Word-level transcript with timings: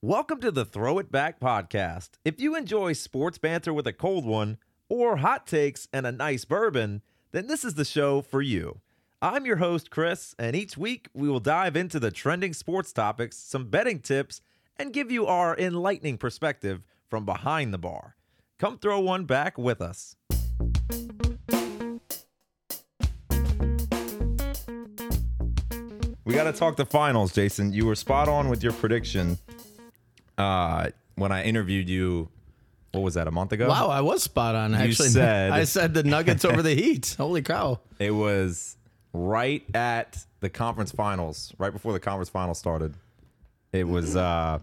Welcome 0.00 0.40
to 0.42 0.52
the 0.52 0.64
Throw 0.64 1.00
It 1.00 1.10
Back 1.10 1.40
podcast. 1.40 2.10
If 2.24 2.38
you 2.38 2.54
enjoy 2.54 2.92
sports 2.92 3.36
banter 3.36 3.74
with 3.74 3.84
a 3.84 3.92
cold 3.92 4.24
one 4.24 4.58
or 4.88 5.16
hot 5.16 5.44
takes 5.44 5.88
and 5.92 6.06
a 6.06 6.12
nice 6.12 6.44
bourbon, 6.44 7.02
then 7.32 7.48
this 7.48 7.64
is 7.64 7.74
the 7.74 7.84
show 7.84 8.22
for 8.22 8.40
you. 8.40 8.80
I'm 9.20 9.44
your 9.44 9.56
host, 9.56 9.90
Chris, 9.90 10.36
and 10.38 10.54
each 10.54 10.78
week 10.78 11.08
we 11.14 11.28
will 11.28 11.40
dive 11.40 11.74
into 11.74 11.98
the 11.98 12.12
trending 12.12 12.52
sports 12.52 12.92
topics, 12.92 13.36
some 13.38 13.70
betting 13.70 13.98
tips, 13.98 14.40
and 14.76 14.92
give 14.92 15.10
you 15.10 15.26
our 15.26 15.58
enlightening 15.58 16.16
perspective 16.16 16.84
from 17.10 17.24
behind 17.24 17.74
the 17.74 17.78
bar. 17.78 18.14
Come 18.60 18.78
throw 18.78 19.00
one 19.00 19.24
back 19.24 19.58
with 19.58 19.80
us. 19.80 20.14
We 26.24 26.34
got 26.34 26.44
to 26.44 26.52
talk 26.52 26.76
the 26.76 26.86
finals, 26.86 27.32
Jason. 27.32 27.72
You 27.72 27.86
were 27.86 27.96
spot 27.96 28.28
on 28.28 28.48
with 28.48 28.62
your 28.62 28.74
prediction 28.74 29.38
uh, 30.38 30.90
when 31.16 31.32
I 31.32 31.42
interviewed 31.44 31.88
you. 31.88 32.28
What 32.92 33.02
was 33.02 33.14
that? 33.14 33.28
A 33.28 33.30
month 33.30 33.52
ago? 33.52 33.68
Wow, 33.68 33.88
I 33.88 34.00
was 34.00 34.22
spot 34.22 34.54
on. 34.54 34.74
Actually, 34.74 35.10
said- 35.10 35.50
I 35.52 35.64
said 35.64 35.92
the 35.92 36.02
Nuggets 36.02 36.44
over 36.46 36.62
the 36.62 36.74
Heat. 36.74 37.14
Holy 37.18 37.42
cow! 37.42 37.80
It 37.98 38.12
was 38.12 38.76
right 39.12 39.62
at 39.74 40.24
the 40.40 40.48
conference 40.48 40.90
finals, 40.92 41.52
right 41.58 41.72
before 41.72 41.92
the 41.92 42.00
conference 42.00 42.30
finals 42.30 42.58
started. 42.58 42.94
It 43.72 43.86
was. 43.86 44.16
uh 44.16 44.60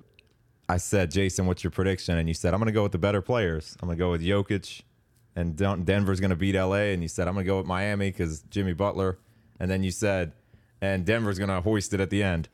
I 0.68 0.78
said, 0.78 1.12
Jason, 1.12 1.46
what's 1.46 1.64
your 1.64 1.70
prediction? 1.70 2.18
And 2.18 2.28
you 2.28 2.34
said, 2.34 2.56
I'm 2.56 2.60
going 2.60 2.66
to 2.66 2.72
go 2.74 2.82
with 2.82 2.92
the 2.92 2.98
better 2.98 3.22
players. 3.22 3.78
I'm 3.80 3.88
going 3.88 4.00
to 4.00 4.04
go 4.04 4.10
with 4.10 4.24
Jokic, 4.24 4.82
and 5.36 5.56
Denver's 5.56 6.20
going 6.20 6.32
to 6.32 6.36
beat 6.36 6.56
LA. 6.56 6.90
And 6.90 7.04
you 7.04 7.08
said, 7.08 7.28
I'm 7.28 7.36
going 7.36 7.46
to 7.46 7.48
go 7.48 7.58
with 7.60 7.68
Miami 7.68 8.10
because 8.10 8.42
Jimmy 8.50 8.74
Butler. 8.74 9.20
And 9.60 9.70
then 9.70 9.84
you 9.84 9.92
said, 9.92 10.32
and 10.82 11.06
Denver's 11.06 11.38
going 11.38 11.52
to 11.52 11.62
hoist 11.62 11.94
it 11.94 12.00
at 12.00 12.10
the 12.10 12.24
end. 12.24 12.50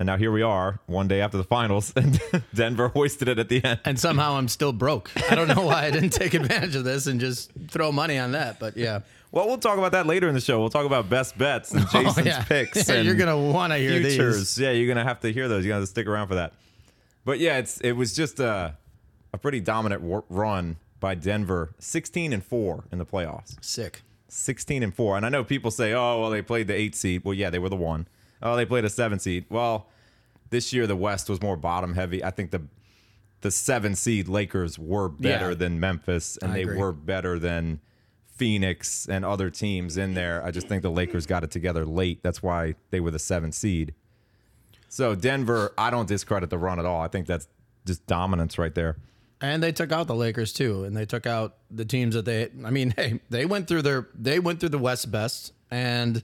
And 0.00 0.06
now 0.06 0.16
here 0.16 0.30
we 0.30 0.42
are, 0.42 0.78
one 0.86 1.08
day 1.08 1.20
after 1.20 1.36
the 1.36 1.44
finals, 1.44 1.92
and 1.96 2.20
Denver 2.54 2.88
hoisted 2.88 3.26
it 3.28 3.38
at 3.40 3.48
the 3.48 3.64
end. 3.64 3.80
And 3.84 3.98
somehow 3.98 4.36
I'm 4.36 4.46
still 4.48 4.72
broke. 4.72 5.10
I 5.30 5.34
don't 5.34 5.48
know 5.48 5.64
why 5.66 5.86
I 5.86 5.90
didn't 5.90 6.10
take 6.10 6.34
advantage 6.34 6.76
of 6.76 6.84
this 6.84 7.06
and 7.08 7.18
just 7.18 7.50
throw 7.68 7.90
money 7.90 8.16
on 8.18 8.32
that. 8.32 8.60
But 8.60 8.76
yeah, 8.76 9.00
Well, 9.32 9.46
we'll 9.48 9.58
talk 9.58 9.76
about 9.76 9.92
that 9.92 10.06
later 10.06 10.28
in 10.28 10.34
the 10.34 10.40
show. 10.40 10.60
We'll 10.60 10.70
talk 10.70 10.86
about 10.86 11.10
best 11.10 11.36
bets 11.36 11.72
and 11.72 11.80
oh, 11.94 12.02
Jason's 12.02 12.26
Oh, 12.26 12.30
yeah. 12.30 12.44
picks. 12.44 12.88
Yeah, 12.88 12.94
and 12.96 13.06
you're 13.06 13.16
gonna 13.16 13.36
want 13.38 13.72
to 13.72 13.78
hear 13.78 14.00
futures. 14.00 14.36
these. 14.56 14.58
Yeah, 14.64 14.70
you're 14.70 14.86
gonna 14.88 15.02
have 15.06 15.18
to 15.20 15.32
hear 15.32 15.48
those. 15.48 15.64
You're 15.64 15.72
gonna 15.72 15.80
have 15.80 15.88
to 15.88 15.90
stick 15.90 16.06
around 16.06 16.28
for 16.28 16.36
that. 16.36 16.52
But 17.24 17.40
yeah, 17.40 17.58
it's 17.58 17.80
it 17.80 17.92
was 17.92 18.14
just 18.14 18.38
a 18.38 18.76
a 19.34 19.38
pretty 19.38 19.60
dominant 19.60 20.00
war- 20.02 20.24
run 20.28 20.76
by 21.00 21.14
Denver, 21.16 21.70
16 21.80 22.32
and 22.32 22.42
four 22.44 22.84
in 22.92 22.98
the 22.98 23.04
playoffs. 23.06 23.62
Sick. 23.64 24.02
16 24.28 24.82
and 24.82 24.94
four. 24.94 25.16
And 25.16 25.26
I 25.26 25.28
know 25.28 25.42
people 25.44 25.70
say, 25.70 25.92
oh, 25.92 26.20
well, 26.20 26.30
they 26.30 26.40
played 26.42 26.66
the 26.68 26.74
eight 26.74 26.94
seed. 26.94 27.24
Well, 27.24 27.34
yeah, 27.34 27.50
they 27.50 27.58
were 27.58 27.68
the 27.68 27.76
one. 27.76 28.06
Oh, 28.42 28.56
they 28.56 28.64
played 28.66 28.84
a 28.84 28.90
seven 28.90 29.18
seed. 29.18 29.44
Well, 29.48 29.88
this 30.50 30.72
year 30.72 30.86
the 30.86 30.96
West 30.96 31.28
was 31.28 31.42
more 31.42 31.56
bottom 31.56 31.94
heavy. 31.94 32.22
I 32.24 32.30
think 32.30 32.50
the 32.50 32.62
the 33.40 33.50
seven 33.52 33.94
seed 33.94 34.26
Lakers 34.28 34.78
were 34.78 35.08
better 35.08 35.50
Yeah. 35.50 35.54
than 35.54 35.78
Memphis, 35.78 36.36
and 36.42 36.50
I 36.52 36.54
they 36.56 36.62
agree. 36.62 36.76
were 36.78 36.92
better 36.92 37.38
than 37.38 37.80
Phoenix 38.26 39.06
and 39.08 39.24
other 39.24 39.48
teams 39.50 39.96
in 39.96 40.14
there. 40.14 40.44
I 40.44 40.50
just 40.50 40.66
think 40.68 40.82
the 40.82 40.90
Lakers 40.90 41.26
got 41.26 41.44
it 41.44 41.50
together 41.50 41.84
late. 41.84 42.22
That's 42.22 42.42
why 42.42 42.74
they 42.90 42.98
were 43.00 43.10
the 43.10 43.18
seven 43.18 43.52
seed. 43.52 43.94
So 44.88 45.14
Denver, 45.14 45.72
I 45.76 45.90
don't 45.90 46.08
discredit 46.08 46.50
the 46.50 46.58
run 46.58 46.78
at 46.78 46.84
all. 46.84 47.00
I 47.00 47.08
think 47.08 47.26
that's 47.26 47.46
just 47.86 48.06
dominance 48.06 48.58
right 48.58 48.74
there. 48.74 48.96
And 49.40 49.62
they 49.62 49.70
took 49.70 49.92
out 49.92 50.06
the 50.08 50.14
Lakers 50.16 50.52
too, 50.52 50.82
and 50.84 50.96
they 50.96 51.04
took 51.06 51.26
out 51.26 51.56
the 51.70 51.84
teams 51.84 52.14
that 52.16 52.24
they. 52.24 52.48
I 52.64 52.70
mean, 52.70 52.90
hey, 52.96 53.20
they 53.30 53.44
went 53.46 53.68
through 53.68 53.82
their. 53.82 54.08
They 54.14 54.40
went 54.40 54.58
through 54.60 54.70
the 54.70 54.78
West 54.78 55.12
best, 55.12 55.52
and 55.70 56.22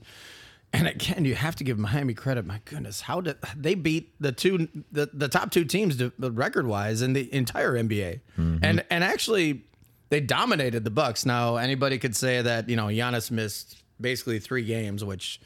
and 0.73 0.87
again, 0.87 1.25
you 1.25 1.35
have 1.35 1.55
to 1.57 1.63
give 1.63 1.77
Miami 1.79 2.13
credit. 2.13 2.45
My 2.45 2.61
goodness, 2.65 3.01
how 3.01 3.21
did 3.21 3.37
they 3.55 3.75
beat 3.75 4.13
the 4.19 4.31
two 4.31 4.67
the, 4.91 5.09
the 5.13 5.27
top 5.27 5.51
two 5.51 5.65
teams 5.65 6.01
record 6.17 6.67
wise 6.67 7.01
in 7.01 7.13
the 7.13 7.33
entire 7.33 7.73
NBA, 7.73 8.21
mm-hmm. 8.37 8.57
and 8.63 8.83
and 8.89 9.03
actually 9.03 9.63
they 10.09 10.19
dominated 10.19 10.83
the 10.83 10.91
Bucks. 10.91 11.25
Now 11.25 11.55
anybody 11.57 11.97
could 11.97 12.15
say 12.15 12.41
that 12.41 12.69
you 12.69 12.75
know 12.75 12.87
Giannis 12.87 13.31
missed 13.31 13.83
basically 13.99 14.39
three 14.39 14.63
games, 14.63 15.03
which. 15.03 15.39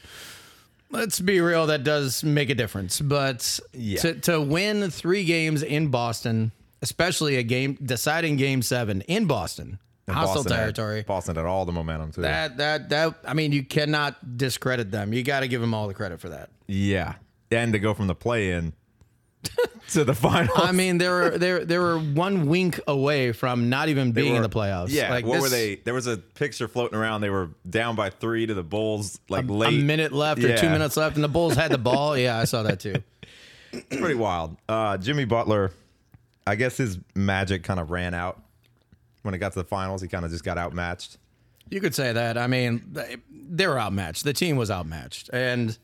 Let's 0.92 1.20
be 1.20 1.40
real, 1.40 1.68
that 1.68 1.84
does 1.84 2.24
make 2.24 2.50
a 2.50 2.54
difference. 2.56 3.00
But 3.00 3.60
Yeah. 3.72 4.00
to, 4.00 4.14
to 4.22 4.40
win 4.40 4.90
three 4.90 5.22
games 5.22 5.62
in 5.62 5.86
Boston, 5.86 6.50
especially 6.82 7.36
a 7.36 7.44
game 7.44 7.78
deciding 7.80 8.34
game 8.34 8.60
seven 8.60 9.02
in 9.02 9.26
Boston, 9.26 9.78
And 10.10 10.18
hostile 10.18 10.34
Boston 10.42 10.52
had- 10.52 10.58
territory. 10.60 11.02
Boston 11.02 11.36
had 11.36 11.46
all 11.46 11.64
the 11.64 11.72
momentum 11.72 12.12
too. 12.12 12.22
That 12.22 12.56
that 12.58 12.88
that 12.90 13.14
I 13.24 13.34
mean, 13.34 13.52
you 13.52 13.64
cannot 13.64 14.36
discredit 14.36 14.90
them. 14.90 15.12
You 15.12 15.22
got 15.22 15.40
to 15.40 15.48
give 15.48 15.60
them 15.60 15.74
all 15.74 15.88
the 15.88 15.94
credit 15.94 16.20
for 16.20 16.28
that. 16.30 16.50
yeah, 16.66 17.14
and 17.50 17.72
to 17.72 17.78
go 17.78 17.94
from 17.94 18.06
the 18.06 18.14
play 18.14 18.52
in 18.52 18.72
to 19.90 20.04
the 20.04 20.14
final. 20.14 20.52
I 20.56 20.72
mean, 20.72 20.98
they 20.98 21.08
were 21.08 21.30
they 21.38 21.64
they 21.64 21.78
were 21.78 21.98
one 21.98 22.46
wink 22.46 22.78
away 22.86 23.32
from 23.32 23.68
not 23.70 23.88
even 23.88 24.12
being 24.12 24.36
in 24.36 24.42
the 24.42 24.48
playoffs. 24.50 24.90
Yeah, 24.90 25.10
like 25.10 25.24
what 25.24 25.40
were 25.40 25.48
they? 25.48 25.76
There 25.76 25.94
was 25.94 26.06
a 26.06 26.18
picture 26.18 26.68
floating 26.68 26.98
around. 26.98 27.22
They 27.22 27.30
were 27.30 27.50
down 27.68 27.96
by 27.96 28.10
three 28.10 28.44
to 28.46 28.52
the 28.54 28.62
Bulls, 28.62 29.18
like 29.30 29.48
A 29.48 29.52
late. 29.52 29.80
A 29.80 29.82
minute 29.82 30.12
left 30.12 30.44
or 30.44 30.56
two 30.56 30.68
minutes 30.68 30.96
left, 30.96 31.14
and 31.16 31.24
the 31.24 31.28
Bulls 31.28 31.54
had 31.56 31.70
the 31.70 31.78
ball. 31.78 32.16
Yeah, 32.18 32.38
I 32.38 32.44
saw 32.44 32.62
that 32.64 32.80
too. 32.80 32.96
Pretty 33.72 34.14
wild. 34.14 34.56
Uh, 34.68 34.98
Jimmy 34.98 35.24
Butler, 35.24 35.70
I 36.46 36.56
guess 36.56 36.76
his 36.76 36.98
magic 37.14 37.62
kind 37.62 37.78
of 37.80 37.90
ran 37.90 38.14
out 38.14 38.42
when 39.22 39.34
it 39.34 39.38
got 39.38 39.52
to 39.52 39.58
the 39.58 39.64
finals. 39.64 40.02
He 40.02 40.08
kind 40.08 40.24
of 40.24 40.30
just 40.30 40.44
got 40.44 40.58
outmatched. 40.58 41.18
You 41.68 41.80
could 41.80 41.94
say 41.94 42.12
that. 42.12 42.36
I 42.36 42.46
mean, 42.46 42.82
they, 42.92 43.16
they 43.30 43.66
were 43.66 43.78
outmatched. 43.78 44.24
The 44.24 44.32
team 44.32 44.56
was 44.56 44.70
outmatched, 44.70 45.30
and 45.32 45.76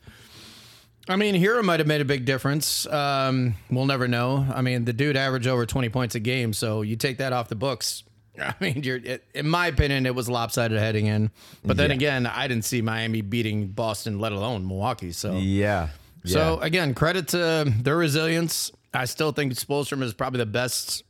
I 1.09 1.15
mean, 1.15 1.35
Herro 1.35 1.63
might 1.63 1.79
have 1.79 1.87
made 1.87 2.01
a 2.01 2.05
big 2.05 2.25
difference. 2.25 2.85
Um, 2.87 3.55
we'll 3.71 3.85
never 3.85 4.07
know. 4.07 4.45
I 4.53 4.61
mean, 4.61 4.83
the 4.85 4.91
dude 4.93 5.15
averaged 5.15 5.47
over 5.47 5.65
twenty 5.65 5.89
points 5.89 6.15
a 6.15 6.19
game, 6.19 6.51
so 6.53 6.81
you 6.81 6.95
take 6.97 7.19
that 7.19 7.31
off 7.33 7.47
the 7.47 7.55
books. 7.55 8.03
I 8.41 8.53
mean, 8.59 8.83
you're, 8.83 8.97
it, 8.97 9.23
in 9.33 9.47
my 9.49 9.67
opinion, 9.67 10.05
it 10.05 10.13
was 10.13 10.29
lopsided 10.29 10.77
heading 10.77 11.05
in. 11.07 11.31
But 11.65 11.77
then 11.77 11.89
Yeah. 11.89 11.95
again, 11.95 12.25
I 12.27 12.47
didn't 12.47 12.65
see 12.65 12.81
Miami 12.81 13.21
beating 13.21 13.67
Boston, 13.69 14.19
let 14.19 14.31
alone 14.31 14.67
Milwaukee. 14.67 15.11
So, 15.11 15.37
Yeah. 15.37 15.87
so 16.25 16.59
again, 16.59 16.93
credit 16.93 17.29
to 17.29 17.73
their 17.81 17.97
resilience. 17.97 18.71
I 18.93 19.05
still 19.05 19.31
think 19.31 19.53
Spoelstra 19.53 19.99
is 20.03 20.13
probably 20.13 20.37
the 20.39 20.45
best 20.45 21.03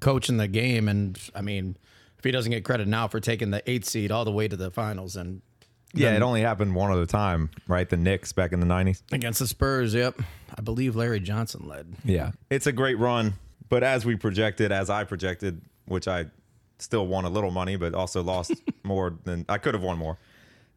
coach 0.00 0.28
in 0.28 0.36
the 0.36 0.48
game, 0.48 0.88
and 0.88 1.18
I 1.34 1.42
mean, 1.42 1.76
if 2.18 2.24
he 2.24 2.30
doesn't 2.30 2.50
get 2.50 2.64
credit 2.64 2.88
now 2.88 3.08
for 3.08 3.20
taking 3.20 3.50
the 3.50 3.62
eighth 3.70 3.86
seed 3.86 4.10
all 4.10 4.24
the 4.24 4.32
way 4.32 4.48
to 4.48 4.56
the 4.56 4.70
finals 4.70 5.16
and 5.16 5.42
yeah, 5.92 6.14
it 6.14 6.22
only 6.22 6.42
happened 6.42 6.74
one 6.74 6.92
other 6.92 7.06
time, 7.06 7.50
right? 7.66 7.88
The 7.88 7.96
Knicks 7.96 8.32
back 8.32 8.52
in 8.52 8.60
the 8.60 8.66
nineties. 8.66 9.02
against 9.10 9.40
the 9.40 9.46
Spurs, 9.46 9.92
yep, 9.92 10.20
I 10.56 10.60
believe 10.60 10.94
Larry 10.94 11.20
Johnson 11.20 11.66
led. 11.66 11.96
Yeah, 12.04 12.32
it's 12.48 12.66
a 12.66 12.72
great 12.72 12.98
run. 12.98 13.34
But 13.68 13.82
as 13.82 14.04
we 14.04 14.16
projected, 14.16 14.72
as 14.72 14.90
I 14.90 15.04
projected, 15.04 15.60
which 15.86 16.06
I 16.06 16.26
still 16.78 17.06
won 17.06 17.24
a 17.24 17.28
little 17.28 17.50
money, 17.50 17.76
but 17.76 17.94
also 17.94 18.22
lost 18.22 18.52
more 18.84 19.14
than 19.24 19.44
I 19.48 19.58
could 19.58 19.74
have 19.74 19.82
won 19.82 19.98
more. 19.98 20.18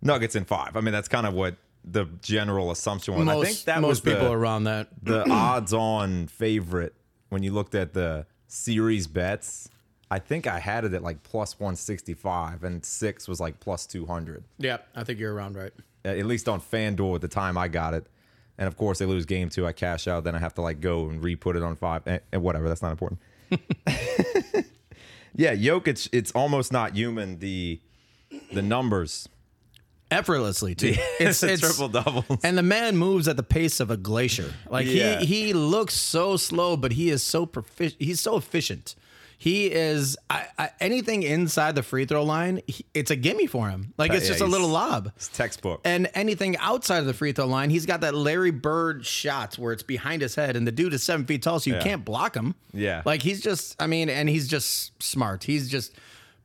Nuggets 0.02 0.36
in 0.36 0.46
five. 0.46 0.76
I 0.76 0.82
mean, 0.82 0.94
that's 0.94 1.08
kind 1.08 1.26
of 1.26 1.34
what 1.34 1.58
the 1.86 2.06
general 2.22 2.72
assumption 2.72 3.16
was. 3.16 3.26
Most, 3.26 3.42
I 3.42 3.46
think 3.46 3.66
that 3.66 3.82
most 3.82 3.90
was 3.90 4.02
the, 4.02 4.12
people 4.12 4.32
around 4.32 4.66
that. 4.66 4.90
the 5.02 5.30
odds-on 5.32 6.28
favorite 6.28 6.94
when 7.30 7.44
you 7.44 7.52
looked 7.52 7.76
at 7.76 7.94
the 7.94 8.26
series 8.54 9.08
bets. 9.08 9.70
I 10.12 10.20
think 10.20 10.46
I 10.46 10.60
had 10.60 10.86
it 10.86 10.94
at 10.94 11.02
like 11.02 11.24
plus 11.24 11.60
165, 11.60 12.64
and 12.64 12.86
six 12.86 13.28
was 13.28 13.40
like 13.40 13.60
plus 13.60 13.88
200. 13.88 14.44
Yeah, 14.60 14.78
I 14.96 15.04
think 15.04 15.20
you're 15.20 15.34
around 15.34 15.56
right. 15.56 15.74
At 16.06 16.26
least 16.26 16.48
on 16.48 16.62
FanDuel 16.62 17.16
at 17.16 17.22
the 17.22 17.28
time 17.28 17.58
I 17.58 17.68
got 17.68 17.94
it. 17.94 18.06
And 18.58 18.68
of 18.68 18.78
course, 18.78 19.00
they 19.00 19.06
lose 19.06 19.26
game 19.26 19.50
two. 19.50 19.66
I 19.66 19.72
cash 19.72 20.08
out. 20.08 20.24
Then 20.24 20.36
I 20.36 20.40
have 20.40 20.54
to 20.56 20.62
like 20.62 20.80
go 20.80 21.10
and 21.10 21.24
re 21.24 21.36
put 21.36 21.56
it 21.56 21.64
on 21.64 21.76
five. 21.76 22.04
And, 22.06 22.22
and 22.32 22.44
whatever. 22.44 22.70
That's 22.70 22.84
not 22.84 22.92
important. 22.92 23.20
yeah, 25.36 25.56
Jokic. 25.56 26.10
It's 26.12 26.32
almost 26.34 26.72
not 26.72 26.96
human. 26.96 27.40
The 27.40 27.80
the 28.52 28.62
numbers. 28.62 29.28
Effortlessly 30.14 30.76
too. 30.76 30.96
It's, 31.20 31.42
It's 31.44 31.62
triple 31.62 31.90
doubles. 31.90 32.26
and 32.44 32.58
the 32.58 32.64
man 32.64 32.96
moves 32.98 33.28
at 33.28 33.36
the 33.38 33.44
pace 33.44 33.80
of 33.80 33.90
a 33.92 33.98
glacier. 33.98 34.54
Like 34.70 34.88
Yeah. 34.88 35.20
he 35.20 35.26
he 35.48 35.54
looks 35.54 35.94
so 35.96 36.38
slow, 36.38 36.78
but 36.78 36.92
he 36.94 37.10
is 37.10 37.24
so 37.24 37.46
proficient. 37.46 38.02
He's 38.02 38.20
so 38.22 38.38
efficient. 38.38 38.96
He 39.38 39.66
is 39.70 40.16
I, 40.30 40.46
I, 40.58 40.70
anything 40.80 41.24
inside 41.24 41.76
the 41.76 41.84
free 41.84 42.06
throw 42.06 42.24
line. 42.24 42.62
He, 42.66 42.86
it's 42.94 43.12
a 43.12 43.16
gimme 43.18 43.46
for 43.48 43.68
him. 43.70 43.94
Like 43.98 44.12
uh, 44.12 44.14
it's 44.14 44.26
Yeah, 44.26 44.30
just 44.36 44.42
a 44.42 44.46
little 44.46 44.70
lob. 44.70 45.12
It's 45.18 45.28
textbook. 45.28 45.82
And 45.84 46.10
anything 46.14 46.56
outside 46.58 47.00
of 47.00 47.08
the 47.08 47.14
free 47.14 47.34
throw 47.34 47.48
line, 47.48 47.70
he's 47.70 47.86
got 47.86 48.00
that 48.02 48.16
Larry 48.16 48.52
Bird 48.52 49.06
shot 49.06 49.56
where 49.58 49.74
it's 49.74 49.84
behind 49.84 50.22
his 50.22 50.36
head, 50.36 50.56
and 50.56 50.66
the 50.66 50.72
dude 50.72 50.94
is 50.94 51.04
seven 51.04 51.26
feet 51.26 51.42
tall, 51.44 51.60
so 51.60 51.72
you 51.72 51.76
Yeah. 51.76 51.84
can't 51.84 52.06
block 52.06 52.36
him. 52.36 52.56
Yeah. 52.72 53.02
like 53.06 53.22
he's 53.22 53.42
just, 53.42 53.76
I 53.82 53.88
mean, 53.88 54.08
and 54.10 54.30
he's 54.30 54.48
just 54.48 54.94
smart. 55.04 55.44
He's 55.44 55.68
just 55.70 55.94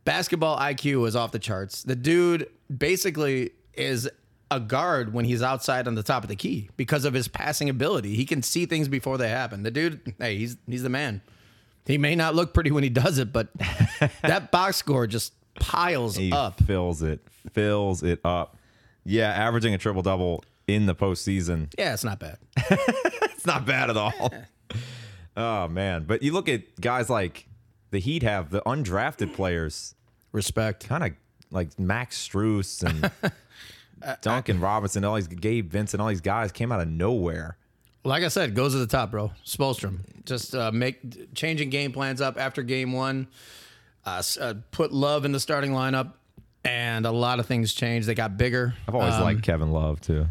basketball 0.04 0.58
IQ 0.58 1.06
is 1.06 1.14
off 1.14 1.30
the 1.30 1.38
charts. 1.38 1.84
The 1.84 1.94
dude 1.96 2.48
basically 2.76 3.52
is 3.78 4.08
a 4.50 4.58
guard 4.60 5.12
when 5.12 5.24
he's 5.24 5.42
outside 5.42 5.86
on 5.86 5.94
the 5.94 6.02
top 6.02 6.22
of 6.22 6.28
the 6.28 6.36
key 6.36 6.70
because 6.76 7.04
of 7.04 7.12
his 7.14 7.28
passing 7.28 7.68
ability. 7.68 8.14
He 8.14 8.24
can 8.24 8.42
see 8.42 8.66
things 8.66 8.88
before 8.88 9.18
they 9.18 9.28
happen. 9.28 9.62
The 9.62 9.70
dude, 9.70 10.14
hey, 10.18 10.36
he's 10.38 10.56
he's 10.66 10.82
the 10.82 10.88
man. 10.88 11.20
He 11.86 11.96
may 11.98 12.14
not 12.14 12.34
look 12.34 12.52
pretty 12.54 12.70
when 12.70 12.82
he 12.82 12.90
does 12.90 13.18
it, 13.18 13.32
but 13.32 13.48
that 14.22 14.50
box 14.50 14.76
score 14.76 15.06
just 15.06 15.32
piles 15.54 16.16
He 16.16 16.32
up. 16.32 16.60
fills 16.62 17.02
it, 17.02 17.20
fills 17.52 18.02
it 18.02 18.20
up. 18.24 18.56
Yeah, 19.04 19.30
averaging 19.30 19.72
a 19.74 19.78
triple 19.78 20.02
double 20.02 20.44
in 20.66 20.84
the 20.86 20.94
postseason. 20.94 21.72
Yeah, 21.78 21.94
it's 21.94 22.04
not 22.04 22.18
bad. 22.18 22.38
It's 23.38 23.46
not 23.46 23.64
bad 23.66 23.88
at 23.90 23.96
all. 23.96 24.32
Oh 25.36 25.68
man, 25.68 26.02
but 26.04 26.24
you 26.24 26.32
look 26.32 26.48
at 26.48 26.80
guys 26.80 27.08
like 27.08 27.46
the 27.92 28.00
Heat 28.00 28.24
have 28.24 28.50
the 28.50 28.60
undrafted 28.62 29.34
players, 29.34 29.94
Respect. 30.32 30.88
kind 30.88 31.04
of 31.04 31.12
like 31.52 31.78
Max 31.78 32.18
Strus 32.28 32.82
and 32.82 33.32
Duncan 34.22 34.60
Robinson, 34.60 35.04
all 35.04 35.14
these 35.16 35.26
Gabe 35.28 35.70
Vincent, 35.70 36.00
all 36.00 36.08
these 36.08 36.20
guys 36.20 36.52
came 36.52 36.72
out 36.72 36.80
of 36.80 36.88
nowhere. 36.88 37.56
Like 38.04 38.22
I 38.22 38.28
said, 38.28 38.54
goes 38.54 38.72
to 38.72 38.78
the 38.78 38.86
top, 38.86 39.10
bro. 39.10 39.32
Spoelstra 39.44 39.98
just 40.24 40.54
uh, 40.54 40.70
make 40.72 41.34
changing 41.34 41.70
game 41.70 41.92
plans 41.92 42.20
up 42.20 42.38
after 42.38 42.62
game 42.62 42.92
one. 42.92 43.26
Uh, 44.04 44.22
uh, 44.40 44.54
put 44.70 44.92
love 44.92 45.24
in 45.24 45.32
the 45.32 45.40
starting 45.40 45.72
lineup, 45.72 46.12
and 46.64 47.04
a 47.06 47.10
lot 47.10 47.40
of 47.40 47.46
things 47.46 47.74
changed. 47.74 48.08
They 48.08 48.14
got 48.14 48.36
bigger. 48.38 48.74
I've 48.86 48.94
always 48.94 49.14
Um, 49.14 49.22
liked 49.22 49.42
Kevin 49.42 49.70
Love 49.72 50.00
too. 50.00 50.26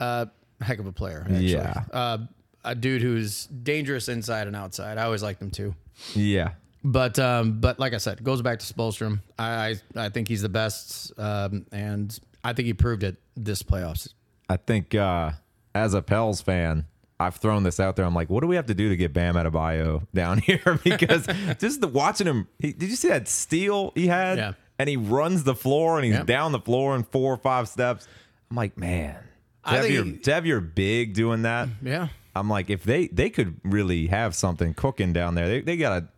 uh, 0.00 0.26
heck 0.60 0.78
of 0.78 0.86
a 0.86 0.92
player. 0.92 1.22
Actually. 1.22 1.46
Yeah. 1.52 1.84
uh, 1.92 2.18
a 2.64 2.74
dude 2.74 3.00
who's 3.02 3.46
dangerous 3.46 4.08
inside 4.08 4.46
and 4.46 4.56
outside. 4.56 4.98
I 4.98 5.04
always 5.04 5.22
liked 5.22 5.40
him 5.40 5.50
too. 5.50 5.74
Yeah, 6.14 6.50
But 6.82 7.18
um, 7.18 7.60
but 7.60 7.78
like 7.78 7.94
I 7.94 7.98
said, 7.98 8.22
goes 8.24 8.42
back 8.42 8.58
to 8.58 8.66
Spoelstra. 8.74 9.18
I 9.38 9.78
I, 9.96 10.04
I 10.06 10.08
think 10.10 10.28
he's 10.28 10.42
the 10.42 10.48
best, 10.48 11.12
um, 11.18 11.64
and 11.72 12.18
I 12.44 12.52
think 12.52 12.66
he 12.66 12.74
proved 12.74 13.02
it 13.02 13.16
this 13.36 13.62
playoffs. 13.62 14.12
I 14.48 14.56
think 14.58 14.94
uh, 14.94 15.32
as 15.74 15.94
a 15.94 16.02
Pels 16.02 16.40
fan, 16.42 16.84
I've 17.18 17.36
thrown 17.36 17.62
this 17.62 17.80
out 17.80 17.96
there. 17.96 18.04
I'm 18.04 18.14
like, 18.14 18.28
what 18.28 18.40
do 18.42 18.46
we 18.46 18.56
have 18.56 18.66
to 18.66 18.74
do 18.74 18.88
to 18.90 18.96
get 18.96 19.12
Bam 19.12 19.34
Adebayo 19.34 20.06
down 20.14 20.38
here? 20.38 20.78
because 20.84 21.26
just 21.58 21.80
the, 21.80 21.88
watching 21.88 22.26
him, 22.26 22.46
he, 22.58 22.72
did 22.72 22.90
you 22.90 22.96
see 22.96 23.08
that 23.08 23.26
steal 23.28 23.92
he 23.94 24.06
had? 24.08 24.36
Yeah. 24.38 24.52
And 24.78 24.88
he 24.88 24.96
runs 24.96 25.44
the 25.44 25.54
floor 25.54 25.96
and 25.96 26.04
he's 26.04 26.14
Yep. 26.16 26.26
down 26.26 26.52
the 26.52 26.58
floor 26.60 26.96
in 26.96 27.04
four 27.04 27.32
or 27.32 27.36
five 27.36 27.68
steps. 27.68 28.06
I'm 28.50 28.56
like, 28.56 28.76
man, 28.76 29.14
to 29.14 29.20
I 29.64 29.76
have, 29.76 29.90
your, 29.90 30.04
he- 30.04 30.16
to 30.18 30.34
have 30.34 30.44
your 30.46 30.60
big 30.60 31.14
doing 31.14 31.42
that. 31.42 31.68
Yeah. 31.80 32.08
I'm 32.36 32.50
like, 32.50 32.68
if 32.68 32.82
they 32.82 33.06
they 33.06 33.30
could 33.30 33.60
really 33.62 34.08
have 34.08 34.34
something 34.34 34.74
cooking 34.74 35.12
down 35.12 35.36
there, 35.36 35.46
they, 35.46 35.60
they 35.60 35.76
gotta. 35.76 36.08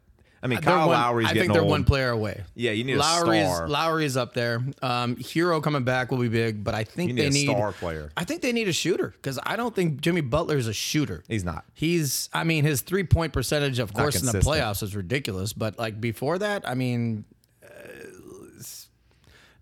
I 0.46 0.48
mean, 0.48 0.60
Kyle 0.60 0.87
one- 0.87 0.96
Lowry's 0.96 1.26
I 1.26 1.34
getting 1.34 1.43
think 1.43 1.52
they're 1.54 1.62
old. 1.62 1.70
one 1.70 1.84
player 1.84 2.10
away. 2.10 2.44
Yeah, 2.54 2.70
you 2.70 2.84
need 2.84 2.94
a 2.94 2.98
Lowry's 2.98 3.44
star. 3.46 3.69
Lowry's 3.69 4.16
up 4.16 4.32
there. 4.32 4.62
Um, 4.81 5.16
Herro 5.16 5.60
coming 5.62 5.82
back 5.82 6.10
will 6.10 6.19
be 6.19 6.28
big, 6.28 6.62
but 6.62 6.75
I 6.75 6.84
think 6.84 7.10
You 7.10 7.16
they 7.16 7.22
need 7.31 7.48
a 7.48 7.48
need 7.48 7.56
star 7.56 7.72
player. 7.72 8.12
I 8.16 8.25
think 8.25 8.43
they 8.43 8.52
need 8.52 8.69
a 8.69 8.72
shooter 8.72 9.08
because 9.08 9.38
I 9.44 9.56
don't 9.56 9.75
think 9.75 10.00
Jimmy 10.00 10.20
Butler 10.20 10.56
is 10.56 10.69
a 10.69 10.72
shooter. 10.72 11.25
He's 11.28 11.43
not. 11.44 11.64
He's. 11.75 12.28
I 12.32 12.44
mean, 12.44 12.64
his 12.64 12.81
three 12.82 13.04
point 13.04 13.32
percentage, 13.32 13.78
of 13.81 13.93
course, 13.93 14.20
in 14.20 14.26
the 14.26 14.38
playoffs 14.38 14.82
is 14.82 14.94
ridiculous. 14.94 15.52
But 15.52 15.78
like 15.78 16.00
before 16.00 16.38
that, 16.38 16.69
I 16.69 16.75
mean, 16.75 17.25
uh, 17.64 17.69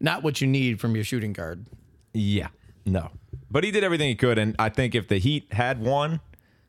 not 0.01 0.23
what 0.23 0.41
you 0.41 0.47
need 0.47 0.81
from 0.81 0.95
your 0.95 1.05
shooting 1.05 1.33
guard. 1.33 1.67
Yeah, 2.13 2.49
no. 2.85 3.11
But 3.51 3.65
he 3.65 3.71
did 3.71 3.85
everything 3.85 4.09
he 4.09 4.15
could, 4.17 4.39
and 4.39 4.55
I 4.59 4.69
think 4.69 4.95
if 4.95 5.09
the 5.09 5.19
Heat 5.19 5.53
had 5.53 5.81
won, 5.81 6.21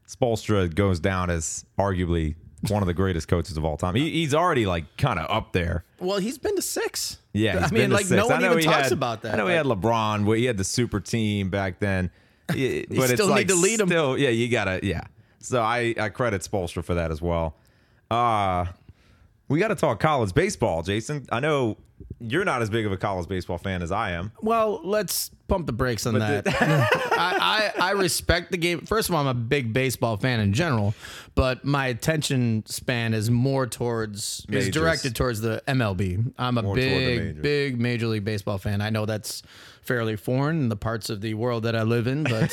Spoelstra 0.08 0.74
goes 0.74 1.00
down 1.00 1.30
as 1.30 1.66
arguably 1.78 2.36
one 2.70 2.82
of 2.84 2.88
the 2.88 2.94
greatest 2.94 3.28
coaches 3.28 3.58
of 3.58 3.66
all 3.66 3.78
time. 3.78 3.96
He, 3.96 4.10
he's 4.12 4.34
already 4.34 4.66
like 4.66 4.86
kind 4.98 5.20
of 5.20 5.30
up 5.30 5.54
there. 5.54 5.84
Well, 6.00 6.20
he's 6.20 6.38
been 6.38 6.56
to 6.56 6.62
six. 6.62 7.20
Yeah, 7.34 7.58
I 7.58 7.62
he's 7.64 7.72
mean, 7.72 7.90
like 7.92 8.06
six. 8.06 8.18
no 8.18 8.28
one 8.28 8.44
even 8.44 8.60
talks 8.62 8.84
had- 8.84 8.92
about 8.94 9.22
that. 9.24 9.34
I 9.34 9.38
know 9.38 9.48
he 9.48 9.54
had 9.54 9.66
LeBron, 9.66 10.26
but 10.26 10.34
he 10.34 10.46
had 10.46 10.58
the 10.58 10.64
super 10.64 11.00
team 11.00 11.50
back 11.50 11.80
then. 11.80 12.12
But 12.48 12.58
it's 12.58 13.14
still 13.14 13.28
like 13.28 13.48
need 13.48 13.54
to 13.54 13.56
lead 13.56 13.82
'em. 13.82 13.88
Still, 13.88 14.18
yeah, 14.18 14.30
you 14.30 14.48
gotta, 14.50 14.80
yeah. 14.84 15.02
So 15.40 15.62
I 15.62 15.96
I 16.00 16.10
credit 16.10 16.42
Spoelstra 16.44 16.84
for 16.84 16.94
that 16.96 17.12
as 17.12 17.22
well. 17.22 17.56
Uh 18.12 18.66
we 19.48 19.60
got 19.60 19.68
to 19.70 19.76
talk 19.76 20.00
college 20.00 20.34
baseball, 20.34 20.84
Jason. 20.84 21.26
I 21.32 21.40
know 21.40 21.78
you're 22.20 22.46
not 22.46 22.62
as 22.62 22.70
big 22.70 22.86
of 22.86 22.92
a 22.92 22.98
college 22.98 23.28
baseball 23.28 23.58
fan 23.58 23.82
as 23.82 23.92
I 23.92 24.12
am. 24.12 24.32
Well, 24.42 24.82
let's 24.84 25.30
pump 25.48 25.66
the 25.66 25.74
brakes 25.74 26.06
on 26.06 26.18
that. 26.20 26.48
I, 27.12 27.72
I, 27.78 27.90
I 27.90 27.92
respect 27.92 28.52
the 28.52 28.58
game. 28.58 28.82
First 28.82 29.10
of 29.10 29.16
all, 29.16 29.22
I'm 29.22 29.28
a 29.28 29.34
big 29.34 29.72
baseball 29.74 30.18
fan 30.18 30.40
in 30.40 30.54
general, 30.54 30.94
but 31.36 31.64
my 31.64 31.88
attention 31.88 32.64
span 32.66 33.14
is 33.14 33.30
more 33.30 33.68
towards 33.68 34.46
Majors. 34.50 34.68
is 34.68 34.74
directed 34.74 35.16
towards 35.16 35.42
the 35.42 35.62
MLB. 35.68 36.34
I'm 36.38 36.58
a 36.58 36.64
More 36.64 36.76
big, 36.76 37.42
big 37.42 37.80
Major 37.80 38.08
League 38.08 38.26
Baseball 38.26 38.58
fan. 38.58 38.82
I 38.82 38.90
know 38.90 39.06
that's 39.06 39.44
fairly 39.82 40.16
foreign 40.16 40.62
in 40.62 40.70
the 40.70 40.76
parts 40.76 41.10
of 41.10 41.22
the 41.22 41.36
world 41.36 41.64
that 41.64 41.76
I 41.76 41.84
live 41.84 42.08
in, 42.08 42.24
but 42.24 42.52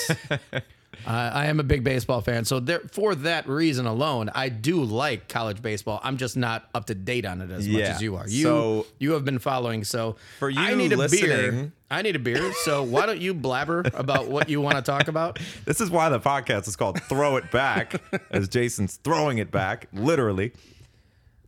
I, 1.06 1.28
I 1.28 1.44
am 1.46 1.58
a 1.58 1.62
big 1.62 1.82
baseball 1.84 2.20
fan. 2.20 2.44
So 2.44 2.60
there, 2.60 2.80
for 2.92 3.14
that 3.16 3.48
reason 3.48 3.86
alone, 3.86 4.30
I 4.34 4.48
do 4.50 4.82
like 4.84 5.28
college 5.28 5.62
baseball. 5.62 6.00
I'm 6.02 6.16
just 6.16 6.36
not 6.36 6.68
up 6.74 6.84
to 6.86 6.94
date 6.94 7.24
on 7.24 7.40
it 7.40 7.50
as 7.50 7.66
much 7.66 7.78
Yeah. 7.80 7.94
as 7.94 8.02
you 8.02 8.16
are. 8.16 8.28
You 8.28 8.42
So- 8.44 8.86
you 8.98 9.12
have 9.12 9.24
been 9.24 9.38
following. 9.38 9.84
So 9.84 10.16
For 10.38 10.48
you, 10.50 10.60
I 10.60 10.70
you 10.70 10.76
need 10.76 10.92
a 10.92 10.96
beer. 10.96 11.08
listening- 11.08 11.72
I 11.90 12.02
need 12.02 12.16
a 12.16 12.18
beer. 12.18 12.52
So 12.64 12.82
why 12.82 13.04
don't 13.06 13.20
you 13.20 13.34
blabber 13.34 13.84
about 13.94 14.28
what 14.28 14.48
you 14.48 14.60
want 14.60 14.76
to 14.76 14.82
talk 14.82 15.08
about? 15.08 15.38
This 15.64 15.80
is 15.80 15.90
why 15.90 16.08
the 16.08 16.20
podcast 16.20 16.66
is 16.68 16.76
called 16.76 17.02
Throw 17.02 17.36
It 17.36 17.50
Back, 17.50 18.00
as 18.30 18.48
Jason's 18.48 18.96
throwing 18.96 19.38
it 19.38 19.50
back, 19.50 19.88
literally. 19.92 20.52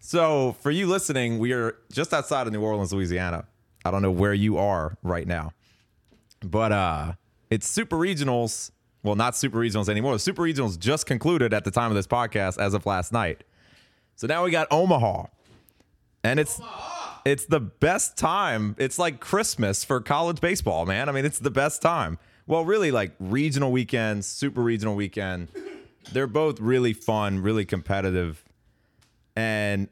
So, 0.01 0.55
for 0.61 0.71
you 0.71 0.87
listening, 0.87 1.39
we 1.39 1.53
are 1.53 1.77
just 1.91 2.13
outside 2.13 2.47
of 2.47 2.53
New 2.53 2.61
Orleans, 2.61 2.93
Louisiana. 2.93 3.47
I 3.87 3.91
don't 3.91 4.03
know 4.03 4.11
where 4.11 4.35
you 4.35 4.59
are 4.59 4.99
right 5.03 5.27
now, 5.27 5.53
but 6.43 6.73
uh, 6.73 7.13
it's 7.51 7.67
Super 7.69 7.97
Regionals. 7.97 8.71
Well, 9.05 9.15
not 9.15 9.37
Super 9.37 9.59
Regionals 9.59 9.89
anymore. 9.91 10.15
The 10.15 10.19
Super 10.19 10.43
Regionals 10.43 10.79
just 10.79 11.05
concluded 11.07 11.53
at 11.53 11.65
the 11.65 11.71
time 11.71 11.91
of 11.91 11.95
this 11.95 12.07
podcast 12.07 12.59
as 12.59 12.73
of 12.73 12.87
last 12.87 13.13
night. 13.13 13.45
So 14.17 14.27
now 14.27 14.45
we 14.45 14.51
got 14.51 14.67
Omaha, 14.71 15.27
and 16.25 16.41
it's 16.41 16.61
it's 17.27 17.45
the 17.45 17.61
best 17.61 18.17
time. 18.17 18.75
It's 18.79 18.99
like 18.99 19.21
Christmas 19.21 19.85
for 19.85 20.01
college 20.01 20.41
baseball, 20.41 20.87
man. 20.87 21.09
I 21.09 21.13
mean, 21.13 21.27
it's 21.27 21.39
the 21.39 21.51
best 21.51 21.83
time. 21.83 22.19
Well, 22.47 22.65
really, 22.65 22.91
like 22.91 23.13
regional 23.21 23.71
weekends, 23.71 24.27
super 24.27 24.63
regional 24.63 24.95
weekend. 24.95 25.49
They're 26.13 26.27
both 26.27 26.59
really 26.59 26.95
fun, 26.95 27.41
really 27.41 27.67
competitive. 27.67 28.43
And 29.37 29.89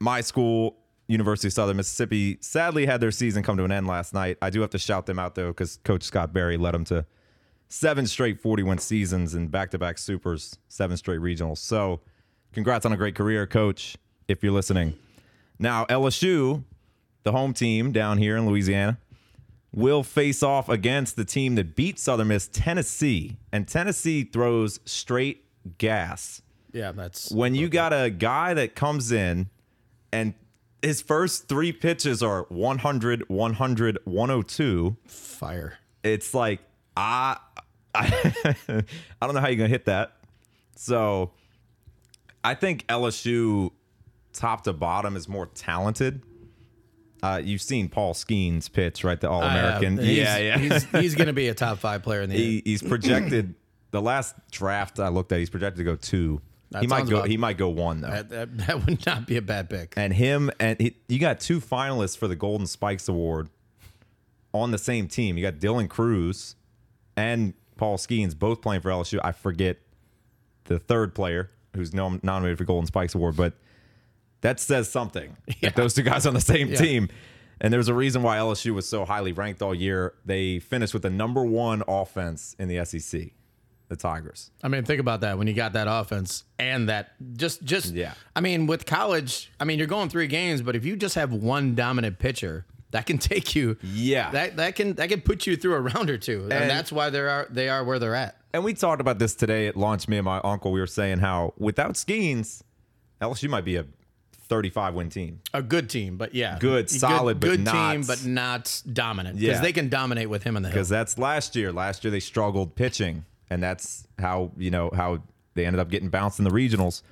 my 0.00 0.22
school, 0.22 0.76
University 1.06 1.48
of 1.48 1.52
Southern 1.52 1.76
Mississippi, 1.76 2.38
sadly 2.40 2.86
had 2.86 3.00
their 3.00 3.10
season 3.10 3.42
come 3.42 3.58
to 3.58 3.64
an 3.64 3.72
end 3.72 3.86
last 3.86 4.14
night. 4.14 4.38
I 4.40 4.48
do 4.48 4.62
have 4.62 4.70
to 4.70 4.78
shout 4.78 5.04
them 5.04 5.18
out 5.18 5.34
though, 5.34 5.48
because 5.48 5.78
Coach 5.84 6.04
Scott 6.04 6.32
Berry 6.32 6.56
led 6.56 6.72
them 6.72 6.84
to 6.86 7.04
seven 7.68 8.06
straight 8.06 8.40
41 8.40 8.78
seasons 8.78 9.34
and 9.34 9.50
back-to-back 9.50 9.98
supers, 9.98 10.58
seven 10.68 10.96
straight 10.96 11.20
regionals. 11.20 11.58
So, 11.58 12.00
congrats 12.52 12.86
on 12.86 12.92
a 12.92 12.96
great 12.96 13.14
career, 13.14 13.46
Coach. 13.46 13.96
If 14.28 14.42
you're 14.42 14.52
listening, 14.52 14.94
now 15.58 15.84
LSU, 15.86 16.64
the 17.24 17.32
home 17.32 17.52
team 17.52 17.92
down 17.92 18.18
here 18.18 18.36
in 18.36 18.46
Louisiana, 18.46 18.98
will 19.72 20.02
face 20.02 20.42
off 20.42 20.68
against 20.68 21.16
the 21.16 21.24
team 21.24 21.56
that 21.56 21.74
beat 21.74 21.98
Southern 21.98 22.28
Miss, 22.28 22.48
Tennessee, 22.52 23.36
and 23.52 23.66
Tennessee 23.66 24.22
throws 24.24 24.78
straight 24.84 25.44
gas 25.78 26.42
Yeah, 26.72 26.92
that's 26.92 27.30
when 27.30 27.54
you 27.54 27.68
got 27.68 27.92
a 27.92 28.10
guy 28.10 28.54
that 28.54 28.74
comes 28.74 29.10
in 29.12 29.48
and 30.12 30.34
his 30.82 31.00
first 31.00 31.48
three 31.48 31.72
pitches 31.72 32.22
are 32.22 32.42
100 32.50 33.28
100 33.28 33.98
102 34.04 34.96
fire. 35.06 35.78
it's 36.02 36.34
like 36.34 36.60
i 36.96 37.36
i, 37.94 38.34
I 39.20 39.26
don't 39.26 39.34
know 39.34 39.40
how 39.40 39.48
you're 39.48 39.56
gonna 39.56 39.68
hit 39.68 39.86
that 39.86 40.16
so 40.76 41.30
i 42.42 42.54
think 42.54 42.86
lsu 42.88 43.70
top 44.32 44.64
to 44.64 44.72
bottom 44.72 45.16
is 45.16 45.28
more 45.28 45.46
talented 45.46 46.22
uh, 47.24 47.38
you've 47.38 47.62
seen 47.62 47.88
Paul 47.88 48.12
Skenes 48.12 48.70
pitch, 48.70 49.02
right? 49.02 49.18
The 49.18 49.30
All 49.30 49.42
American. 49.42 49.96
Yeah, 49.96 50.36
yeah. 50.36 50.58
He's, 50.58 50.84
he's 50.90 51.14
going 51.14 51.28
to 51.28 51.32
be 51.32 51.48
a 51.48 51.54
top 51.54 51.78
five 51.78 52.02
player 52.02 52.20
in 52.20 52.28
the 52.28 52.36
he, 52.36 52.62
he's 52.66 52.82
projected. 52.82 53.54
the 53.92 54.02
last 54.02 54.34
draft 54.50 55.00
I 55.00 55.08
looked 55.08 55.32
at, 55.32 55.38
he's 55.38 55.48
projected 55.48 55.78
to 55.78 55.84
go 55.84 55.96
two. 55.96 56.42
That 56.70 56.82
he 56.82 56.86
might 56.86 57.06
go. 57.08 57.16
about- 57.16 57.28
he 57.30 57.38
might 57.38 57.56
go 57.56 57.70
one 57.70 58.02
though. 58.02 58.10
that, 58.10 58.28
that, 58.28 58.58
that 58.58 58.84
would 58.84 59.06
not 59.06 59.26
be 59.26 59.38
a 59.38 59.42
bad 59.42 59.70
pick. 59.70 59.94
and 59.96 60.12
him 60.12 60.50
and 60.60 60.78
he, 60.78 60.96
you 61.08 61.18
got 61.18 61.40
two 61.40 61.60
finalists 61.60 62.18
for 62.18 62.28
the 62.28 62.36
Golden 62.36 62.66
Spikes 62.66 63.08
Award 63.08 63.48
on 64.52 64.70
the 64.70 64.78
same 64.78 65.08
team. 65.08 65.38
You 65.38 65.42
got 65.50 65.60
Dylan 65.60 65.88
Crews 65.88 66.56
and 67.16 67.54
Paul 67.76 67.96
Skenes 67.98 68.38
both 68.38 68.60
playing 68.62 68.82
for 68.82 68.90
LSU. 68.90 69.18
I 69.22 69.32
forget 69.32 69.78
the 70.64 70.78
third 70.78 71.14
player 71.14 71.50
who's 71.74 71.92
nom- 71.92 72.20
nominated 72.22 72.58
for 72.58 72.64
Golden 72.64 72.86
Spikes 72.86 73.14
Award, 73.14 73.36
but 73.36 73.54
that 74.42 74.60
says 74.60 74.88
something. 74.90 75.36
Yeah. 75.60 75.70
Those 75.70 75.94
two 75.94 76.02
guys 76.02 76.26
on 76.26 76.34
the 76.34 76.40
same 76.40 76.68
Yeah. 76.68 76.76
team. 76.76 77.08
And 77.60 77.72
there's 77.72 77.88
a 77.88 77.94
reason 77.94 78.22
why 78.22 78.36
LSU 78.38 78.72
was 78.74 78.86
so 78.88 79.04
highly 79.04 79.32
ranked 79.32 79.62
all 79.62 79.74
year. 79.74 80.14
They 80.24 80.58
finished 80.58 80.92
with 80.92 81.02
the 81.02 81.10
number 81.10 81.44
one 81.44 81.82
offense 81.88 82.54
in 82.58 82.68
the 82.68 82.84
SEC, 82.84 83.32
the 83.88 83.96
Tigers. 83.96 84.50
I 84.62 84.68
mean, 84.68 84.84
think 84.84 85.00
about 85.00 85.20
that 85.22 85.38
when 85.38 85.46
you 85.46 85.54
got 85.54 85.72
that 85.74 85.86
offense 85.88 86.44
and 86.58 86.88
that 86.88 87.12
just 87.36 87.62
just 87.64 87.94
Yeah. 87.94 88.14
I 88.36 88.40
mean, 88.40 88.66
with 88.66 88.86
college, 88.86 89.50
I 89.60 89.64
mean, 89.64 89.78
you're 89.78 89.86
going 89.88 90.08
three 90.10 90.26
games, 90.26 90.62
but 90.62 90.74
if 90.76 90.84
you 90.84 90.96
just 90.96 91.14
have 91.14 91.32
one 91.32 91.74
dominant 91.74 92.18
pitcher, 92.18 92.66
that 92.94 93.06
can 93.06 93.18
take 93.18 93.54
you. 93.54 93.76
Yeah. 93.82 94.30
That 94.30 94.56
that 94.56 94.76
can 94.76 94.94
that 94.94 95.08
can 95.08 95.20
put 95.20 95.46
you 95.46 95.56
through 95.56 95.74
a 95.74 95.80
round 95.80 96.08
or 96.10 96.16
two, 96.18 96.44
and, 96.44 96.52
And- 96.52 96.70
that's 96.70 96.90
why 96.90 97.10
they 97.10 97.20
are 97.20 97.46
they 97.50 97.68
are 97.68 97.84
where 97.84 97.98
they're 97.98 98.14
at. 98.14 98.36
And 98.54 98.62
we 98.64 98.72
talked 98.72 99.00
about 99.00 99.18
this 99.18 99.34
today 99.34 99.66
at 99.66 99.76
launch. 99.76 100.06
Me 100.08 100.16
and 100.16 100.24
my 100.24 100.40
uncle, 100.44 100.70
we 100.72 100.78
were 100.80 100.86
saying 100.86 101.18
how 101.18 101.52
without 101.58 101.94
Skenes, 101.94 102.62
LSU 103.20 103.48
might 103.50 103.64
be 103.64 103.74
a 103.76 103.84
35 104.48 104.94
win 104.94 105.08
team. 105.10 105.40
A 105.52 105.60
good 105.62 105.90
team, 105.90 106.16
but 106.16 106.34
yeah, 106.34 106.58
Good, 106.60 106.88
solid, 106.88 107.40
but 107.40 107.48
good 107.48 107.64
not- 107.64 107.92
team, 107.92 108.02
but 108.06 108.24
not 108.24 108.82
dominant 108.92 109.40
because 109.40 109.56
Yeah. 109.56 109.60
they 109.62 109.72
can 109.72 109.88
dominate 109.88 110.30
with 110.30 110.44
him 110.44 110.56
in 110.56 110.62
the. 110.62 110.68
Because 110.68 110.88
that's 110.88 111.18
last 111.18 111.56
year. 111.56 111.72
Last 111.72 112.04
year 112.04 112.10
they 112.12 112.20
struggled 112.20 112.76
pitching, 112.76 113.24
and 113.50 113.60
that's 113.62 114.06
how 114.20 114.52
you 114.56 114.70
know 114.70 114.90
how 114.94 115.22
they 115.54 115.66
ended 115.66 115.80
up 115.80 115.90
getting 115.90 116.08
bounced 116.10 116.38
in 116.38 116.44
the 116.44 116.50
regionals. 116.52 117.02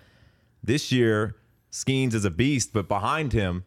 This 0.63 0.93
year, 0.93 1.35
Skenes 1.73 2.15
is 2.15 2.25
a 2.25 2.31
beast, 2.31 2.73
but 2.73 2.87
behind 2.87 3.33
him, 3.33 3.65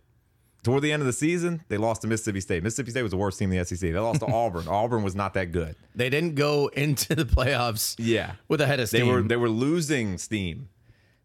toward 0.65 0.81
the 0.81 0.91
end 0.91 1.01
of 1.01 1.05
the 1.07 1.13
season, 1.13 1.63
they 1.69 1.77
lost 1.77 2.01
to 2.01 2.07
Mississippi 2.07 2.41
State. 2.41 2.61
Mississippi 2.63 2.91
State 2.91 3.03
was 3.03 3.11
the 3.11 3.17
worst 3.17 3.39
team 3.39 3.51
in 3.53 3.59
the 3.59 3.65
SEC. 3.65 3.79
They 3.79 3.93
lost 3.97 4.19
to 4.19 4.25
Auburn. 4.31 4.67
Auburn 4.67 5.03
was 5.03 5.15
not 5.15 5.33
that 5.35 5.51
good. 5.53 5.75
They 5.95 6.09
didn't 6.09 6.35
go 6.35 6.67
into 6.67 7.15
the 7.15 7.23
playoffs 7.25 7.95
Yeah. 7.97 8.33
with 8.49 8.59
a 8.59 8.67
head 8.67 8.79
of 8.81 8.89
steam. 8.89 9.05
They 9.05 9.11
were 9.11 9.21
they 9.21 9.35
were 9.37 9.49
losing 9.49 10.17
steam. 10.17 10.67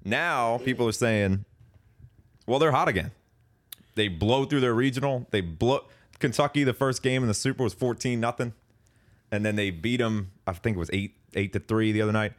Now 0.04 0.58
people 0.58 0.86
are 0.88 0.92
saying, 0.92 1.44
well, 2.46 2.58
they're 2.60 2.70
hot 2.72 2.88
again. 2.88 3.10
They 3.96 4.08
blow 4.08 4.44
through 4.44 4.60
their 4.60 4.74
regional. 4.74 5.26
They 5.30 5.40
blow 5.40 5.84
Kentucky. 6.20 6.62
The 6.64 6.72
first 6.72 7.02
game 7.02 7.22
in 7.22 7.28
the 7.28 7.34
Super 7.34 7.64
was 7.64 7.74
fourteen 7.74 8.20
nothing, 8.20 8.52
and 9.32 9.44
then 9.44 9.56
they 9.56 9.70
beat 9.70 9.98
them. 9.98 10.30
I 10.46 10.52
think 10.52 10.76
it 10.76 10.78
was 10.80 10.90
eight 10.92 11.16
eight 11.34 11.52
to 11.54 11.58
three 11.60 11.92
the 11.92 12.02
other 12.02 12.12
night. 12.12 12.32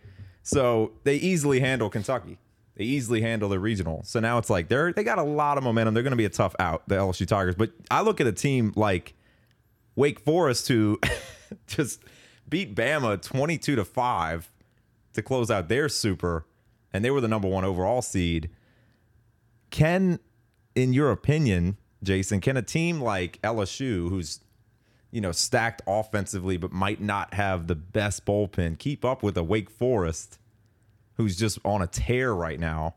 So 0.43 0.93
they 1.03 1.17
easily 1.17 1.59
handle 1.59 1.89
Kentucky. 1.89 2.37
They 2.81 2.87
easily 2.87 3.21
handle 3.21 3.47
the 3.47 3.59
regional. 3.59 4.01
So 4.05 4.19
now 4.19 4.39
it's 4.39 4.49
like 4.49 4.67
they're 4.67 4.91
they 4.91 5.03
got 5.03 5.19
a 5.19 5.23
lot 5.23 5.59
of 5.59 5.63
momentum. 5.63 5.93
They're 5.93 6.01
going 6.01 6.13
to 6.13 6.17
be 6.17 6.25
a 6.25 6.29
tough 6.29 6.55
out, 6.57 6.81
the 6.87 6.95
LSU 6.95 7.27
Tigers. 7.27 7.53
But 7.53 7.73
I 7.91 8.01
look 8.01 8.19
at 8.19 8.25
a 8.25 8.31
team 8.31 8.73
like 8.75 9.13
Wake 9.95 10.19
Forest 10.19 10.67
who 10.67 10.99
just 11.67 12.03
beat 12.49 12.73
Bama 12.73 13.21
twenty 13.21 13.59
two 13.59 13.75
to 13.75 13.85
five 13.85 14.51
to 15.13 15.21
close 15.21 15.51
out 15.51 15.69
their 15.69 15.89
super, 15.89 16.47
and 16.91 17.05
they 17.05 17.11
were 17.11 17.21
the 17.21 17.27
number 17.27 17.47
one 17.47 17.63
overall 17.63 18.01
seed. 18.01 18.49
Can, 19.69 20.17
in 20.73 20.91
your 20.91 21.11
opinion, 21.11 21.77
Jason, 22.01 22.41
can 22.41 22.57
a 22.57 22.63
team 22.63 22.99
like 22.99 23.39
LSU, 23.43 24.09
who's 24.09 24.39
you 25.11 25.21
know 25.21 25.31
stacked 25.31 25.83
offensively 25.85 26.57
but 26.57 26.71
might 26.71 26.99
not 26.99 27.35
have 27.35 27.67
the 27.67 27.75
best 27.75 28.25
bullpen, 28.25 28.79
keep 28.79 29.05
up 29.05 29.21
with 29.21 29.37
a 29.37 29.43
Wake 29.43 29.69
Forest, 29.69 30.39
who's 31.17 31.35
just 31.37 31.59
on 31.65 31.81
a 31.81 31.87
tear 31.87 32.33
right 32.33 32.59
now? 32.59 32.95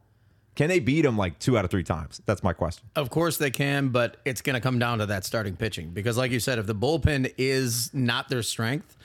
Can 0.54 0.68
they 0.68 0.78
beat 0.78 1.04
him 1.04 1.16
like 1.18 1.38
two 1.40 1.58
out 1.58 1.64
of 1.64 1.70
three 1.70 1.82
times? 1.82 2.22
That's 2.26 2.42
my 2.44 2.52
question. 2.52 2.86
Of 2.94 3.10
course 3.10 3.38
they 3.38 3.50
can, 3.50 3.88
but 3.88 4.18
it's 4.24 4.40
going 4.40 4.54
to 4.54 4.60
come 4.60 4.78
down 4.78 4.98
to 4.98 5.06
that 5.06 5.24
starting 5.24 5.56
pitching 5.56 5.90
because, 5.90 6.16
like 6.16 6.30
you 6.30 6.38
said, 6.38 6.58
if 6.60 6.66
the 6.66 6.74
bullpen 6.76 7.34
is 7.36 7.92
not 7.92 8.28
their 8.28 8.42
strength, 8.42 8.96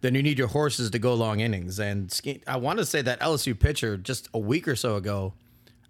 then 0.00 0.16
you 0.16 0.22
need 0.22 0.36
your 0.36 0.48
horses 0.48 0.90
to 0.90 0.98
go 0.98 1.14
long 1.14 1.38
innings. 1.40 1.78
And 1.78 2.12
I 2.48 2.56
want 2.56 2.80
to 2.80 2.84
say 2.84 3.02
that 3.02 3.20
LSU 3.20 3.58
pitcher 3.58 3.96
just 3.96 4.28
a 4.34 4.38
week 4.40 4.66
or 4.66 4.74
so 4.74 4.96
ago, 4.96 5.32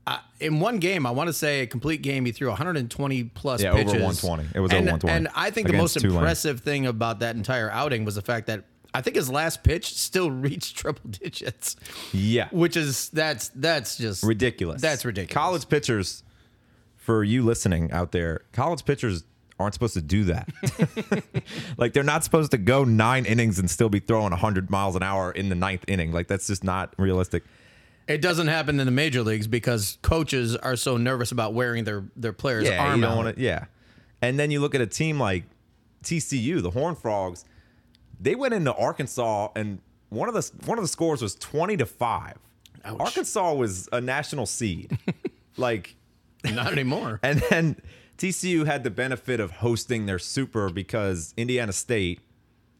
uh, 0.06 0.18
in 0.38 0.60
one 0.60 0.78
game, 0.78 1.04
I 1.06 1.10
want 1.10 1.28
to 1.28 1.32
say 1.32 1.62
a 1.62 1.66
complete 1.66 2.02
game, 2.02 2.26
he 2.26 2.30
threw 2.32 2.48
120 2.48 3.24
plus 3.24 3.62
Yeah, 3.62 3.70
over 3.70 3.78
pitches. 3.78 4.02
120. 4.02 4.48
It 4.54 4.60
was 4.60 4.70
over 4.70 4.76
and, 4.76 4.86
120 4.86 5.16
And 5.16 5.28
I 5.34 5.50
think 5.50 5.66
the 5.66 5.72
most 5.72 5.94
Tulane. 5.98 6.16
impressive 6.18 6.60
thing 6.60 6.86
about 6.86 7.20
that 7.20 7.34
entire 7.36 7.70
outing 7.70 8.04
was 8.04 8.14
the 8.16 8.22
fact 8.22 8.46
that 8.48 8.64
I 8.94 9.00
think 9.02 9.16
his 9.16 9.30
last 9.30 9.62
pitch 9.62 9.94
still 9.94 10.30
reached 10.46 10.76
triple 10.76 11.10
digits, 11.10 11.76
Yeah, 12.12 12.48
which 12.50 12.76
is 12.76 13.08
that's 13.10 13.48
that's 13.54 13.96
just 13.98 14.22
ridiculous. 14.22 14.80
That's 14.82 15.04
ridiculous. 15.04 15.34
College 15.34 15.68
pitchers, 15.68 16.22
for 16.96 17.22
you 17.22 17.42
listening 17.42 17.92
out 17.92 18.12
there, 18.12 18.42
college 18.52 18.84
pitchers 18.84 19.24
aren't 19.58 19.72
supposed 19.74 19.94
to 19.94 20.02
do 20.02 20.24
that. 20.24 20.48
like 21.78 21.92
they're 21.94 22.02
not 22.02 22.24
supposed 22.24 22.50
to 22.50 22.58
go 22.58 22.84
nine 22.84 23.24
innings 23.24 23.58
and 23.58 23.70
still 23.70 23.88
be 23.88 24.00
throwing 24.00 24.30
100 24.30 24.70
miles 24.70 24.96
an 24.96 25.02
hour 25.02 25.30
in 25.32 25.48
the 25.48 25.54
ninth 25.54 25.84
inning. 25.88 26.12
Like 26.12 26.28
that's 26.28 26.46
just 26.46 26.62
not 26.64 26.94
realistic. 26.98 27.42
It 28.06 28.20
doesn't 28.22 28.46
happen 28.48 28.78
in 28.78 28.86
the 28.86 28.92
major 28.92 29.22
leagues 29.22 29.46
because 29.46 29.98
coaches 30.02 30.54
are 30.56 30.76
so 30.76 30.96
nervous 30.96 31.32
about 31.32 31.54
wearing 31.54 31.84
their 31.84 32.04
their 32.16 32.32
players' 32.32 32.64
Yeah, 32.68 32.84
arm 32.84 32.96
you 33.00 33.02
don't 33.06 33.12
out. 33.18 33.24
want 33.24 33.36
to. 33.36 33.42
Yeah, 33.42 33.64
and 34.22 34.38
then 34.38 34.50
you 34.50 34.60
look 34.60 34.74
at 34.74 34.80
a 34.80 34.86
team 34.86 35.18
like 35.18 35.44
TCU, 36.04 36.62
the 36.62 36.70
Horned 36.70 36.98
Frogs. 36.98 37.44
They 38.20 38.34
went 38.34 38.54
into 38.54 38.74
Arkansas, 38.74 39.48
and 39.54 39.80
one 40.08 40.28
of 40.28 40.34
the 40.34 40.50
one 40.66 40.78
of 40.78 40.84
the 40.84 40.88
scores 40.88 41.22
was 41.22 41.34
20 41.34 41.76
to 41.78 41.86
five. 41.86 42.38
Ouch. 42.84 43.00
Arkansas 43.00 43.54
was 43.54 43.88
a 43.92 44.00
national 44.00 44.46
seed. 44.46 44.98
like 45.56 45.96
Not 46.44 46.72
anymore. 46.72 47.20
And 47.22 47.42
then 47.50 47.76
TCU 48.18 48.66
had 48.66 48.84
the 48.84 48.90
benefit 48.90 49.40
of 49.40 49.50
hosting 49.50 50.06
their 50.06 50.18
super 50.18 50.70
because 50.70 51.34
Indiana 51.36 51.72
State, 51.72 52.20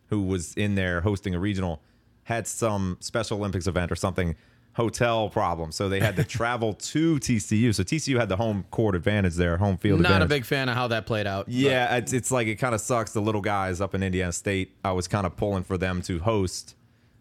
who 0.08 0.22
was 0.22 0.54
in 0.54 0.74
there 0.76 1.00
hosting 1.02 1.34
a 1.34 1.40
regional, 1.40 1.82
had 2.24 2.46
some 2.46 2.96
Special 3.00 3.38
Olympics 3.38 3.66
event 3.66 3.92
or 3.92 3.96
something 3.96 4.36
hotel 4.76 5.30
problem. 5.30 5.72
So 5.72 5.88
they 5.88 6.00
had 6.00 6.16
to 6.16 6.24
travel 6.38 6.74
to 6.74 7.16
TCU. 7.16 7.74
So 7.74 7.82
TCU 7.82 8.18
had 8.18 8.28
the 8.28 8.36
home 8.36 8.66
court 8.70 8.94
advantage 8.94 9.34
there, 9.34 9.56
home 9.56 9.78
field 9.78 10.02
Not 10.02 10.20
a 10.20 10.26
big 10.26 10.44
fan 10.44 10.68
of 10.68 10.74
how 10.74 10.88
that 10.88 11.06
played 11.06 11.26
out. 11.26 11.48
Yeah, 11.48 11.96
it's, 11.96 12.12
it's 12.12 12.30
like 12.30 12.46
it 12.46 12.56
kind 12.56 12.74
of 12.74 12.80
sucks. 12.82 13.14
The 13.14 13.22
little 13.22 13.40
guys 13.40 13.80
up 13.80 13.94
in 13.94 14.02
Indiana 14.02 14.32
State, 14.32 14.76
I 14.84 14.92
was 14.92 15.08
kind 15.08 15.26
of 15.26 15.34
pulling 15.34 15.64
for 15.64 15.78
them 15.78 16.02
to 16.02 16.18
host 16.18 16.74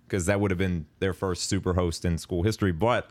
because 0.06 0.26
that 0.26 0.42
would 0.42 0.52
have 0.52 0.58
been 0.58 0.86
their 1.00 1.14
first 1.14 1.44
super 1.44 1.74
host 1.74 2.04
in 2.04 2.18
school 2.18 2.44
history. 2.44 2.74
But 2.74 3.10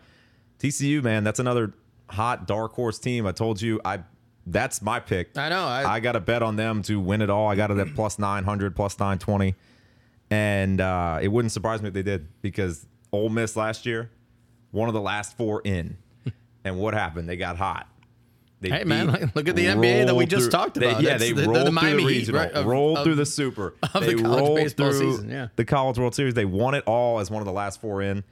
TCU, 0.59 1.03
man, 1.03 1.25
that's 1.25 1.41
another 1.41 1.73
hot 2.11 2.47
dark 2.47 2.75
horse 2.75 2.99
team. 2.99 3.27
I 3.27 3.33
told 3.33 3.63
you, 3.63 3.81
I 3.83 4.01
that's 4.47 4.83
my 4.83 5.01
pick. 5.01 5.39
I 5.39 5.49
know. 5.49 5.65
I, 5.65 5.95
I 5.95 6.01
got 6.01 6.13
to 6.13 6.21
bet 6.21 6.43
on 6.43 6.57
them 6.57 6.83
to 6.83 7.01
win 7.01 7.23
it 7.23 7.31
all. 7.31 7.49
I 7.49 7.55
got 7.55 7.71
it 7.71 7.79
at 7.79 7.95
plus 7.95 8.19
900, 8.19 8.77
plus 8.77 8.99
920. 8.99 9.55
And 10.31 10.83
uh, 10.83 11.19
it 11.23 11.29
wouldn't 11.29 11.53
surprise 11.53 11.81
me 11.81 11.89
if 11.89 11.95
they 11.95 12.03
did 12.03 12.29
because 12.43 12.87
Ole 13.11 13.31
Miss 13.31 13.57
last 13.57 13.87
year, 13.87 14.11
one 14.75 14.89
of 14.89 14.95
the 14.95 15.01
last 15.01 15.37
four 15.37 15.63
in. 15.65 15.97
and 16.65 16.79
what 16.79 16.95
happened? 16.95 17.29
They 17.29 17.37
got 17.37 17.57
hot. 17.57 17.89
They 18.61 18.71
Hey, 18.71 18.85
man, 18.85 19.31
look 19.35 19.47
at 19.49 19.57
the 19.57 19.67
NBA 19.67 20.07
that 20.07 20.17
we 20.17 20.25
just 20.27 20.45
through- 20.45 20.51
talked 20.51 20.75
they- 20.75 20.89
about. 20.91 21.03
yeah, 21.03 21.11
That's 21.11 21.23
they 21.25 21.33
the- 21.33 21.35
they're 21.43 21.45
the 21.47 21.51
rolled 21.53 21.65
through 21.67 21.73
Miami 21.73 22.03
the 22.05 22.09
Heat, 22.09 22.19
regional, 22.21 22.41
right, 22.41 22.53
of- 22.53 22.67
rolled 22.67 22.99
of- 22.99 23.05
through 23.05 23.15
the 23.17 23.27
Super. 23.27 23.75
of 23.83 23.93
the 23.93 24.01
they 24.01 24.15
college 24.15 24.41
rolled 24.49 24.73
through 24.77 24.93
season, 25.13 25.31
yeah. 25.31 25.49
the 25.57 25.65
College 25.65 25.99
World 25.99 26.15
Series. 26.15 26.35
They 26.35 26.45
won 26.47 26.75
it 26.75 26.83
all 26.87 27.19
as 27.21 27.31
one 27.31 27.41
of 27.43 27.47
the 27.47 27.53
last 27.53 27.81
four 27.81 28.01
in. 28.03 28.25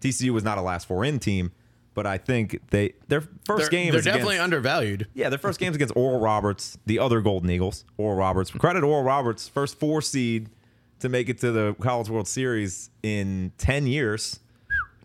TCU 0.00 0.30
was 0.30 0.42
not 0.44 0.58
a 0.58 0.62
last 0.62 0.86
four 0.88 1.04
in 1.04 1.18
team, 1.18 1.52
but 1.94 2.06
I 2.06 2.16
think 2.18 2.60
they 2.70 2.94
their 3.08 3.20
1st 3.20 3.56
They're, 3.58 3.68
game 3.68 3.90
they're 3.90 3.98
is 4.00 4.04
definitely 4.04 4.36
against, 4.36 4.44
undervalued. 4.44 5.06
yeah, 5.14 5.28
their 5.28 5.38
first 5.38 5.60
game's 5.60 5.76
against 5.76 5.94
Oral 5.96 6.18
Roberts, 6.20 6.78
the 6.86 6.98
other 6.98 7.20
Golden 7.20 7.50
Eagles. 7.50 7.84
Oral 7.98 8.16
Roberts. 8.18 8.50
Hmm. 8.50 8.58
Credit 8.58 8.82
Oral 8.84 9.02
Roberts, 9.04 9.48
first 9.48 9.78
four 9.78 10.00
seed 10.02 10.48
to 11.00 11.08
make 11.10 11.28
it 11.28 11.38
to 11.40 11.52
the 11.52 11.74
College 11.80 12.08
World 12.08 12.26
Series 12.28 12.88
in 13.02 13.52
10 13.58 13.86
years. 13.86 14.40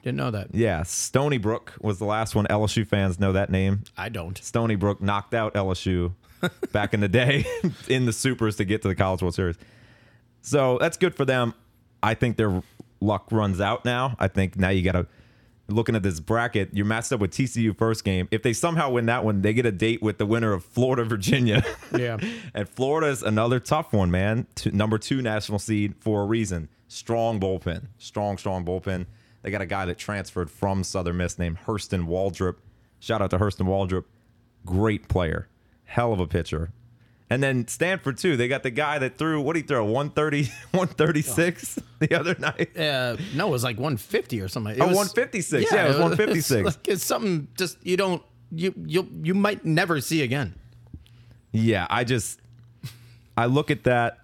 Didn't 0.03 0.17
know 0.17 0.31
that. 0.31 0.53
Yeah, 0.53 0.83
Stony 0.83 1.37
Brook 1.37 1.73
was 1.81 1.99
the 1.99 2.05
last 2.05 2.35
one. 2.35 2.45
LSU 2.47 2.85
fans 2.87 3.19
know 3.19 3.33
that 3.33 3.49
name. 3.49 3.83
I 3.97 4.09
don't. 4.09 4.37
Stony 4.37 4.75
Brook 4.75 5.01
knocked 5.01 5.33
out 5.33 5.53
LSU 5.55 6.13
back 6.71 6.93
in 6.93 6.99
the 7.01 7.07
day 7.07 7.45
in 7.87 8.05
the 8.05 8.13
supers 8.13 8.55
to 8.57 8.65
get 8.65 8.81
to 8.83 8.87
the 8.87 8.95
College 8.95 9.21
World 9.21 9.35
Series. 9.35 9.57
So 10.41 10.77
that's 10.79 10.97
good 10.97 11.15
for 11.15 11.25
them. 11.25 11.53
I 12.01 12.13
think 12.13 12.37
their 12.37 12.61
luck 13.01 13.27
runs 13.31 13.59
out 13.59 13.83
now. 13.85 14.15
I 14.19 14.27
think 14.29 14.57
now 14.57 14.69
you 14.69 14.81
got 14.83 14.93
to 14.93 15.07
looking 15.67 15.95
at 15.95 16.01
this 16.03 16.19
bracket. 16.19 16.69
You're 16.73 16.85
matched 16.85 17.11
up 17.11 17.19
with 17.19 17.31
TCU 17.31 17.77
first 17.77 18.03
game. 18.03 18.27
If 18.31 18.41
they 18.41 18.53
somehow 18.53 18.89
win 18.91 19.05
that 19.07 19.23
one, 19.23 19.41
they 19.41 19.53
get 19.53 19.65
a 19.65 19.71
date 19.71 20.01
with 20.01 20.17
the 20.17 20.25
winner 20.25 20.53
of 20.53 20.63
Florida 20.63 21.03
Virginia. 21.09 21.63
Yeah. 21.95 22.17
and 22.53 22.67
Florida 22.69 23.07
is 23.07 23.21
another 23.21 23.59
tough 23.59 23.93
one, 23.93 24.09
man. 24.09 24.47
Two, 24.55 24.71
number 24.71 24.97
two 24.97 25.21
national 25.21 25.59
seed 25.59 25.95
for 25.99 26.23
a 26.23 26.25
reason. 26.25 26.69
Strong 26.87 27.39
bullpen. 27.41 27.87
Strong, 27.97 28.37
strong 28.39 28.65
bullpen. 28.65 29.05
They 29.41 29.51
got 29.51 29.61
a 29.61 29.65
guy 29.65 29.85
that 29.85 29.97
transferred 29.97 30.51
from 30.51 30.83
Southern 30.83 31.17
Miss 31.17 31.39
named 31.39 31.59
Hurston 31.65 32.07
Waldrop. 32.07 32.55
Shout 32.99 33.21
out 33.21 33.29
to 33.31 33.37
Hurston 33.39 33.65
Waldrop. 33.67 34.03
Great 34.65 35.07
player. 35.07 35.47
Hell 35.85 36.11
of 36.13 36.19
a 36.19 36.27
pitcher. 36.27 36.71
And 37.31 37.43
then 37.43 37.67
Stanford, 37.67 38.17
too. 38.17 38.35
They 38.35 38.47
got 38.47 38.63
the 38.63 38.71
guy 38.71 38.97
that 38.99 39.17
threw, 39.17 39.39
what 39.39 39.53
did 39.53 39.61
he 39.61 39.67
throw? 39.67 39.85
130, 39.85 40.43
136 40.71 41.79
the 41.99 42.19
other 42.19 42.35
night? 42.39 42.75
Uh, 42.77 43.17
no, 43.35 43.47
it 43.47 43.51
was 43.51 43.63
like 43.63 43.77
150 43.77 44.41
or 44.41 44.47
something. 44.47 44.73
It 44.75 44.81
Oh, 44.81 44.87
was, 44.87 44.97
156. 44.97 45.71
Yeah, 45.71 45.85
it 45.85 45.87
was 45.89 45.97
156. 45.99 46.51
It's, 46.51 46.65
like, 46.77 46.87
it's 46.87 47.03
something 47.05 47.47
just 47.55 47.77
you 47.85 47.97
don't 47.97 48.23
you 48.51 48.73
you 48.87 49.07
you 49.21 49.35
might 49.35 49.63
never 49.63 50.01
see 50.01 50.23
again. 50.23 50.55
Yeah, 51.51 51.85
I 51.89 52.03
just 52.03 52.41
I 53.37 53.45
look 53.45 53.69
at 53.71 53.83
that. 53.83 54.17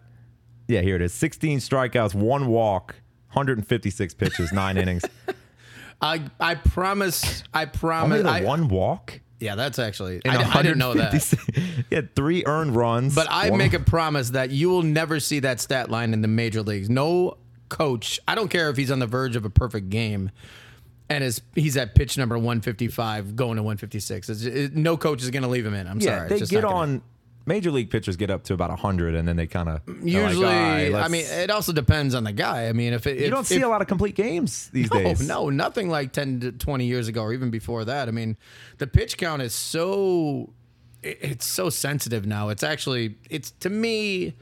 Yeah, 0.67 0.81
here 0.81 0.95
it 0.95 1.01
is. 1.03 1.13
16 1.13 1.59
strikeouts, 1.59 2.15
one 2.15 2.47
walk, 2.47 2.95
156 3.35 4.13
pitches, 4.15 4.51
nine 4.51 4.77
innings. 4.77 5.03
I 6.01 6.21
I 6.39 6.55
promise. 6.55 7.43
I 7.53 7.61
Only 7.63 7.71
promise. 7.77 8.23
the 8.23 8.29
I, 8.29 8.41
one 8.43 8.67
walk. 8.67 9.19
yeah, 9.39 9.55
that's 9.55 9.79
actually. 9.79 10.21
I, 10.25 10.37
I 10.59 10.61
didn't 10.61 10.77
know 10.77 10.93
that. 10.93 11.13
156 11.13 11.85
He 11.89 11.95
had 11.95 12.15
three 12.15 12.43
earned 12.45 12.75
runs. 12.75 13.15
But 13.15 13.27
I 13.29 13.49
One- 13.49 13.57
make 13.57 13.73
a 13.73 13.79
promise 13.79 14.31
that 14.31 14.51
you 14.51 14.69
will 14.69 14.83
never 14.83 15.19
see 15.19 15.39
that 15.39 15.59
stat 15.59 15.89
line 15.89 16.13
in 16.13 16.21
the 16.21 16.27
major 16.27 16.61
leagues. 16.61 16.89
No 16.89 17.37
coach, 17.69 18.19
I 18.27 18.35
don't 18.35 18.49
care 18.49 18.69
if 18.69 18.77
he's 18.77 18.91
on 18.91 18.99
the 18.99 19.07
verge 19.07 19.35
of 19.35 19.43
a 19.45 19.49
perfect 19.49 19.89
game 19.89 20.31
and 21.09 21.23
is 21.23 21.41
he's 21.55 21.77
at 21.77 21.95
pitch 21.95 22.17
number 22.17 22.35
155 22.37 23.35
going 23.35 23.57
to 23.57 23.63
156. 23.63 24.29
It's, 24.29 24.41
it, 24.43 24.75
no 24.75 24.97
coach 24.97 25.21
is 25.23 25.29
going 25.31 25.43
to 25.43 25.49
leave 25.49 25.65
him 25.65 25.73
in. 25.73 25.87
I'm 25.87 25.99
yeah, 25.99 26.17
sorry. 26.17 26.29
they 26.29 26.35
It's 26.35 26.39
just 26.41 26.51
get 26.51 26.65
on. 26.65 27.01
Major 27.47 27.69
league 27.71 27.91
pitchers 27.91 28.15
get 28.17 28.31
up 28.31 28.43
to 28.45 28.53
about 28.55 28.69
100, 28.69 29.13
and 29.13 29.27
then 29.27 29.35
they 29.35 29.45
kind 29.45 29.69
of 29.69 29.81
Usually, 30.03 30.47
I 30.47 31.07
mean, 31.09 31.25
it 31.25 31.51
also 31.51 31.71
depends 31.73 32.15
on 32.15 32.23
the 32.23 32.31
guy. 32.31 32.67
I 32.69 32.73
mean, 32.73 32.93
if 32.93 33.05
it, 33.05 33.19
you 33.19 33.25
if, 33.25 33.31
don't 33.31 33.45
see 33.45 33.57
if, 33.57 33.63
a 33.63 33.67
lot 33.67 33.81
of 33.81 33.87
complete 33.87 34.15
games 34.15 34.69
these 34.73 34.91
No, 34.91 34.99
days. 35.03 35.27
no, 35.27 35.49
nothing 35.49 35.87
like 35.89 36.11
10 36.11 36.39
to 36.39 36.51
20 36.53 36.85
years 36.85 37.07
ago 37.07 37.21
or 37.21 37.33
even 37.33 37.51
before 37.51 37.85
that. 37.85 38.07
I 38.07 38.11
mean, 38.11 38.35
the 38.79 38.87
pitch 38.87 39.17
count 39.17 39.41
is 39.43 39.53
so 39.53 40.53
it- 41.03 41.19
it's 41.21 41.45
so 41.45 41.69
sensitive 41.69 42.25
now. 42.25 42.49
It's 42.49 42.63
actually 42.63 43.15
it's 43.29 43.51
to 43.59 43.69
me 43.69 44.33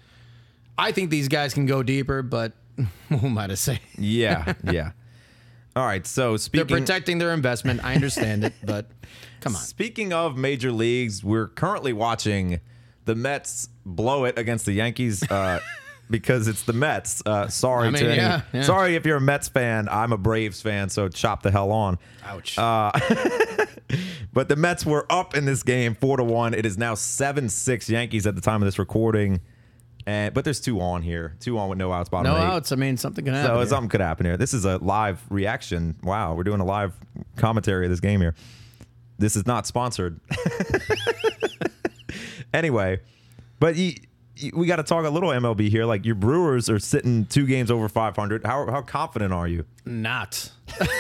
I 0.78 0.92
think 0.94 1.10
these 1.10 1.28
guys 1.28 1.54
can 1.54 1.66
go 1.66 1.84
deeper, 1.84 2.22
but 2.22 2.54
who 3.10 3.16
am 3.28 3.38
I 3.38 3.48
to 3.48 3.58
say? 3.58 3.80
Yeah, 3.98 4.54
yeah. 4.64 4.92
All 5.76 5.86
right. 5.86 6.06
So 6.08 6.38
speaking, 6.38 6.68
They're 6.68 6.78
protecting 6.80 7.18
their 7.18 7.34
investment. 7.34 7.84
I 7.84 7.96
understand 7.96 8.44
it, 8.46 8.54
but 8.64 8.90
come 9.42 9.56
on. 9.56 9.62
speaking 9.62 10.14
of 10.14 10.38
major 10.38 10.72
leagues, 10.72 11.22
we're 11.24 11.48
currently 11.48 11.92
watching 11.94 12.60
the 13.06 13.16
Mets 13.16 13.70
blow 13.86 14.26
it 14.26 14.38
against 14.38 14.66
the 14.66 14.74
Yankees. 14.74 15.30
Uh, 15.30 15.60
Because 16.10 16.50
it's 16.50 16.64
the 16.64 16.74
Mets. 16.74 17.24
Uh, 17.26 17.48
sorry 17.48 17.88
I 17.88 17.92
mean, 17.92 18.04
to 18.04 18.08
any, 18.10 18.18
yeah, 18.18 18.42
yeah. 18.52 18.62
sorry 18.64 18.96
if 18.96 19.06
you're 19.06 19.18
a 19.18 19.22
Mets 19.22 19.48
fan. 19.48 19.88
I'm 19.90 20.12
a 20.12 20.18
Braves 20.18 20.62
fan, 20.62 20.90
so 20.90 21.08
chop 21.08 21.42
the 21.42 21.50
hell 21.50 21.72
on. 21.72 21.98
Ouch. 22.26 22.58
But 24.34 24.50
the 24.50 24.56
Mets 24.56 24.86
were 24.86 25.06
up 25.12 25.36
in 25.36 25.46
this 25.46 25.64
game 25.64 25.96
four 25.96 26.18
to 26.18 26.24
one. 26.24 26.54
It 26.54 26.66
is 26.66 26.78
now 26.78 26.96
seven 26.96 27.48
six 27.50 27.90
Yankees 27.90 28.26
at 28.26 28.36
the 28.36 28.42
time 28.42 28.62
of 28.62 28.66
this 28.68 28.80
recording, 28.80 29.42
and 30.08 30.34
but 30.34 30.44
there's 30.44 30.60
two 30.60 30.82
on 30.82 31.04
here, 31.04 31.36
two 31.40 31.58
on 31.60 31.70
with 31.70 31.78
no 31.78 31.92
outs, 31.92 32.10
bottom 32.10 32.32
no 32.32 32.38
eight. 32.38 32.42
outs. 32.44 32.72
I 32.72 32.76
mean, 32.76 32.98
something 32.98 33.24
can 33.24 33.34
happen. 33.34 33.52
So 33.52 33.58
here. 33.60 33.68
something 33.68 33.90
could 33.90 34.02
happen 34.02 34.26
here. 34.26 34.36
This 34.36 34.54
is 34.54 34.66
a 34.66 34.78
live 34.80 35.22
reaction. 35.30 35.96
Wow, 36.04 36.34
we're 36.34 36.44
doing 36.44 36.60
a 36.62 36.66
live 36.66 36.94
commentary 37.36 37.86
of 37.86 37.92
this 37.92 38.00
game 38.00 38.20
here. 38.22 38.34
This 39.20 39.36
is 39.36 39.46
not 39.46 39.68
sponsored. 39.68 40.20
anyway, 42.54 43.00
but 43.60 43.76
you, 43.76 43.94
you, 44.36 44.52
we 44.56 44.68
got 44.68 44.78
to 44.78 44.84
talk 44.84 45.06
a 45.06 45.10
little 45.10 45.30
MLB 45.30 45.70
here. 45.70 45.86
Like 45.86 46.06
your 46.06 46.16
Brewers 46.16 46.70
are 46.70 46.80
sitting 46.80 47.26
two 47.26 47.46
games 47.46 47.70
over 47.72 47.90
500. 47.90 48.46
How 48.46 48.70
how 48.70 48.82
confident 48.82 49.34
are 49.34 49.48
you? 49.48 49.66
Not. 49.86 50.52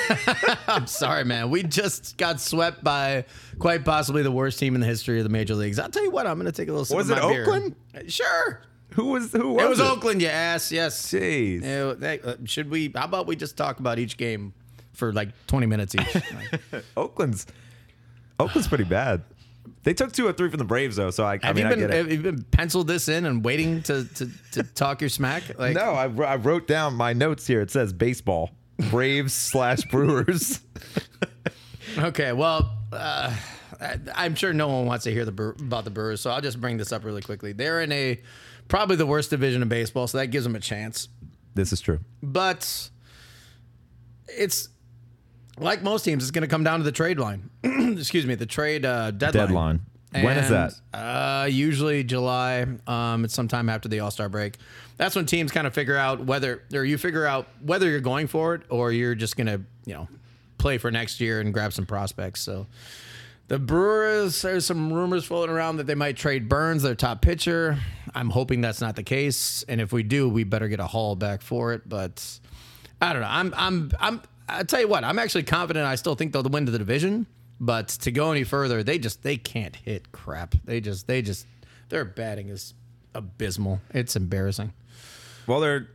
I'm 0.68 0.88
sorry, 0.88 1.24
man. 1.24 1.50
We 1.50 1.64
just 1.64 2.18
got 2.18 2.40
swept 2.40 2.84
by 2.84 3.26
quite 3.60 3.86
possibly 3.86 4.24
the 4.24 4.32
worst 4.32 4.60
team 4.60 4.76
in 4.76 4.82
the 4.82 4.88
history 4.88 5.20
of 5.20 5.24
the 5.24 5.30
major 5.30 5.56
leagues. 5.56 5.80
I'll 5.80 5.90
tell 5.90 6.04
you 6.04 6.12
what. 6.12 6.28
I'm 6.28 6.40
going 6.40 6.52
to 6.52 6.52
take 6.52 6.68
a 6.70 6.72
little. 6.72 6.86
Sip 6.86 6.98
Was 6.98 7.10
of 7.10 7.18
it 7.18 7.22
my 7.22 7.30
beer. 7.30 7.42
Oakland? 7.44 7.76
Sure. 8.08 8.62
Who 8.92 9.06
was 9.06 9.32
who 9.32 9.54
was 9.54 9.64
It 9.64 9.70
was 9.70 9.80
Oakland, 9.80 10.22
you 10.22 10.28
ass. 10.28 10.72
Yes. 10.72 11.12
Jeez. 11.12 11.64
Uh, 11.64 12.36
should 12.46 12.70
we? 12.70 12.92
How 12.94 13.06
about 13.06 13.26
we 13.26 13.36
just 13.36 13.58
talk 13.58 13.80
about 13.80 13.98
each 13.98 14.18
game 14.18 14.54
for 14.94 15.12
like 15.12 15.30
20 15.48 15.66
minutes 15.66 15.96
each? 15.96 16.24
Oakland's 16.98 17.48
Oakland's 18.40 18.68
pretty 18.68 18.84
bad. 18.84 19.24
They 19.84 19.94
took 19.94 20.12
two 20.14 20.26
or 20.28 20.34
three 20.34 20.50
from 20.50 20.60
the 20.60 20.66
Braves 20.66 20.96
though, 20.96 21.12
so 21.12 21.24
I, 21.26 21.40
I 21.44 21.48
have 21.48 21.56
mean 21.56 21.66
you 21.66 21.68
I 21.68 21.76
been 21.76 21.80
get 21.80 21.90
it. 21.92 21.98
have 21.98 22.12
you 22.12 22.20
been 22.20 22.44
penciled 22.44 22.88
this 22.88 23.10
in 23.10 23.26
and 23.26 23.44
waiting 23.44 23.82
to 23.84 24.06
to, 24.06 24.30
to 24.54 24.64
talk 24.76 25.02
your 25.02 25.10
smack? 25.10 25.58
Like, 25.60 25.76
No, 25.76 25.92
I, 25.94 26.06
I 26.24 26.36
wrote 26.38 26.68
down 26.68 26.96
my 26.96 27.12
notes 27.14 27.46
here. 27.46 27.60
It 27.62 27.70
says 27.72 27.92
baseball, 27.94 28.52
Braves 28.90 29.34
slash 29.52 29.82
Brewers. 29.86 30.60
Okay, 31.98 32.32
well, 32.32 32.76
uh, 32.92 33.36
I, 33.80 34.00
I'm 34.16 34.34
sure 34.34 34.52
no 34.52 34.68
one 34.68 34.86
wants 34.88 35.04
to 35.04 35.12
hear 35.12 35.26
the 35.26 35.56
about 35.60 35.84
the 35.84 35.92
Brewers, 35.92 36.22
so 36.22 36.32
I'll 36.32 36.42
just 36.42 36.60
bring 36.60 36.78
this 36.78 36.92
up 36.92 37.04
really 37.04 37.22
quickly. 37.22 37.52
They're 37.54 37.82
in 37.82 37.92
a 37.92 38.20
probably 38.68 38.96
the 38.96 39.06
worst 39.06 39.30
division 39.30 39.62
of 39.62 39.70
baseball, 39.70 40.08
so 40.08 40.18
that 40.18 40.28
gives 40.28 40.44
them 40.44 40.56
a 40.56 40.60
chance. 40.60 41.08
This 41.54 41.72
is 41.72 41.82
true. 41.82 42.00
But 42.24 42.90
it's 44.28 44.70
like 45.58 45.84
most 45.84 46.04
teams, 46.04 46.24
it's 46.24 46.32
going 46.32 46.42
to 46.44 46.48
come 46.48 46.64
down 46.64 46.80
to 46.80 46.84
the 46.84 46.92
trade 46.92 47.20
line. 47.20 47.50
Excuse 47.64 48.26
me, 48.26 48.36
the 48.36 48.46
trade 48.46 48.86
uh, 48.86 49.12
deadline. 49.12 49.48
Deadline. 49.48 49.82
When 50.14 50.38
is 50.38 50.52
And, 50.52 50.72
that? 50.92 50.98
Uh, 50.98 51.46
usually 51.46 52.04
July. 52.04 52.68
Um, 52.86 53.26
it's 53.26 53.34
sometime 53.34 53.68
after 53.68 53.90
the 53.90 54.00
All 54.02 54.12
Star 54.12 54.30
break. 54.30 54.58
That's 54.98 55.16
when 55.16 55.26
teams 55.26 55.52
kind 55.52 55.66
of 55.66 55.74
figure 55.74 55.98
out 55.98 56.26
whether, 56.26 56.62
or 56.74 56.86
you 56.86 57.00
figure 57.00 57.26
out 57.26 57.48
whether 57.62 57.90
you're 57.90 58.00
going 58.00 58.28
for 58.28 58.54
it 58.54 58.62
or 58.70 58.92
you're 58.92 59.16
just 59.16 59.36
gonna, 59.38 59.62
you 59.86 59.94
know, 59.96 60.08
play 60.60 60.78
for 60.78 60.92
next 60.92 61.20
year 61.20 61.42
and 61.42 61.52
grab 61.52 61.74
some 61.74 61.88
prospects. 61.88 62.42
So 62.42 62.68
the 63.48 63.58
Brewers, 63.58 64.40
there's 64.44 64.68
some 64.68 64.94
rumors 64.94 65.26
floating 65.26 65.54
around 65.54 65.78
that 65.78 65.88
they 65.88 65.96
might 65.96 66.16
trade 66.16 66.48
Burnes, 66.48 66.84
their 66.84 66.94
top 66.96 67.22
pitcher. 67.24 67.80
I'm 68.14 68.30
hoping 68.30 68.62
that's 68.62 68.82
not 68.82 68.96
the 68.96 69.04
case, 69.04 69.66
and 69.68 69.82
if 69.82 69.92
we 69.92 70.04
do, 70.04 70.30
we 70.30 70.44
better 70.44 70.68
get 70.68 70.80
a 70.80 70.86
haul 70.88 71.16
back 71.16 71.42
for 71.42 71.74
it. 71.74 71.90
But 71.90 72.24
I 73.02 73.14
don't 73.14 73.24
know. 73.24 73.28
I'm, 73.30 73.54
I'm, 73.58 73.92
I'm. 74.00 74.22
I 74.48 74.64
tell 74.64 74.82
you 74.82 74.88
what, 74.88 75.04
I'm 75.04 75.20
actually 75.20 75.44
confident. 75.44 75.86
I 75.86 75.96
still 75.96 76.16
think 76.16 76.34
they'll 76.34 76.44
win 76.44 76.66
the 76.66 76.78
division, 76.78 77.28
but 77.60 77.88
to 77.90 78.12
go 78.12 78.32
any 78.32 78.44
further, 78.44 78.84
they 78.84 79.00
just 79.00 79.24
they 79.24 79.38
can't 79.38 79.76
hit 79.76 80.12
crap. 80.12 80.56
They 80.66 80.82
just 80.82 81.08
they 81.08 81.22
just 81.22 81.46
their 81.90 82.06
batting 82.06 82.50
is 82.50 82.74
abysmal. 83.14 83.80
It's 83.92 84.16
embarrassing. 84.16 84.74
Well, 85.48 85.60
they're 85.60 85.88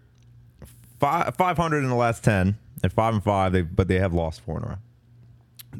five, 0.98 1.34
500 1.36 1.78
in 1.82 1.88
the 1.88 1.94
last 1.94 2.24
10 2.24 2.56
and 2.82 2.92
5 2.92 3.14
and 3.14 3.24
5, 3.24 3.52
they, 3.52 3.62
but 3.62 3.88
they 3.88 3.98
have 3.98 4.12
lost 4.14 4.40
four 4.42 4.58
in 4.58 4.64
a 4.64 4.68
row. 4.68 4.76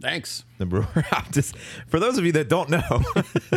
Thanks. 0.01 0.45
The 0.59 0.67
Brewer. 0.67 0.87
Just 1.31 1.57
for 1.89 1.99
those 1.99 2.19
of 2.19 2.27
you 2.27 2.33
that 2.33 2.49
don't 2.49 2.71
know, 2.71 3.03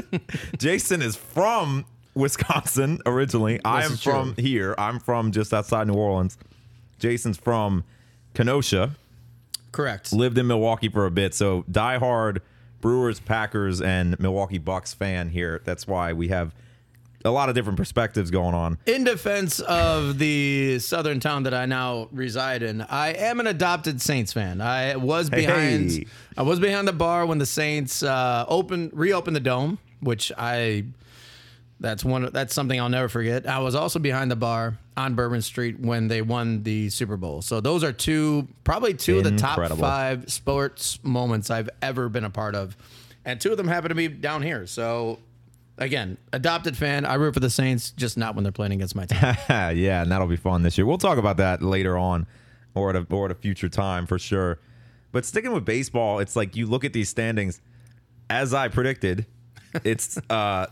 Jason 0.58 1.02
is 1.02 1.16
from 1.16 1.86
Wisconsin 2.16 3.00
originally. 3.06 3.60
I 3.64 3.84
am 3.84 3.96
from 3.98 4.36
here. 4.38 4.74
I'm 4.78 5.00
from 5.00 5.32
just 5.32 5.54
outside 5.54 5.88
New 5.88 5.94
Orleans. 5.94 6.38
Jason's 7.00 7.38
from 7.38 7.84
Kenosha. 8.34 8.96
Correct. 9.72 10.12
lived 10.14 10.38
in 10.38 10.48
Milwaukee 10.48 10.90
for 10.90 11.06
a 11.06 11.12
bit, 11.12 11.34
so 11.34 11.64
diehard 11.72 12.40
Brewers, 12.82 13.20
Packers, 13.20 13.80
and 13.80 14.20
Milwaukee 14.20 14.58
Bucks 14.58 14.94
fan 14.94 15.30
here. 15.30 15.62
That's 15.64 15.88
why 15.88 16.14
we 16.14 16.30
have 16.30 16.54
a 17.24 17.30
lot 17.30 17.50
of 17.50 17.56
different 17.56 17.78
perspectives 17.78 18.32
going 18.32 18.56
on. 18.56 18.80
In 18.86 19.04
defense 19.04 19.60
of 19.60 20.18
the 20.18 20.80
southern 20.80 21.20
town 21.20 21.44
that 21.44 21.54
I 21.54 21.66
now 21.68 22.10
reside 22.12 22.64
in, 22.64 22.82
I 22.82 23.10
am 23.10 23.40
an 23.40 23.48
adopted 23.48 24.02
Saints 24.02 24.34
fan. 24.34 24.60
I 24.62 24.96
was 24.96 25.30
behind 25.30 25.92
hey. 25.92 26.08
I 26.36 26.42
was 26.42 26.60
behind 26.60 26.88
the 26.88 26.94
bar 26.94 27.26
when 27.26 27.38
the 27.38 27.46
Saints 27.46 28.04
uh, 28.04 28.46
opened 28.48 28.92
reopened 28.94 29.36
the 29.36 29.42
dome, 29.42 29.78
which 30.00 30.32
I 30.38 30.86
that's 31.80 32.04
one 32.04 32.30
that's 32.32 32.54
something 32.54 32.80
I'll 32.80 32.90
never 32.90 33.10
forget. 33.10 33.48
I 33.48 33.60
was 33.60 33.76
also 33.76 34.00
behind 34.00 34.32
the 34.32 34.36
bar 34.36 34.78
on 35.02 35.16
Bourbon 35.16 35.42
Street 35.42 35.80
when 35.80 36.08
they 36.08 36.22
won 36.22 36.64
the 36.64 36.90
Super 36.90 37.18
Bowl. 37.18 37.42
So 37.42 37.60
those 37.60 37.84
are 37.84 37.92
two 37.92 38.48
probably 38.64 38.94
two 38.94 39.18
of 39.18 39.24
the 39.24 39.36
top 39.36 39.60
5 39.60 40.32
sports 40.32 41.00
moments 41.04 41.50
I've 41.50 41.70
ever 41.82 42.10
been 42.10 42.24
a 42.24 42.30
part 42.30 42.56
of. 42.56 42.78
And 43.26 43.40
two 43.40 43.52
of 43.52 43.58
them 43.58 43.68
happen 43.68 43.90
to 43.90 43.96
be 43.96 44.08
down 44.08 44.42
here. 44.42 44.66
So 44.68 45.20
again, 45.78 46.18
adopted 46.32 46.78
fan. 46.78 47.06
I 47.06 47.16
root 47.16 47.34
for 47.34 47.40
the 47.40 47.50
Saints, 47.50 47.92
just 47.92 48.18
not 48.18 48.36
when 48.36 48.44
they're 48.44 48.52
playing 48.52 48.74
against 48.74 48.96
my 48.96 49.06
team. 49.06 49.20
yeah, 49.50 50.02
and 50.02 50.12
that'll 50.12 50.28
be 50.28 50.38
fun 50.38 50.62
this 50.62 50.78
year. 50.78 50.86
We'll 50.86 50.98
talk 50.98 51.18
about 51.18 51.38
that 51.38 51.62
later 51.62 51.98
on, 51.98 52.28
or 52.74 52.90
at 52.92 52.96
a 52.96 53.06
or 53.10 53.26
at 53.26 53.32
a 53.32 53.36
future 53.36 53.70
time 53.70 54.06
for 54.06 54.18
sure. 54.20 54.60
But 55.12 55.26
sticking 55.26 55.52
with 55.52 55.66
baseball, 55.66 56.20
it's 56.20 56.36
like 56.36 56.56
you 56.56 56.68
look 56.68 56.86
at 56.86 56.94
these 56.94 57.10
standings, 57.10 57.62
as 58.30 58.54
I 58.54 58.70
predicted, 58.70 59.26
it's 59.84 60.18
uh, 60.30 60.68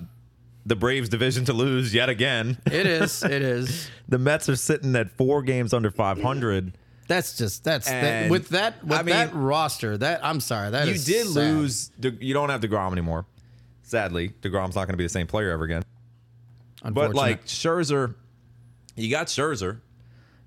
the 0.65 0.75
Braves 0.75 1.09
division 1.09 1.45
to 1.45 1.53
lose 1.53 1.93
yet 1.93 2.09
again. 2.09 2.57
It 2.65 2.85
is. 2.85 3.23
It 3.29 3.41
is. 3.41 3.89
The 4.07 4.17
Mets 4.19 4.49
are 4.49 4.55
sitting 4.55 4.95
at 4.95 5.11
four 5.11 5.41
games 5.41 5.73
under 5.73 5.89
500. 5.91 6.77
That's 7.07 7.35
just 7.37 7.63
that's 7.63 7.87
that, 7.87 8.03
And, 8.03 8.31
with 8.31 8.49
that 8.49 8.83
with 8.83 8.99
I 8.99 9.01
mean- 9.01 9.15
that 9.15 9.33
roster. 9.33 9.97
That 9.97 10.23
I'm 10.23 10.39
sorry. 10.39 10.69
That 10.71 10.87
You 10.87 10.93
is 10.93 11.05
did 11.05 11.25
sad. 11.27 11.35
lose. 11.35 11.87
De- 11.99 12.11
You 12.23 12.33
don't 12.35 12.49
have 12.49 12.61
Degrom 12.61 12.91
anymore. 12.91 13.25
Sadly, 13.81 14.29
Degrom's 14.41 14.75
not 14.75 14.85
going 14.85 14.93
to 14.93 14.97
be 14.97 15.05
the 15.05 15.09
same 15.09 15.25
player 15.25 15.49
ever 15.51 15.63
again. 15.63 15.83
But 16.83 16.87
Unfortunate. 16.89 17.15
like 17.15 17.45
Scherzer, 17.45 18.13
you 18.95 19.09
got 19.09 19.25
Scherzer. 19.27 19.81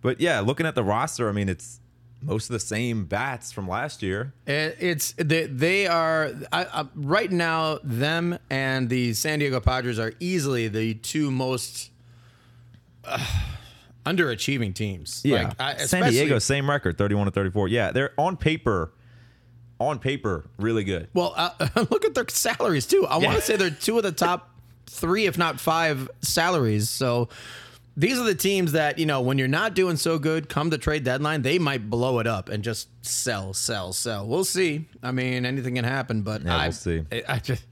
But 0.01 0.21
yeah, 0.21 0.39
looking 0.41 0.65
at 0.67 0.75
the 0.77 0.85
roster, 0.85 1.29
I 1.29 1.33
mean, 1.33 1.49
it's 1.49 1.81
most 2.23 2.49
of 2.49 2.55
the 2.55 2.61
same 2.61 3.05
bats 3.05 3.53
from 3.53 3.69
last 3.69 4.03
year. 4.03 4.33
It- 4.47 4.77
It's 4.81 5.13
they, 5.19 5.47
they 5.47 5.87
are 5.87 6.31
I, 6.53 6.65
I, 6.65 6.85
right 6.95 7.31
now. 7.31 7.79
Them 7.83 8.39
and 8.51 8.89
the 8.89 9.13
San 9.15 9.39
Diego 9.41 9.61
Padres 9.61 9.99
are 9.99 10.13
easily 10.21 10.69
the 10.69 10.95
two 10.95 11.31
most 11.31 11.91
uh, 13.05 13.19
underachieving 14.07 14.75
teams. 14.75 15.23
Like, 15.25 15.61
I, 15.61 15.77
San 15.79 16.09
Diego, 16.11 16.39
same 16.39 16.69
record, 16.69 16.99
thirty-one 16.99 17.27
to 17.27 17.31
thirty-four. 17.31 17.69
Yeah, 17.69 17.91
they're 17.93 18.13
on 18.19 18.37
paper, 18.37 18.93
on 19.79 19.99
paper, 19.99 20.45
really 20.59 20.85
good. 20.85 21.09
Well, 21.15 21.35
uh, 21.37 21.51
look 21.91 22.05
at 22.05 22.15
their 22.15 22.27
salaries 22.29 22.87
too. 22.87 23.07
I 23.07 23.19
want 23.19 23.37
to 23.37 23.43
say 23.43 23.57
they're 23.57 23.71
two 23.71 23.97
of 23.97 24.03
the 24.05 24.13
top 24.13 24.51
three, 24.87 25.27
if 25.27 25.39
not 25.39 25.61
five, 25.61 26.09
salaries. 26.21 26.89
So 26.91 27.29
these 27.97 28.19
are 28.19 28.25
the 28.25 28.35
teams 28.35 28.73
that 28.73 28.99
you 28.99 29.07
know 29.07 29.21
when 29.21 29.39
you're 29.39 29.49
not 29.49 29.75
doing 29.75 29.97
so 29.97 30.19
good, 30.19 30.49
come 30.49 30.71
the 30.71 30.79
trade 30.79 31.05
deadline, 31.05 31.43
they 31.43 31.59
might 31.59 31.91
blow 31.91 32.19
it 32.19 32.27
up 32.27 32.49
and 32.49 32.65
just 32.65 32.89
sell, 33.05 33.53
sell, 33.53 33.93
sell. 33.93 34.27
We'll 34.27 34.45
see. 34.45 34.89
I 35.03 35.13
mean, 35.13 35.45
anything 35.45 35.75
can 35.75 35.85
happen, 35.85 36.23
but 36.23 36.43
Yeah, 36.43 36.57
I, 36.57 36.65
we'll 36.67 36.73
see. 36.73 37.05
I, 37.13 37.23
I 37.29 37.39
just 37.39 37.65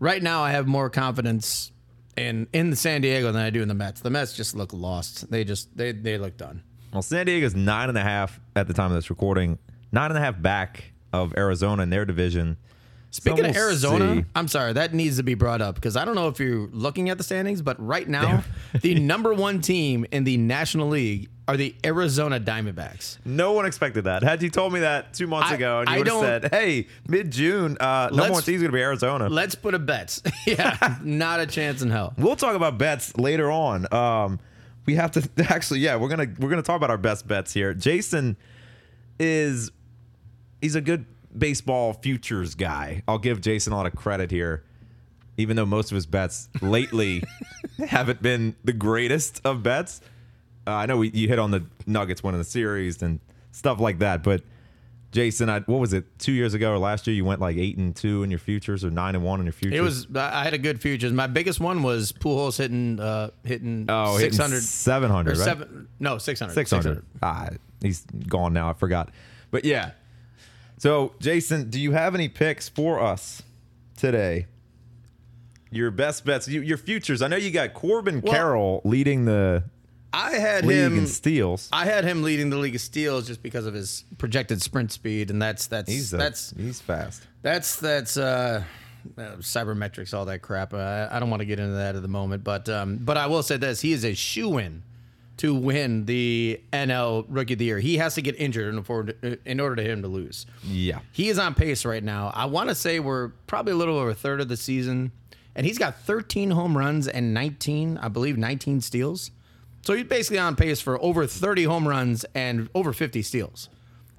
right 0.00 0.22
now 0.22 0.42
I 0.42 0.52
have 0.52 0.66
more 0.66 0.90
confidence 0.90 1.72
in 2.16 2.46
in 2.52 2.70
the 2.70 2.76
San 2.76 3.00
Diego 3.00 3.30
than 3.32 3.42
I 3.42 3.50
do 3.50 3.62
in 3.62 3.68
the 3.68 3.74
Mets. 3.74 4.00
The 4.00 4.10
Mets 4.10 4.34
just 4.34 4.54
look 4.54 4.72
lost. 4.72 5.30
They 5.30 5.44
just 5.44 5.76
they 5.76 5.92
they 5.92 6.18
look 6.18 6.36
done. 6.36 6.62
Well, 6.92 7.02
San 7.02 7.26
Diego's 7.26 7.54
nine 7.54 7.90
and 7.90 7.98
a 7.98 8.02
half 8.02 8.40
at 8.56 8.66
the 8.66 8.74
time 8.74 8.90
of 8.90 8.96
this 8.96 9.10
recording, 9.10 9.58
nine 9.92 10.10
and 10.10 10.18
a 10.18 10.20
half 10.22 10.40
back 10.40 10.92
of 11.12 11.34
Arizona 11.36 11.82
in 11.82 11.90
their 11.90 12.04
division. 12.04 12.56
Speaking 13.10 13.38
So 13.44 13.48
of 13.48 13.54
we'll 13.54 13.64
Arizona, 13.64 14.16
see. 14.16 14.24
I'm 14.34 14.48
sorry, 14.48 14.74
that 14.74 14.92
needs 14.92 15.16
to 15.16 15.22
be 15.22 15.32
brought 15.34 15.62
up 15.62 15.74
because 15.76 15.96
I 15.96 16.04
don't 16.04 16.14
know 16.14 16.28
if 16.28 16.38
you're 16.38 16.68
looking 16.72 17.08
at 17.08 17.16
the 17.16 17.24
standings, 17.24 17.62
but 17.62 17.80
right 17.84 18.06
now, 18.06 18.44
the 18.82 18.94
number 19.00 19.32
one 19.32 19.60
team 19.62 20.04
in 20.12 20.24
the 20.24 20.36
National 20.36 20.88
League 20.88 21.30
are 21.48 21.56
the 21.56 21.74
Arizona 21.86 22.38
Diamondbacks. 22.38 23.16
No 23.24 23.52
one 23.52 23.64
expected 23.64 24.04
that. 24.04 24.22
Had 24.22 24.42
you 24.42 24.50
told 24.50 24.74
me 24.74 24.80
that 24.80 25.14
two 25.14 25.26
months 25.26 25.50
I- 25.50 25.54
ago, 25.54 25.80
and 25.80 25.88
I 25.88 25.92
you 25.94 25.98
would 26.00 26.06
have 26.08 26.20
said, 26.20 26.48
"Hey, 26.52 26.88
mid 27.08 27.30
June, 27.30 27.78
uh, 27.80 28.08
number 28.10 28.22
Let's- 28.24 28.32
one 28.34 28.42
team's 28.42 28.60
going 28.60 28.72
to 28.72 28.76
be 28.76 28.82
Arizona." 28.82 29.30
Let's 29.30 29.54
put 29.54 29.72
a 29.74 29.78
bet. 29.78 30.20
yeah, 30.46 30.96
not 31.02 31.40
a 31.40 31.46
chance 31.46 31.80
in 31.80 31.88
hell. 31.90 32.12
We'll 32.18 32.36
talk 32.36 32.54
about 32.56 32.76
bets 32.76 33.16
later 33.16 33.50
on. 33.50 33.90
Um, 33.92 34.38
we 34.84 34.96
have 34.96 35.12
to 35.12 35.26
actually, 35.48 35.80
yeah, 35.80 35.96
we're 35.96 36.08
gonna 36.10 36.28
we're 36.38 36.50
gonna 36.50 36.60
talk 36.62 36.76
about 36.76 36.90
our 36.90 36.98
best 36.98 37.26
bets 37.26 37.54
here. 37.54 37.72
Jason 37.72 38.36
is 39.18 39.70
he's 40.60 40.74
a 40.74 40.80
good 40.82 41.06
baseball 41.36 41.92
futures 41.92 42.54
guy. 42.54 43.02
I'll 43.08 43.18
give 43.18 43.40
Jason 43.40 43.72
a 43.72 43.76
lot 43.76 43.86
of 43.86 43.94
credit 43.94 44.30
here, 44.30 44.64
even 45.36 45.56
though 45.56 45.66
most 45.66 45.90
of 45.90 45.94
his 45.94 46.06
bets 46.06 46.48
lately 46.60 47.22
haven't 47.88 48.22
been 48.22 48.56
the 48.64 48.72
greatest 48.72 49.40
of 49.44 49.62
bets. 49.62 50.00
Uh, 50.66 50.72
I 50.72 50.86
know 50.86 50.98
we, 50.98 51.10
you 51.10 51.28
hit 51.28 51.38
on 51.38 51.50
the 51.50 51.64
Nuggets 51.86 52.22
winning 52.22 52.40
the 52.40 52.44
series 52.44 53.02
and 53.02 53.20
stuff 53.52 53.80
like 53.80 53.98
that, 54.00 54.22
but 54.22 54.42
Jason, 55.10 55.48
I, 55.48 55.60
what 55.60 55.80
was 55.80 55.94
it? 55.94 56.18
Two 56.18 56.32
years 56.32 56.52
ago 56.52 56.72
or 56.72 56.78
last 56.78 57.06
year, 57.06 57.16
you 57.16 57.24
went 57.24 57.40
like 57.40 57.56
eight 57.56 57.78
and 57.78 57.96
two 57.96 58.22
in 58.22 58.30
your 58.30 58.38
futures 58.38 58.84
or 58.84 58.90
nine 58.90 59.14
and 59.14 59.24
one 59.24 59.40
in 59.40 59.46
your 59.46 59.54
futures. 59.54 59.78
It 59.78 59.80
was. 59.80 60.06
I 60.14 60.44
had 60.44 60.52
a 60.52 60.58
good 60.58 60.82
futures. 60.82 61.12
My 61.12 61.26
biggest 61.26 61.60
one 61.60 61.82
was 61.82 62.12
Pujols 62.12 62.58
hitting 62.58 63.00
uh, 63.00 63.30
hitting 63.42 63.86
oh 63.88 64.18
600 64.18 64.62
seven 64.62 65.10
hundred, 65.10 65.38
right? 65.38 65.44
seven. 65.44 65.88
No, 65.98 66.18
600. 66.18 66.52
600. 66.52 67.04
Ah, 67.22 67.48
he's 67.80 68.04
gone 68.28 68.52
now. 68.52 68.68
I 68.68 68.74
forgot. 68.74 69.10
But 69.50 69.64
yeah. 69.64 69.92
So, 70.78 71.14
Jason, 71.20 71.70
do 71.70 71.80
you 71.80 71.92
have 71.92 72.14
any 72.14 72.28
picks 72.28 72.68
for 72.68 73.00
us 73.00 73.42
today? 73.96 74.46
Your 75.70 75.90
best 75.90 76.24
bets, 76.24 76.48
you, 76.48 76.62
your 76.62 76.78
futures. 76.78 77.20
I 77.20 77.28
know 77.28 77.36
you 77.36 77.50
got 77.50 77.74
Corbin 77.74 78.20
Well- 78.20 78.32
Carroll 78.32 78.80
leading 78.84 79.24
the 79.26 79.64
I 80.12 80.32
had 80.36 80.64
league 80.64 80.78
him. 80.78 80.98
in 80.98 81.06
steals. 81.06 81.68
I 81.72 81.84
had 81.84 82.04
him 82.04 82.22
leading 82.22 82.48
the 82.48 82.56
league 82.56 82.74
of 82.74 82.80
steals 82.80 83.26
just 83.26 83.42
because 83.42 83.66
of 83.66 83.74
his 83.74 84.04
projected 84.16 84.62
sprint 84.62 84.90
speed, 84.90 85.30
and 85.30 85.40
that's 85.42 85.66
that's 85.66 85.90
He's 85.90 86.14
a, 86.14 86.16
that's 86.16 86.54
he's 86.56 86.80
fast. 86.80 87.26
that's 87.42 87.76
that's 87.76 88.16
uh, 88.16 88.64
uh, 89.18 89.20
sabermetrics, 89.40 90.14
all 90.14 90.24
that 90.24 90.38
crap. 90.40 90.72
Uh, 90.72 91.08
I 91.10 91.18
don't 91.20 91.28
want 91.28 91.40
to 91.40 91.46
get 91.46 91.60
into 91.60 91.74
that 91.74 91.94
at 91.94 92.00
the 92.00 92.08
moment, 92.08 92.42
but 92.42 92.70
um, 92.70 92.96
but 93.02 93.18
I 93.18 93.26
will 93.26 93.42
say 93.42 93.58
this: 93.58 93.82
he 93.82 93.92
is 93.92 94.02
a 94.06 94.14
shoe 94.14 94.56
in 94.56 94.82
to 95.38 95.54
win 95.54 96.04
the 96.04 96.60
NL 96.72 97.24
Rookie 97.28 97.54
of 97.54 97.58
the 97.58 97.64
Year. 97.64 97.78
He 97.78 97.96
has 97.98 98.14
to 98.16 98.22
get 98.22 98.38
injured 98.38 98.74
in 98.74 98.84
order 98.86 99.14
uh, 99.22 99.36
in 99.44 99.60
order 99.60 99.76
to 99.76 99.82
him 99.82 100.02
to 100.02 100.08
lose. 100.08 100.46
Yeah. 100.62 101.00
He 101.12 101.28
is 101.28 101.38
on 101.38 101.54
pace 101.54 101.84
right 101.84 102.02
now. 102.02 102.30
I 102.34 102.46
want 102.46 102.68
to 102.68 102.74
say 102.74 103.00
we're 103.00 103.28
probably 103.46 103.72
a 103.72 103.76
little 103.76 103.96
over 103.96 104.10
a 104.10 104.14
third 104.14 104.40
of 104.40 104.48
the 104.48 104.56
season, 104.56 105.12
and 105.54 105.64
he's 105.64 105.78
got 105.78 106.00
13 106.02 106.50
home 106.50 106.76
runs 106.76 107.08
and 107.08 107.32
19, 107.32 107.98
I 107.98 108.08
believe, 108.08 108.36
19 108.36 108.80
steals. 108.80 109.30
So 109.82 109.94
he's 109.94 110.04
basically 110.04 110.38
on 110.38 110.56
pace 110.56 110.80
for 110.80 111.00
over 111.02 111.26
30 111.26 111.64
home 111.64 111.86
runs 111.88 112.24
and 112.34 112.68
over 112.74 112.92
50 112.92 113.22
steals. 113.22 113.68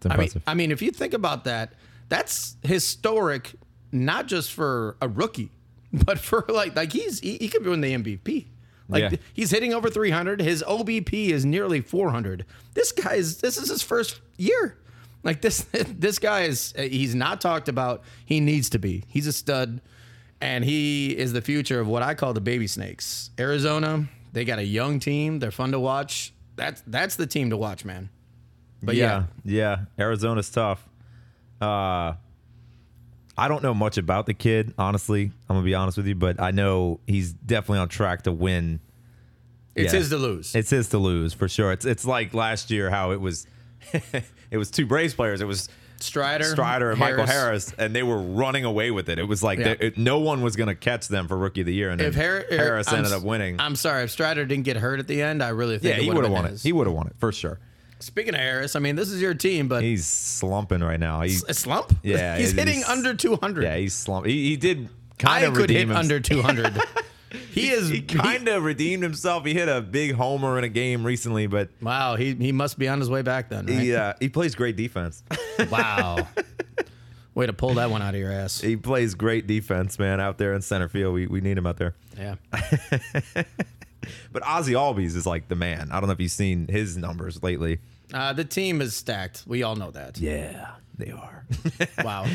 I 0.10 0.15
mean. 0.17 0.29
I 0.47 0.53
mean, 0.53 0.71
if 0.71 0.82
you 0.82 0.91
think 0.91 1.13
about 1.13 1.43
that, 1.43 1.73
that's 2.08 2.55
historic, 2.63 3.55
not 3.91 4.27
just 4.27 4.53
for 4.53 4.95
a 5.01 5.10
rookie, 5.10 5.51
but 5.93 6.17
for 6.17 6.45
like 6.47 6.75
like 6.75 6.93
he's 6.93 7.19
he, 7.19 7.38
he 7.38 7.49
could 7.49 7.65
win 7.65 7.82
the 7.82 7.93
MVP. 7.93 8.47
Like 8.89 9.12
Yeah. 9.12 9.17
he's 9.34 9.52
hitting 9.52 9.73
over 9.73 9.89
300. 9.89 10.41
His 10.41 10.63
OBP 10.67 11.30
is 11.30 11.45
nearly 11.45 11.80
400. 11.80 12.45
This 12.73 12.91
guy 12.91 13.13
is 13.15 13.38
this 13.38 13.58
is 13.58 13.69
his 13.69 13.82
first 13.82 14.19
year. 14.38 14.78
Like 15.23 15.41
this 15.41 15.62
this 15.71 16.17
guy 16.19 16.41
is 16.41 16.73
he's 16.78 17.13
not 17.15 17.39
talked 17.39 17.69
about. 17.69 18.04
He 18.25 18.39
needs 18.39 18.69
to 18.71 18.80
be. 18.80 19.04
He's 19.08 19.28
a 19.28 19.34
stud, 19.34 19.80
and 20.41 20.65
he 20.65 21.15
is 21.15 21.34
the 21.34 21.41
future 21.41 21.80
of 21.80 21.88
what 21.88 22.02
I 22.04 22.15
call 22.15 22.34
the 22.34 22.41
baby 22.41 22.67
snakes. 22.67 23.30
Arizona, 23.39 24.08
they 24.34 24.43
got 24.45 24.60
a 24.60 24.65
young 24.65 24.99
team. 24.99 25.39
They're 25.39 25.52
fun 25.52 25.71
to 25.73 25.80
watch. 25.80 26.34
That's 26.56 26.82
that's 26.88 27.15
the 27.15 27.28
team 27.28 27.52
to 27.52 27.58
watch, 27.58 27.86
man. 27.86 28.10
But 28.82 28.95
yeah, 28.95 29.25
yeah, 29.43 29.80
yeah. 29.97 30.04
Arizona's 30.04 30.49
tough. 30.49 30.88
Uh, 31.62 32.13
I 33.39 33.47
don't 33.47 33.63
know 33.63 33.73
much 33.73 33.97
about 33.97 34.25
the 34.25 34.34
kid, 34.34 34.73
honestly. 34.78 35.32
I'm 35.49 35.56
gonna 35.56 35.65
be 35.65 35.73
honest 35.75 35.97
with 35.97 36.08
you, 36.08 36.15
but 36.15 36.39
I 36.41 36.52
know 36.52 36.99
he's 37.08 37.32
definitely 37.34 37.80
on 37.80 37.89
track 37.89 38.23
to 38.23 38.32
win. 38.32 38.80
it's 39.75 39.93
Yeah. 39.93 39.99
his 39.99 40.10
to 40.10 40.17
lose. 40.17 40.54
It's 40.56 40.69
his 40.69 40.89
to 40.89 40.97
lose 40.97 41.34
for 41.34 41.47
sure. 41.47 41.71
It's 41.71 41.86
it's 41.86 42.06
like 42.06 42.34
last 42.34 42.69
year 42.69 42.89
how 42.89 43.12
it 43.12 43.21
was. 43.21 43.47
it 44.52 44.58
was 44.58 44.69
two 44.69 44.86
Braves 44.86 45.13
players. 45.13 45.39
It 45.41 45.45
was 45.47 45.69
Strider, 46.02 46.43
Strider 46.45 46.91
and 46.91 46.99
Michael 46.99 47.25
Harris. 47.25 47.69
Harris, 47.69 47.73
and 47.78 47.95
they 47.95 48.04
were 48.04 48.17
running 48.21 48.63
away 48.65 48.89
with 48.91 49.10
it. 49.10 49.19
It 49.19 49.28
was 49.28 49.41
like 49.43 49.60
Yeah. 49.60 49.75
they- 49.75 49.88
it- 49.88 49.97
no 49.97 50.19
one 50.19 50.41
was 50.41 50.56
going 50.56 50.67
to 50.67 50.75
catch 50.75 51.08
them 51.10 51.28
for 51.28 51.38
Rookie 51.38 51.60
of 51.62 51.65
the 51.67 51.73
Year, 51.73 51.89
and 51.89 51.99
If 52.02 52.15
Har- 52.15 52.45
Harris 52.49 52.88
I'm 52.88 52.99
ended 52.99 53.12
up 53.13 53.23
winning. 53.23 53.58
I'm 53.60 53.75
sorry, 53.75 54.04
if 54.04 54.12
Strider 54.12 54.45
didn't 54.45 54.63
get 54.63 54.78
hurt 54.78 54.99
at 54.99 55.08
the 55.08 55.21
end, 55.21 55.43
I 55.43 55.49
really 55.49 55.78
think 55.78 55.97
yeah, 55.97 56.02
he 56.04 56.10
would 56.10 56.23
have 56.23 56.32
won 56.32 56.45
it. 56.45 56.62
He 56.62 56.71
would 56.71 56.88
have 56.88 56.95
won 56.95 57.08
it 57.08 57.15
for 57.19 57.32
sure. 57.34 57.60
Speaking 57.99 58.33
of 58.33 58.39
Harris, 58.39 58.75
I 58.75 58.79
mean, 58.79 58.95
this 58.95 59.09
is 59.12 59.21
your 59.21 59.33
team, 59.33 59.67
but 59.67 59.83
He's 59.83 60.05
slumping 60.05 60.79
right 60.81 60.99
now. 60.99 61.21
He, 61.21 61.38
a 61.47 61.53
slump. 61.53 61.93
Yeah, 62.01 62.38
he's 62.39 62.53
hitting 62.53 62.75
he's- 62.75 62.89
under 62.89 63.13
200. 63.13 63.63
yeah, 63.63 63.75
he's 63.75 63.93
slumping. 63.93 64.31
He, 64.31 64.49
he 64.49 64.55
did 64.57 64.89
kind 65.17 65.43
I 65.45 65.47
of 65.47 65.53
could 65.53 65.69
hit 65.69 65.79
redeem 65.88 65.95
under 65.95 66.19
200. 66.21 66.79
he 67.51 67.69
is. 67.69 67.89
He 67.89 68.01
kind 68.01 68.47
of 68.47 68.63
redeemed 68.63 69.03
himself. 69.03 69.45
He 69.45 69.53
hit 69.53 69.67
a 69.67 69.81
big 69.81 70.13
homer 70.13 70.57
in 70.57 70.63
a 70.63 70.69
game 70.69 71.05
recently, 71.05 71.45
but 71.47 71.69
wow, 71.81 72.15
he 72.15 72.33
he 72.35 72.51
must 72.53 72.79
be 72.79 72.88
on 72.88 72.99
his 72.99 73.09
way 73.09 73.21
back 73.21 73.49
then. 73.49 73.65
Right? 73.65 73.79
he 73.79 73.93
uh, 73.95 74.13
he 74.19 74.29
plays 74.29 74.55
great 74.55 74.75
defense. 74.75 75.23
Wow. 75.69 76.25
Way 77.35 77.45
to 77.47 77.53
pull 77.53 77.73
that 77.75 77.91
one 77.91 78.01
out 78.01 78.15
of 78.15 78.19
your 78.19 78.31
ass. 78.31 78.59
he 78.62 78.75
plays 78.77 79.13
great 79.13 79.45
defense, 79.45 79.99
man, 79.99 80.19
out 80.21 80.38
there 80.38 80.53
in 80.53 80.62
center 80.62 80.88
field. 80.89 81.13
We 81.13 81.27
we 81.27 81.41
need 81.41 81.57
him 81.57 81.67
out 81.67 81.75
there. 81.77 81.95
Yeah. 82.17 82.35
But 84.31 84.43
Ozzie 84.45 84.73
Albies 84.73 85.15
is 85.15 85.25
like 85.25 85.47
the 85.47 85.55
man. 85.55 85.89
I 85.91 85.99
don't 85.99 86.07
know 86.07 86.13
if 86.13 86.19
you've 86.19 86.31
seen 86.31 86.67
his 86.67 86.95
numbers 86.97 87.41
lately. 87.43 87.79
Uh, 88.13 88.33
the 88.33 88.45
team 88.45 88.81
is 88.81 88.95
stacked. 88.95 89.43
We 89.47 89.63
all 89.63 89.75
know 89.75 89.91
that. 89.91 90.17
Yeah, 90.19 90.71
they 90.97 91.12
are. 91.12 91.45
Wow. 92.03 92.25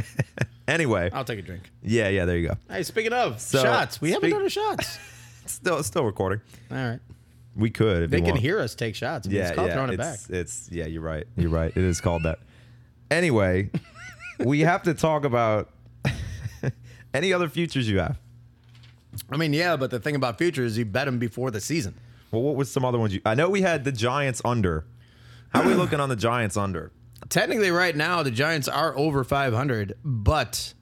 anyway, 0.68 1.10
I'll 1.12 1.24
take 1.24 1.38
a 1.38 1.42
drink. 1.42 1.70
yeah, 1.82 2.08
yeah, 2.08 2.24
there 2.24 2.36
you 2.36 2.48
go. 2.48 2.54
Hey, 2.68 2.82
speaking 2.82 3.12
of 3.12 3.40
So, 3.40 3.62
shots, 3.62 4.00
we 4.00 4.10
haven't 4.12 4.30
done 4.30 4.44
a 4.44 4.48
shots. 4.50 4.98
Still, 5.46 5.82
still 5.82 6.04
recording. 6.04 6.40
All 6.70 6.76
right. 6.76 7.00
We 7.56 7.70
could 7.70 8.04
if 8.04 8.10
They 8.10 8.18
can 8.20 8.30
want. 8.30 8.40
hear 8.40 8.60
us 8.60 8.74
take 8.74 8.94
shots. 8.94 9.26
I 9.26 9.30
mean, 9.30 9.38
Yeah, 9.38 9.46
it's 9.48 9.56
called 9.56 9.68
yeah. 9.68 9.74
throwing 9.74 9.92
it 9.92 9.96
back. 9.96 10.18
it's 10.28 10.68
yeah. 10.70 10.86
You're 10.86 11.02
right. 11.02 11.26
You're 11.36 11.50
right. 11.50 11.72
It 11.74 11.82
is 11.84 12.00
called 12.00 12.22
that. 12.24 12.38
Anyway, 13.10 13.70
we 14.38 14.60
have 14.60 14.82
to 14.84 14.94
talk 14.94 15.24
about 15.24 15.70
any 17.14 17.32
other 17.32 17.48
futures 17.48 17.88
you 17.88 17.98
have. 17.98 18.18
I 19.30 19.36
mean, 19.36 19.52
yeah, 19.52 19.76
but 19.76 19.90
the 19.90 20.00
thing 20.00 20.14
about 20.14 20.38
future 20.38 20.64
is 20.64 20.78
you 20.78 20.84
bet 20.84 21.06
them 21.06 21.18
before 21.18 21.50
the 21.50 21.60
season. 21.60 21.94
Well, 22.30 22.42
what 22.42 22.56
was 22.56 22.70
some 22.70 22.84
other 22.84 22.98
ones 22.98 23.14
you? 23.14 23.20
I 23.24 23.34
know 23.34 23.48
we 23.48 23.62
had 23.62 23.84
the 23.84 23.92
Giants 23.92 24.42
under. 24.44 24.86
How 25.50 25.62
are 25.62 25.66
we 25.66 25.74
looking 25.74 26.00
on 26.00 26.08
the 26.08 26.16
Giants 26.16 26.56
under? 26.56 26.92
Technically, 27.28 27.70
right 27.70 27.96
now 27.96 28.22
the 28.22 28.30
Giants 28.30 28.68
are 28.68 28.96
over 28.96 29.24
500, 29.24 29.94
but 30.04 30.74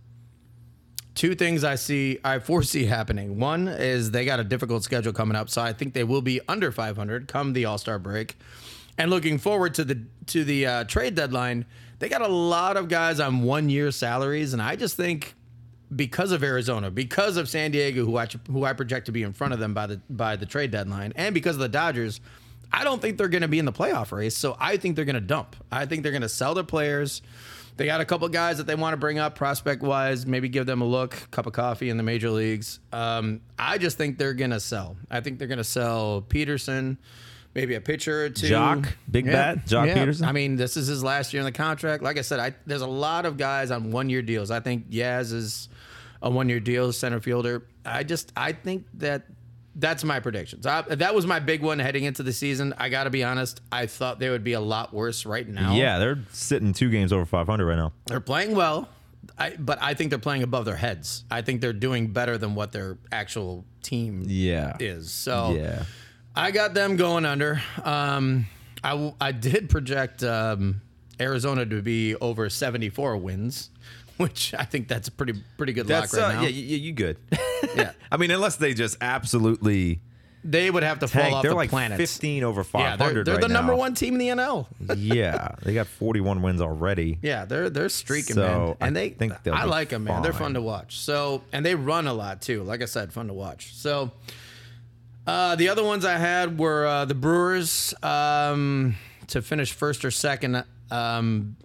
two 1.15 1.35
things 1.35 1.65
I 1.65 1.77
see, 1.77 2.19
I 2.25 2.41
foresee 2.41 2.87
happening. 2.87 3.39
One 3.39 3.69
is 3.69 4.11
they 4.11 4.25
got 4.25 4.41
a 4.41 4.45
difficult 4.45 4.83
schedule 4.83 5.13
coming 5.13 5.37
up, 5.37 5.49
so 5.49 5.63
I 5.63 5.73
think 5.73 5.95
they 5.95 6.05
will 6.05 6.23
be 6.23 6.41
under 6.49 6.73
500 6.73 7.29
come 7.29 7.53
the 7.53 7.65
All 7.65 7.79
Star 7.79 7.99
break. 7.99 8.37
And 8.99 9.11
looking 9.11 9.39
forward 9.39 9.75
to 9.75 9.85
the 9.85 10.03
to 10.27 10.43
the 10.45 10.67
uh, 10.67 10.85
trade 10.85 11.15
deadline, 11.15 11.65
they 11.99 12.09
got 12.09 12.23
a 12.23 12.29
lot 12.29 12.77
of 12.77 12.89
guys 12.89 13.21
on 13.21 13.43
one 13.43 13.69
year 13.69 13.91
salaries, 13.91 14.53
and 14.53 14.61
I 14.61 14.75
just 14.77 14.97
think 14.97 15.35
because 15.97 16.31
of 16.31 16.45
Arizona, 16.45 16.91
because 16.91 17.37
of 17.37 17.49
San 17.49 17.71
Diego, 17.71 18.05
who 18.05 18.17
I 18.17 18.29
who 18.51 18.65
I 18.65 18.75
project 18.75 19.07
to 19.07 19.13
be 19.13 19.23
in 19.23 19.33
front 19.33 19.55
of 19.55 19.59
them 19.59 19.75
by 19.75 19.87
the 19.87 20.01
by 20.09 20.37
the 20.37 20.47
trade 20.47 20.71
deadline, 20.71 21.13
and 21.17 21.35
because 21.35 21.57
of 21.57 21.61
the 21.61 21.69
Dodgers, 21.69 22.21
I 22.73 22.85
don't 22.85 23.01
think 23.01 23.19
they're 23.19 23.29
going 23.29 23.43
to 23.43 23.49
be 23.49 23.59
in 23.59 23.65
the 23.65 23.73
playoff 23.73 24.13
race. 24.13 24.37
So 24.37 24.57
I 24.61 24.77
think 24.77 24.97
they're 24.97 25.05
going 25.05 25.15
to 25.15 25.21
dump. 25.21 25.57
I 25.73 25.87
think 25.87 26.03
they're 26.03 26.13
going 26.13 26.23
to 26.23 26.29
sell 26.29 26.55
their 26.55 26.65
players. 26.65 27.23
They 27.77 27.85
got 27.85 28.01
a 28.01 28.07
couple 28.07 28.27
guys 28.29 28.57
that 28.57 28.67
they 28.67 28.75
want 28.75 28.95
to 28.95 28.97
bring 28.97 29.19
up 29.19 29.35
prospect 29.35 29.83
wise, 29.83 30.25
maybe 30.25 30.49
give 30.49 30.65
them 30.65 30.81
a 30.81 30.87
look, 30.87 31.15
cup 31.31 31.47
of 31.47 31.53
coffee 31.53 31.91
in 31.91 31.99
the 31.99 32.03
major 32.03 32.31
leagues. 32.31 32.81
Um, 32.91 33.43
I 33.59 33.77
just 33.77 33.99
think 33.99 34.17
they're 34.17 34.35
going 34.35 34.51
to 34.51 34.61
sell. 34.61 34.97
I 35.11 35.21
think 35.21 35.39
they're 35.39 35.49
going 35.49 35.59
to 35.59 35.65
sell 35.65 36.25
Pederson, 36.27 36.97
maybe 37.55 37.75
a 37.75 37.81
pitcher 37.83 38.25
or 38.25 38.31
two. 38.31 38.49
Jock? 38.49 38.89
Big 39.11 39.27
bat? 39.27 39.67
Joc 39.67 39.93
Pederson? 39.95 40.27
I 40.27 40.33
mean, 40.33 40.57
this 40.57 40.79
is 40.79 40.87
his 40.87 41.05
last 41.05 41.35
year 41.35 41.43
in 41.43 41.45
the 41.45 41.53
contract. 41.53 42.03
Like 42.03 42.17
I 42.17 42.23
said, 42.23 42.41
I, 42.41 42.55
there's 42.65 42.81
a 42.81 42.87
lot 42.87 43.27
of 43.27 43.37
guys 43.37 43.71
on 43.71 43.91
one 43.91 44.09
year 44.09 44.23
deals. 44.23 44.51
I 44.51 44.61
think 44.61 44.91
Yaz 44.91 45.35
is 45.35 45.69
a 46.23 46.31
one 46.31 46.49
year 46.49 46.61
deal, 46.61 46.93
center 46.93 47.21
fielder. 47.21 47.67
I 47.85 48.03
just 48.03 48.33
I 48.37 48.53
think 48.53 48.87
that 48.95 49.27
that's 49.79 50.05
my 50.05 50.21
predictions. 50.21 50.67
I, 50.67 50.83
that 50.83 51.15
was 51.15 51.27
my 51.27 51.39
big 51.39 51.61
one 51.63 51.79
heading 51.79 52.05
into 52.05 52.23
the 52.23 52.33
season. 52.33 52.73
I 52.79 52.89
got 52.89 53.05
to 53.05 53.11
be 53.11 53.23
honest. 53.23 53.61
I 53.71 53.85
thought 53.87 54.19
they 54.19 54.31
would 54.31 54.43
be 54.45 54.55
a 54.55 54.61
lot 54.61 54.95
worse 54.95 55.27
right 55.27 55.47
now. 55.47 55.75
Yeah, 55.75 55.99
they're 55.99 56.19
sitting 56.33 56.73
two 56.73 56.89
games 56.91 57.13
over 57.13 57.27
500 57.27 57.67
right 57.67 57.77
now. 57.77 57.93
they're 58.07 58.21
playing 58.21 58.55
well. 58.55 58.89
I, 59.39 59.55
but 59.59 59.83
I 59.83 59.93
think 59.95 60.09
they're 60.11 60.19
playing 60.19 60.45
above 60.45 60.65
their 60.65 60.77
heads. 60.77 61.25
I 61.31 61.43
think 61.43 61.61
they're 61.61 61.73
doing 61.75 62.07
better 62.13 62.39
than 62.39 62.55
what 62.55 62.73
their 62.73 62.97
actual 63.13 63.65
team 63.83 64.23
Yeah. 64.27 64.77
is. 64.81 65.11
So 65.13 65.55
Yeah. 65.59 65.83
I 66.35 66.53
got 66.53 66.73
them 66.75 66.97
going 66.97 67.25
under. 67.27 67.61
Um, 67.85 68.47
I, 68.85 69.13
I 69.21 69.33
did 69.33 69.69
project 69.69 70.23
um, 70.23 70.81
Arizona 71.21 71.67
to 71.67 71.83
be 71.83 72.15
over 72.17 72.49
74 72.49 73.17
wins, 73.19 73.71
which 74.19 74.55
I 74.59 74.65
think 74.65 74.89
that's 74.89 75.09
a 75.09 75.13
pretty 75.13 75.35
pretty 75.57 75.73
good 75.73 75.87
That's 75.87 76.13
lock 76.13 76.23
right 76.23 76.31
uh, 76.31 76.41
now. 76.41 76.43
yeah, 76.43 76.49
you, 76.49 76.77
you 76.79 76.93
good. 76.93 77.19
Yeah. 77.75 77.93
I 78.13 78.17
mean, 78.19 78.31
unless 78.31 78.57
they 78.57 78.75
just 78.75 78.99
absolutely 79.01 80.01
They 80.45 80.71
would 80.71 80.83
have 80.83 80.99
to 81.01 81.09
fall 81.09 81.23
tank. 81.23 81.35
off 81.37 81.43
They're 81.43 81.51
the 81.53 81.57
like 81.57 81.71
planet. 81.71 81.97
15 81.99 82.45
over 82.45 82.61
Yeah, 82.61 82.65
500 82.97 82.99
they're, 82.99 83.25
they're 83.25 83.35
right 83.37 83.41
the 83.43 83.49
number 83.49 83.75
one 83.75 83.95
team 83.95 84.15
in 84.15 84.19
the 84.19 84.29
NL. 84.29 84.67
yeah, 84.97 85.55
they 85.63 85.73
got 85.75 85.87
41 85.87 86.43
wins 86.43 86.61
already. 86.61 87.19
Yeah, 87.23 87.45
they're 87.47 87.71
they're 87.71 87.89
streaking, 87.89 88.35
So, 88.35 88.77
man, 88.81 88.89
and 88.89 88.97
I 88.99 89.01
they 89.01 89.09
think 89.11 89.43
they'll 89.43 89.55
I 89.55 89.65
like 89.65 89.89
them, 89.89 90.05
man. 90.05 90.23
They're 90.23 90.33
fun 90.35 90.55
to 90.55 90.61
watch. 90.63 90.99
So, 90.99 91.43
and 91.53 91.65
they 91.65 91.75
run 91.75 92.07
a 92.07 92.13
lot 92.15 92.43
too. 92.43 92.63
Like 92.63 92.83
I 92.83 92.87
said, 92.87 93.13
fun 93.13 93.27
to 93.29 93.35
watch. 93.35 93.75
So, 93.75 94.13
uh, 95.27 95.57
the 95.57 95.69
other 95.71 95.83
ones 95.83 96.05
I 96.05 96.19
had 96.19 96.59
were 96.59 96.87
uh, 96.87 97.05
the 97.07 97.15
Brewers 97.15 97.95
um, 98.03 98.97
to 99.29 99.43
finish 99.43 99.73
first 99.73 100.05
or 100.05 100.11
second. 100.11 100.63
Um, 100.91 101.57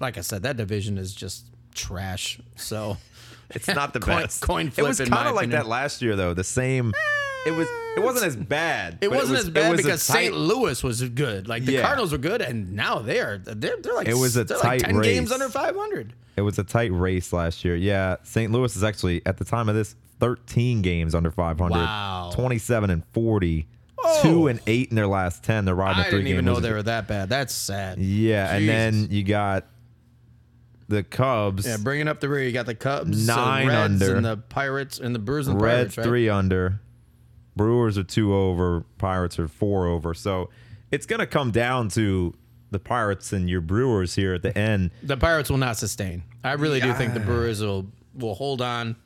like 0.00 0.18
I 0.18 0.22
said, 0.22 0.42
that 0.42 0.56
division 0.56 0.98
is 0.98 1.14
just 1.14 1.46
trash. 1.74 2.38
So 2.56 2.96
It's 3.50 3.68
not 3.68 3.92
the 3.94 4.00
Coin- 4.00 4.22
best. 4.22 4.42
coin 4.42 4.72
It 4.76 4.82
was 4.82 4.98
kind 4.98 5.12
of 5.28 5.34
like 5.34 5.46
opinion. 5.46 5.50
that 5.50 5.66
last 5.66 6.02
year, 6.02 6.16
though. 6.16 6.34
The 6.34 6.44
same. 6.44 6.92
It 7.46 7.52
was. 7.52 7.66
It 7.96 8.00
wasn't 8.02 8.26
as 8.26 8.36
bad. 8.36 8.98
it 9.00 9.10
wasn't 9.10 9.30
was- 9.30 9.44
as 9.44 9.50
bad 9.50 9.76
because 9.76 10.02
St. 10.02 10.34
Louis 10.34 10.82
was 10.84 11.02
good. 11.02 11.48
Like 11.48 11.64
the 11.64 11.72
Yeah. 11.72 11.82
Cardinals 11.82 12.12
were 12.12 12.18
good, 12.18 12.42
and 12.42 12.74
now 12.74 12.98
they're 13.00 13.38
they're, 13.38 13.76
they're 13.80 13.94
like 13.94 14.06
It 14.06 14.14
was 14.14 14.36
a 14.36 14.44
they're 14.44 14.58
like 14.58 14.82
tight 14.82 14.90
ten 14.92 15.00
games 15.00 15.30
race. 15.30 15.40
under 15.40 15.48
five 15.48 15.74
hundred. 15.74 16.12
It 16.36 16.42
was 16.42 16.58
a 16.58 16.64
tight 16.64 16.92
race 16.92 17.32
last 17.32 17.64
year. 17.64 17.74
Yeah, 17.74 18.16
St. 18.22 18.52
Louis 18.52 18.76
is 18.76 18.84
actually 18.84 19.22
at 19.26 19.38
the 19.38 19.44
time 19.44 19.68
of 19.68 19.74
this 19.74 19.96
13 20.20 20.82
games 20.82 21.14
under 21.14 21.30
500. 21.32 21.70
Wow. 21.76 22.30
27 22.34 22.90
and 22.90 23.04
40. 23.12 23.66
Oh. 24.00 24.20
2 24.22 24.46
and 24.48 24.60
8 24.66 24.90
in 24.90 24.94
their 24.96 25.06
last 25.08 25.42
10. 25.44 25.64
They're 25.64 25.74
riding 25.74 26.02
a 26.02 26.06
I 26.06 26.10
three 26.10 26.18
didn't 26.20 26.28
even 26.32 26.44
know 26.44 26.60
they 26.60 26.72
were 26.72 26.82
that 26.84 27.08
bad. 27.08 27.28
That's 27.28 27.52
sad. 27.54 27.98
Yeah, 27.98 28.54
and 28.54 28.68
then 28.68 29.08
you 29.10 29.24
got 29.24 29.66
the 30.88 31.02
Cubs. 31.02 31.66
Yeah, 31.66 31.76
bringing 31.76 32.08
up 32.08 32.20
the 32.20 32.28
rear, 32.28 32.44
you 32.44 32.52
got 32.52 32.66
the 32.66 32.74
Cubs, 32.74 33.26
Nine 33.26 33.68
Reds, 33.68 34.02
under. 34.02 34.16
and 34.16 34.24
the 34.24 34.36
Pirates, 34.36 34.98
and 34.98 35.14
the 35.14 35.18
Brewers 35.18 35.46
and 35.48 35.58
the 35.60 35.64
Reds 35.64 35.94
Pirates. 35.94 35.98
Right? 35.98 36.04
3 36.06 36.28
under. 36.28 36.80
Brewers 37.56 37.98
are 37.98 38.04
2 38.04 38.34
over. 38.34 38.84
Pirates 38.98 39.38
are 39.38 39.48
4 39.48 39.86
over. 39.86 40.14
So 40.14 40.50
it's 40.90 41.06
going 41.06 41.20
to 41.20 41.26
come 41.26 41.50
down 41.50 41.88
to 41.90 42.34
the 42.70 42.78
Pirates 42.78 43.32
and 43.32 43.48
your 43.48 43.60
Brewers 43.60 44.14
here 44.14 44.34
at 44.34 44.42
the 44.42 44.56
end. 44.56 44.90
The 45.02 45.16
Pirates 45.16 45.50
will 45.50 45.58
not 45.58 45.76
sustain. 45.76 46.22
I 46.44 46.52
really 46.52 46.80
do 46.80 46.92
think 46.94 47.14
the 47.14 47.20
Brewers 47.20 47.60
will 47.62 47.86
will 48.14 48.34
hold 48.34 48.60
on. 48.62 48.96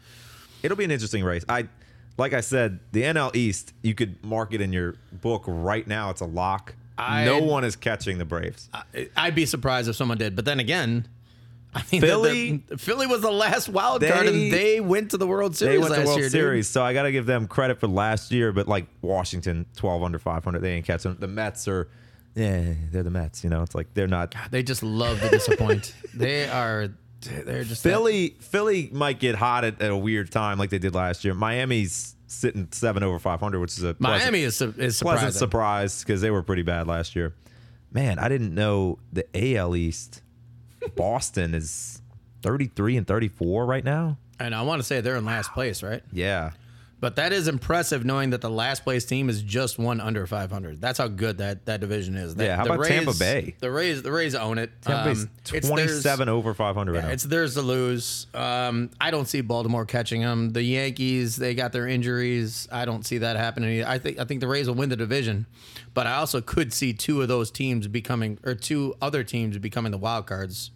It'll 0.62 0.77
be 0.77 0.85
an 0.85 0.90
interesting 0.90 1.23
race. 1.25 1.45
I 1.49 1.68
like 2.18 2.35
I 2.35 2.40
said, 2.40 2.81
the 2.92 3.03
NL 3.03 3.35
East, 3.35 3.73
you 3.83 3.95
could 3.95 4.25
mark 4.25 4.53
it 4.53 4.61
in 4.61 4.73
your 4.73 4.95
book 5.12 5.45
right 5.47 5.87
now. 5.87 6.11
It's 6.11 6.21
a 6.21 6.27
lock. 6.27 6.75
I- 6.99 7.25
no 7.25 7.38
one 7.38 7.64
is 7.64 7.75
catching 7.75 8.18
the 8.18 8.25
Braves. 8.25 8.68
I- 8.73 9.09
I'd 9.16 9.35
be 9.35 9.47
surprised 9.47 9.88
if 9.88 9.97
someone 9.97 10.18
did. 10.18 10.37
But 10.37 10.45
then 10.45 10.61
again, 10.61 11.09
I 11.74 11.82
mean, 11.90 12.00
Philly- 12.02 12.50
the, 12.52 12.62
the- 12.74 12.78
Philly 12.78 13.06
was 13.06 13.22
the 13.22 13.30
last 13.30 13.68
wild 13.68 14.02
card, 14.02 14.26
They- 14.26 14.44
and 14.44 14.52
they 14.52 14.80
went 14.80 15.11
to 15.12 15.16
the 15.16 15.26
World 15.26 15.56
Series. 15.56 15.74
They 15.74 15.78
went 15.78 15.94
to 15.94 16.00
last 16.00 16.06
World 16.06 16.18
year. 16.18 16.26
dude. 16.28 16.32
Series, 16.32 16.68
so 16.68 16.82
I 16.85 16.92
got 16.92 17.04
to 17.04 17.12
give 17.12 17.24
them 17.26 17.46
credit 17.46 17.80
for 17.80 17.87
last 17.87 18.30
year. 18.30 18.52
But 18.52 18.68
like 18.68 18.87
Washington, 19.00 19.66
twelve 19.76 20.02
under 20.02 20.18
five 20.18 20.44
hundred, 20.44 20.61
they 20.61 20.72
ain't 20.74 20.87
catching. 20.87 21.14
The 21.16 21.28
Mets 21.28 21.66
are, 21.68 21.88
yeah, 22.35 22.74
they're 22.90 23.02
the 23.02 23.11
Mets. 23.11 23.42
You 23.42 23.50
know, 23.50 23.62
it's 23.62 23.74
like 23.74 23.94
they're 23.94 24.06
not. 24.06 24.35
They 24.50 24.62
just 24.62 24.82
love 24.82 25.20
to 25.20 25.28
disappoint. 25.30 25.94
they 26.14 26.48
are. 26.48 26.88
They're 27.22 27.62
just 27.62 27.85
Philly, 27.85 28.35
Philly 28.40 28.90
might 28.92 29.20
get 29.20 29.37
hot 29.37 29.64
at, 29.64 29.80
at 29.80 29.92
a 29.92 29.96
weird 29.96 30.32
time 30.32 30.58
like 30.58 30.70
they 30.70 30.78
did 30.80 30.92
last 30.94 31.24
year. 31.24 31.35
Miami's 31.35 32.16
sitting 32.26 32.66
seven 32.72 33.02
over 33.04 33.18
five 33.20 33.38
hundred, 33.40 33.61
which 33.61 33.78
is 33.78 33.85
a 33.85 33.94
pleasant- 33.94 34.00
Miami 34.32 34.42
is 34.42 34.56
su- 34.56 34.74
is 34.76 35.00
pleasant 35.00 35.32
surprise 35.35 36.02
because 36.02 36.20
they 36.20 36.32
were 36.32 36.42
pretty 36.42 36.62
bad 36.62 36.88
last 36.88 37.14
year. 37.14 37.32
Man, 37.92 38.18
I 38.18 38.28
didn't 38.28 38.54
know 38.54 38.98
the 39.12 39.24
AL 39.56 39.76
East. 39.76 40.20
Boston 40.97 41.55
is 41.55 42.01
thirty 42.42 42.66
three 42.66 42.97
and 42.97 43.07
thirty 43.07 43.29
four 43.29 43.66
right 43.66 43.85
now. 43.85 44.18
and 44.40 44.55
I 44.55 44.62
want 44.62 44.81
to 44.81 44.85
say 44.85 45.01
they're 45.01 45.16
in 45.16 45.25
last 45.25 45.53
place, 45.53 45.83
right? 45.83 46.03
Yeah, 46.12 46.51
But 47.03 47.17
that 47.17 47.33
is 47.33 47.49
impressive, 47.49 48.05
knowing 48.05 48.31
that 48.31 48.43
the 48.43 48.49
last 48.49 48.85
place 48.85 49.05
team 49.05 49.29
is 49.29 49.43
just 49.43 49.77
one 49.77 50.01
under 50.01 50.25
500. 50.25 50.81
That's 50.81 50.99
how 50.99 51.09
good 51.09 51.38
that, 51.38 51.67
that 51.67 51.81
division 51.81 52.15
is. 52.17 52.37
The- 52.37 52.45
Yeah, 52.45 52.55
how 52.57 52.65
about 52.65 52.87
Tampa 52.87 53.12
Bay? 53.19 53.57
The 53.59 53.73
Rays, 53.73 54.03
the 54.05 54.12
Rays 54.12 54.37
own 54.37 54.57
it. 54.57 54.71
Tampa 54.83 55.09
Bay's 55.11 55.25
Um, 55.25 55.31
it's 55.53 55.69
twenty 55.69 56.31
over 56.31 56.55
five 56.55 56.77
hundred 56.77 56.93
right 56.93 57.01
Yeah, 57.01 57.07
now. 57.09 57.12
it's 57.12 57.25
theirs 57.25 57.55
to 57.55 57.62
lose. 57.62 58.29
Um, 58.35 58.88
I 59.01 59.11
don't 59.11 59.27
see 59.27 59.41
Baltimore 59.41 59.85
catching 59.85 60.21
them. 60.21 60.53
The 60.53 60.62
Yankees, 60.62 61.35
they 61.35 61.57
got 61.57 61.73
their 61.73 61.88
injuries. 61.88 62.69
I 62.71 62.85
don't 62.85 63.05
see 63.05 63.19
that 63.19 63.35
happening. 63.37 63.83
I 63.83 63.99
think 63.99 64.21
I 64.21 64.25
think 64.25 64.38
the 64.41 64.47
Rays 64.47 64.69
will 64.69 64.77
win 64.77 64.88
the 64.88 64.95
division, 64.97 65.47
but 65.95 66.07
I 66.07 66.15
also 66.15 66.41
could 66.41 66.73
see 66.73 66.93
two 66.93 67.21
of 67.21 67.27
those 67.27 67.51
teams 67.51 67.88
becoming, 67.88 68.38
or 68.45 68.55
two 68.55 68.95
other 69.03 69.25
teams 69.25 69.59
becoming 69.59 69.91
the 69.91 69.99
wild 69.99 70.27
cards, 70.29 70.71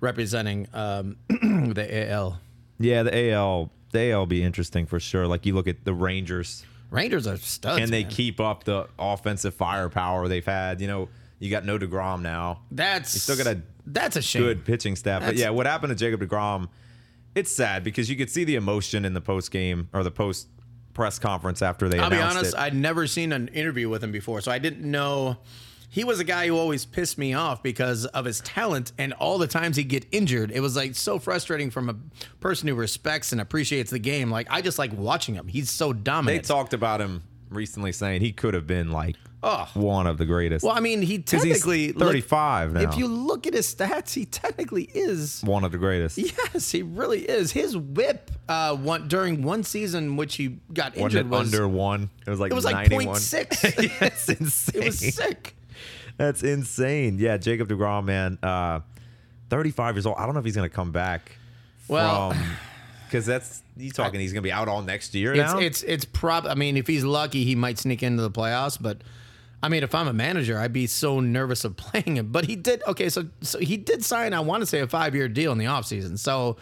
representing 0.00 0.66
um, 0.72 1.16
the 1.28 2.08
AL. 2.10 2.40
Yeah, 2.78 3.02
the 3.02 3.32
AL, 3.32 3.70
the 3.92 4.12
AL 4.12 4.20
will 4.20 4.26
be 4.26 4.42
interesting 4.42 4.86
for 4.86 5.00
sure. 5.00 5.26
Like 5.26 5.46
you 5.46 5.54
look 5.54 5.68
at 5.68 5.84
the 5.84 5.94
Rangers, 5.94 6.64
Rangers 6.90 7.26
are 7.26 7.36
studs. 7.36 7.78
can 7.78 7.90
they 7.90 8.02
man. 8.02 8.10
keep 8.10 8.40
up 8.40 8.64
the 8.64 8.88
offensive 8.98 9.54
firepower 9.54 10.28
they've 10.28 10.44
had? 10.44 10.80
You 10.80 10.86
know, 10.88 11.08
you 11.38 11.50
got 11.50 11.64
no 11.64 11.78
Degrom 11.78 12.22
now, 12.22 12.62
That's 12.70 13.20
still 13.22 13.36
got 13.36 13.46
a 13.46 13.62
that's 13.86 14.16
a 14.16 14.22
shame. 14.22 14.42
good 14.42 14.64
pitching 14.64 14.96
staff. 14.96 15.22
But 15.22 15.36
yeah, 15.36 15.50
what 15.50 15.66
happened 15.66 15.90
to 15.90 15.96
Jacob 15.96 16.20
Degrom? 16.20 16.68
It's 17.34 17.50
sad 17.50 17.84
because 17.84 18.10
you 18.10 18.16
could 18.16 18.30
see 18.30 18.44
the 18.44 18.56
emotion 18.56 19.04
in 19.04 19.14
the 19.14 19.20
post 19.20 19.50
game 19.50 19.88
or 19.92 20.02
the 20.02 20.10
post 20.10 20.48
press 20.94 21.18
conference 21.18 21.62
after 21.62 21.88
they 21.88 21.98
I'll 21.98 22.10
be 22.10 22.16
honest, 22.16 22.54
it. 22.54 22.58
I'd 22.58 22.74
never 22.74 23.06
seen 23.06 23.32
an 23.32 23.48
interview 23.48 23.88
with 23.88 24.02
him 24.02 24.10
before, 24.10 24.40
so 24.40 24.50
I 24.50 24.58
didn't 24.58 24.90
know. 24.90 25.38
He 25.90 26.04
was 26.04 26.20
a 26.20 26.24
guy 26.24 26.46
who 26.46 26.56
always 26.56 26.84
pissed 26.84 27.16
me 27.18 27.32
off 27.34 27.62
because 27.62 28.04
of 28.06 28.24
his 28.26 28.40
talent 28.40 28.92
and 28.98 29.12
all 29.14 29.38
the 29.38 29.46
times 29.46 29.76
he'd 29.76 29.88
get 29.88 30.06
injured. 30.12 30.50
It 30.50 30.60
was 30.60 30.76
like 30.76 30.94
so 30.94 31.18
frustrating 31.18 31.70
from 31.70 31.88
a 31.88 31.96
person 32.40 32.68
who 32.68 32.74
respects 32.74 33.32
and 33.32 33.40
appreciates 33.40 33.90
the 33.90 33.98
game. 33.98 34.30
Like 34.30 34.46
I 34.50 34.60
just 34.60 34.78
like 34.78 34.92
watching 34.92 35.34
him. 35.34 35.48
He's 35.48 35.70
so 35.70 35.92
dominant. 35.92 36.42
they 36.42 36.46
talked 36.46 36.74
about 36.74 37.00
him 37.00 37.22
recently, 37.48 37.92
saying 37.92 38.20
he 38.20 38.32
could 38.32 38.52
have 38.54 38.66
been 38.66 38.90
like 38.92 39.16
Oh. 39.40 39.70
one 39.74 40.08
of 40.08 40.18
the 40.18 40.26
greatest. 40.26 40.64
well, 40.64 40.74
I 40.76 40.80
mean, 40.80 41.00
he 41.00 41.20
technically 41.20 41.92
look- 41.92 42.08
35 42.08 42.72
now. 42.72 42.80
If 42.80 42.98
you 42.98 43.06
look 43.06 43.46
at 43.46 43.54
his 43.54 43.72
stats, 43.72 44.12
he 44.12 44.24
technically 44.26 44.90
is. 44.92 45.42
one 45.44 45.62
of 45.62 45.70
the 45.70 45.78
greatest. 45.78 46.18
Yes, 46.18 46.72
he 46.72 46.82
really 46.82 47.20
is. 47.20 47.52
His 47.52 47.76
whip 47.76 48.32
uh, 48.48 48.74
one 48.76 49.06
during 49.06 49.42
one 49.42 49.62
season, 49.62 50.16
which 50.16 50.34
he 50.34 50.58
got 50.74 50.96
injured, 50.96 51.30
was 51.30 51.54
under 51.54 51.68
one? 51.68 52.10
It 52.26 52.30
was 52.30 52.40
like 52.40 52.50
it 52.50 52.54
was 52.54 52.64
like 52.64 52.90
91. 52.90 53.14
0.6. 53.16 53.98
That's 54.00 54.28
insane. 54.28 54.82
it 54.82 54.86
was 54.86 54.98
sick. 55.14 55.54
That's 56.18 56.42
insane. 56.42 57.18
Yeah, 57.18 57.38
Jacob 57.38 57.68
DeGrom, 57.68 58.04
man, 58.04 58.38
uh, 58.42 58.80
35 59.48 59.96
years 59.96 60.04
old. 60.06 60.16
I 60.18 60.26
don't 60.26 60.34
know 60.34 60.40
if 60.40 60.44
he's 60.44 60.56
going 60.56 60.68
to 60.68 60.74
come 60.74 60.92
back 60.92 61.32
Well- 61.88 62.34
because 63.06 63.24
that's 63.24 63.62
you 63.78 63.90
talking. 63.90 64.20
He's 64.20 64.34
going 64.34 64.42
to 64.42 64.46
be 64.46 64.52
out 64.52 64.68
all 64.68 64.82
next 64.82 65.14
year 65.14 65.32
It's 65.32 65.52
now. 65.54 65.58
it's 65.58 65.82
it's 65.82 66.04
prob. 66.04 66.44
I 66.46 66.54
mean, 66.54 66.76
if 66.76 66.86
he's 66.86 67.04
lucky, 67.04 67.42
he 67.44 67.54
might 67.54 67.78
sneak 67.78 68.02
into 68.02 68.20
the 68.22 68.30
playoffs. 68.30 68.76
But 68.78 69.00
I 69.62 69.70
mean, 69.70 69.82
if 69.82 69.94
I'm 69.94 70.06
a 70.08 70.12
manager, 70.12 70.58
I'd 70.58 70.74
be 70.74 70.86
so 70.86 71.18
nervous 71.20 71.64
of 71.64 71.74
playing 71.78 72.18
him. 72.18 72.30
But 72.32 72.44
he 72.44 72.54
did. 72.54 72.82
Okay, 72.86 73.08
so 73.08 73.24
so 73.40 73.58
he 73.60 73.78
did 73.78 74.04
sign. 74.04 74.34
I 74.34 74.40
want 74.40 74.60
to 74.60 74.66
say 74.66 74.80
a 74.80 74.86
five 74.86 75.14
year 75.14 75.26
deal 75.26 75.52
in 75.52 75.58
the 75.58 75.64
offseason. 75.64 76.18
So 76.18 76.58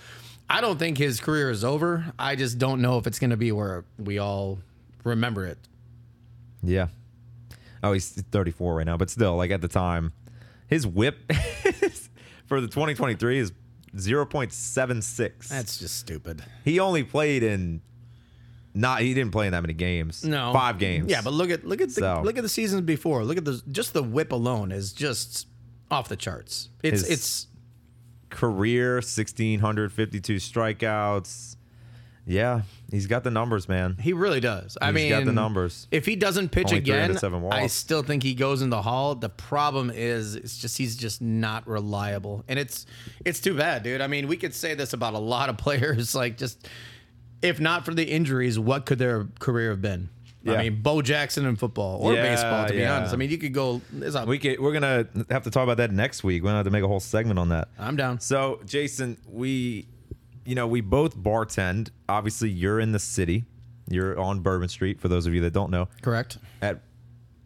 I 0.49 0.61
don't 0.61 0.79
think 0.79 0.99
his 0.99 1.19
career 1.19 1.51
is 1.51 1.64
over. 1.64 2.12
I 2.16 2.37
just 2.37 2.59
don't 2.59 2.81
know 2.81 2.97
if 2.99 3.09
it's 3.09 3.19
going 3.19 3.31
to 3.31 3.37
be 3.37 3.51
where 3.51 3.85
we 3.99 4.19
all 4.19 4.61
remember 5.03 5.47
it. 5.47 5.59
yeah. 6.62 6.87
Oh, 7.88 7.92
he's 7.92 8.11
34 8.11 8.77
right 8.77 8.87
now, 8.87 8.96
but 8.96 9.11
still, 9.11 9.37
like 9.37 9.51
at 9.51 9.61
the 9.61 9.68
time, 9.68 10.12
his 10.68 10.87
whip 10.87 11.33
for 12.46 12.61
the 12.61 12.66
2023 12.68 13.38
is 13.38 13.53
0.76. 13.94 15.49
That's 15.49 15.79
just 15.79 15.96
stupid. 15.96 16.42
he 16.64 16.79
only 16.81 17.03
played 17.05 17.42
in. 17.42 17.81
Not 18.75 19.01
he 19.01 19.14
didn't 19.14 19.33
play 19.33 19.46
in 19.46 19.53
that 19.53 19.62
many 19.62 19.72
games. 19.72 20.22
No, 20.22 20.53
five 20.53 20.79
games. 20.79 21.11
Yeah, 21.11 21.22
but 21.22 21.33
look 21.33 21.49
at 21.49 21.64
look 21.66 21.81
at 21.81 21.88
the 21.88 21.94
So- 21.94 22.20
look 22.22 22.37
at 22.37 22.42
the 22.42 22.49
seasons 22.49 22.83
before. 22.83 23.25
Look 23.25 23.38
at 23.38 23.44
the 23.46 23.62
just 23.70 23.94
the 23.94 24.03
whip 24.03 24.33
alone 24.33 24.70
is 24.70 24.92
just 24.92 25.46
off 25.90 26.09
the 26.11 26.16
charts. 26.16 26.68
It's 26.83 27.01
His- 27.01 27.11
it's 27.11 27.46
career 28.29 28.96
1652 28.96 30.37
strikeouts. 30.37 31.57
Yeah, 32.28 32.62
he's 32.90 33.06
got 33.06 33.22
the 33.22 33.30
numbers, 33.30 33.68
man. 33.68 33.96
He 34.00 34.12
really 34.12 34.40
does. 34.40 34.76
I 34.82 34.86
He's 34.86 34.94
mean, 34.96 35.08
got 35.10 35.24
the 35.24 35.32
numbers. 35.32 35.86
If 35.92 36.06
he 36.06 36.16
doesn't 36.16 36.48
pitch 36.50 36.66
Only 36.68 36.78
again, 36.78 37.06
307 37.14 37.40
walks. 37.40 37.56
I 37.56 37.66
still 37.68 38.02
think 38.02 38.24
he 38.24 38.34
goes 38.34 38.62
in 38.62 38.70
the 38.70 38.82
hall. 38.82 39.14
The 39.14 39.28
problem 39.28 39.92
is, 39.94 40.34
it's 40.34 40.58
just 40.58 40.76
he's 40.76 40.96
just 40.96 41.22
not 41.22 41.68
reliable, 41.68 42.44
and 42.48 42.58
it's 42.58 42.84
it's 43.24 43.38
too 43.40 43.56
bad, 43.56 43.84
dude. 43.84 44.00
I 44.00 44.08
mean, 44.08 44.26
we 44.26 44.36
could 44.36 44.54
say 44.54 44.74
this 44.74 44.92
about 44.92 45.14
a 45.14 45.18
lot 45.18 45.48
of 45.48 45.56
players. 45.66 46.14
Like, 46.16 46.36
just 46.36 46.68
if 47.42 47.60
not 47.60 47.84
for 47.84 47.94
the 47.94 48.04
injuries, 48.04 48.58
what 48.58 48.86
could 48.86 48.98
their 48.98 49.28
career 49.38 49.70
have 49.70 49.80
been? 49.82 50.08
I 50.44 50.52
Yeah. 50.52 50.58
mean, 50.62 50.82
Bo 50.82 51.02
Jackson 51.02 51.44
in 51.46 51.54
football 51.56 51.98
or 52.00 52.14
Yeah, 52.14 52.22
baseball, 52.22 52.66
to 52.66 52.72
be 52.72 52.78
yeah. 52.80 52.96
honest. 52.96 53.12
I 53.14 53.16
mean, 53.16 53.30
you 53.30 53.38
could 53.38 53.52
go. 53.54 53.82
There's 53.92 54.14
a, 54.16 54.24
We 54.24 54.38
could, 54.38 54.58
we're 54.58 54.72
gonna 54.72 55.06
have 55.30 55.42
to 55.44 55.50
talk 55.50 55.62
about 55.64 55.76
that 55.76 55.92
next 55.92 56.24
week. 56.24 56.42
We're 56.42 56.48
gonna 56.48 56.58
have 56.58 56.66
to 56.66 56.70
make 56.72 56.82
a 56.84 56.88
whole 56.88 56.98
segment 57.00 57.38
on 57.38 57.50
that. 57.50 57.68
I'm 57.78 57.94
down. 57.96 58.18
So, 58.20 58.60
Jason, 58.64 59.16
we, 59.28 59.86
you 60.46 60.54
know, 60.54 60.66
we 60.66 60.80
both 60.80 61.16
bartend. 61.16 61.90
Obviously, 62.09 62.48
you're 62.50 62.80
in 62.80 62.92
the 62.92 62.98
city. 62.98 63.44
You're 63.88 64.18
on 64.18 64.40
Bourbon 64.40 64.68
Street. 64.68 65.00
For 65.00 65.09
those 65.09 65.26
of 65.26 65.35
you 65.35 65.40
that 65.42 65.52
don't 65.52 65.70
know, 65.70 65.88
Correct. 66.02 66.38
at 66.62 66.80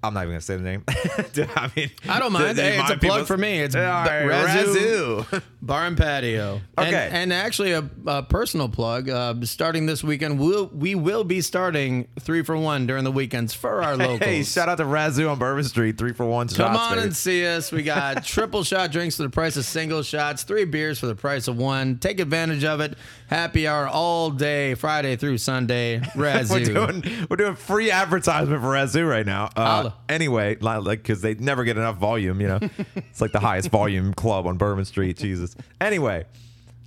I'm 0.03 0.15
not 0.15 0.21
even 0.23 0.33
gonna 0.33 0.41
say 0.41 0.57
the 0.57 0.63
name. 0.63 0.85
I 0.89 1.71
mean, 1.77 1.91
I 2.09 2.19
don't 2.19 2.33
mind. 2.33 2.57
do 2.57 2.63
Hey, 2.63 2.79
it's 2.81 2.91
a 2.91 2.97
plug 2.97 3.27
for 3.27 3.37
me. 3.37 3.61
It's 3.61 3.75
right, 3.75 4.25
Razzoo. 4.27 5.25
Razzoo. 5.25 5.43
Bar 5.63 5.87
and 5.87 5.97
patio. 5.97 6.61
And- 6.79 6.89
Okay. 6.91 7.11
And, 7.13 7.33
actually, 7.33 7.73
a, 7.73 7.89
a 8.07 8.23
personal 8.23 8.69
plug. 8.69 9.09
Uh, 9.11 9.35
starting 9.43 9.85
this 9.85 10.03
weekend, 10.03 10.41
we'll, 10.41 10.67
we 10.69 10.95
will 10.95 11.23
be 11.25 11.41
starting 11.43 12.09
three 12.19 12.43
for 12.43 12.57
one 12.57 12.87
during 12.87 13.05
the 13.05 13.13
weekends 13.13 13.53
for 13.53 13.83
our 13.83 13.97
locals. 13.97 14.21
Hey, 14.21 14.43
shout 14.43 14.69
out 14.71 14.79
to 14.79 14.85
Razzoo 14.85 15.31
on 15.31 15.39
Bourbon 15.39 15.65
Street, 15.65 15.99
three 15.99 16.13
for 16.15 16.25
one. 16.25 16.49
Come 16.49 16.57
shots, 16.75 16.79
on 16.79 16.95
baby. 16.95 17.03
and 17.09 17.17
see 17.17 17.47
us. 17.47 17.71
We 17.71 17.83
got 17.83 18.25
triple 18.25 18.65
shot 18.65 18.91
drinks 18.91 19.17
for 19.19 19.25
the 19.25 19.31
price 19.31 19.57
of 19.57 19.65
single 19.67 20.03
shots, 20.03 20.43
three 20.43 20.65
beers 20.65 20.99
for 20.99 21.07
the 21.07 21.15
price 21.15 21.47
of 21.47 21.59
one. 21.59 21.99
Take 21.99 22.19
advantage 22.21 22.65
of 22.65 22.81
it. 22.81 22.97
Happy 23.29 23.69
hour 23.69 23.87
all 23.87 24.31
day, 24.31 24.75
Friday 24.75 25.17
through 25.17 25.39
Sunday. 25.39 26.01
Razzoo. 26.01 26.51
We're 26.75 26.87
doing 27.01 27.27
we're 27.29 27.37
doing 27.37 27.55
free 27.57 27.91
advertisement 27.91 28.63
for 28.63 28.69
Razzoo 28.69 29.09
right 29.09 29.27
now. 29.27 29.51
Uh, 29.55 29.90
Anyway, 30.09 30.57
like 30.61 31.03
because 31.03 31.21
they 31.21 31.35
never 31.35 31.65
get 31.65 31.77
enough 31.77 31.97
volume. 31.97 32.41
You 32.41 32.49
know, 32.49 32.59
it's 32.97 33.21
like 33.21 33.33
the 33.33 33.41
highest 33.41 33.71
volume 33.71 34.15
club 34.23 34.47
on 34.47 34.57
Bourbon 34.57 34.85
Street. 34.85 35.17
Jesus. 35.17 35.57
Anyway, 35.81 36.25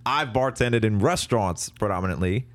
I've 0.05 0.29
bartended 0.29 0.83
in 0.83 0.99
restaurants 0.99 1.69
predominantly, 1.69 2.47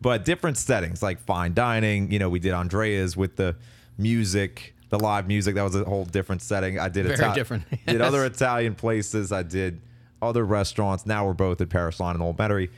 but 0.00 0.24
different 0.24 0.58
settings 0.58 1.02
like 1.02 1.20
fine 1.20 1.54
dining. 1.54 2.10
You 2.10 2.18
know, 2.18 2.28
we 2.28 2.38
did 2.38 2.52
Andrea's 2.52 3.16
with 3.16 3.36
the 3.36 3.56
music, 3.98 4.74
the 4.90 4.98
live 4.98 5.26
music. 5.26 5.54
That 5.54 5.62
was 5.62 5.74
a 5.74 5.84
whole 5.84 6.04
different 6.04 6.42
setting. 6.42 6.78
I 6.78 6.88
did 6.88 7.06
Very 7.06 7.34
different. 7.34 7.64
Did 7.86 8.00
other 8.00 8.24
Italian 8.24 8.74
places. 8.74 9.32
I 9.32 9.42
did 9.42 9.80
other 10.20 10.44
restaurants. 10.44 11.06
Now 11.06 11.26
we're 11.26 11.34
both 11.34 11.60
at 11.60 11.68
Paris 11.68 12.00
Line 12.00 12.14
and 12.14 12.22
Old 12.22 12.36
Metairie. 12.36 12.70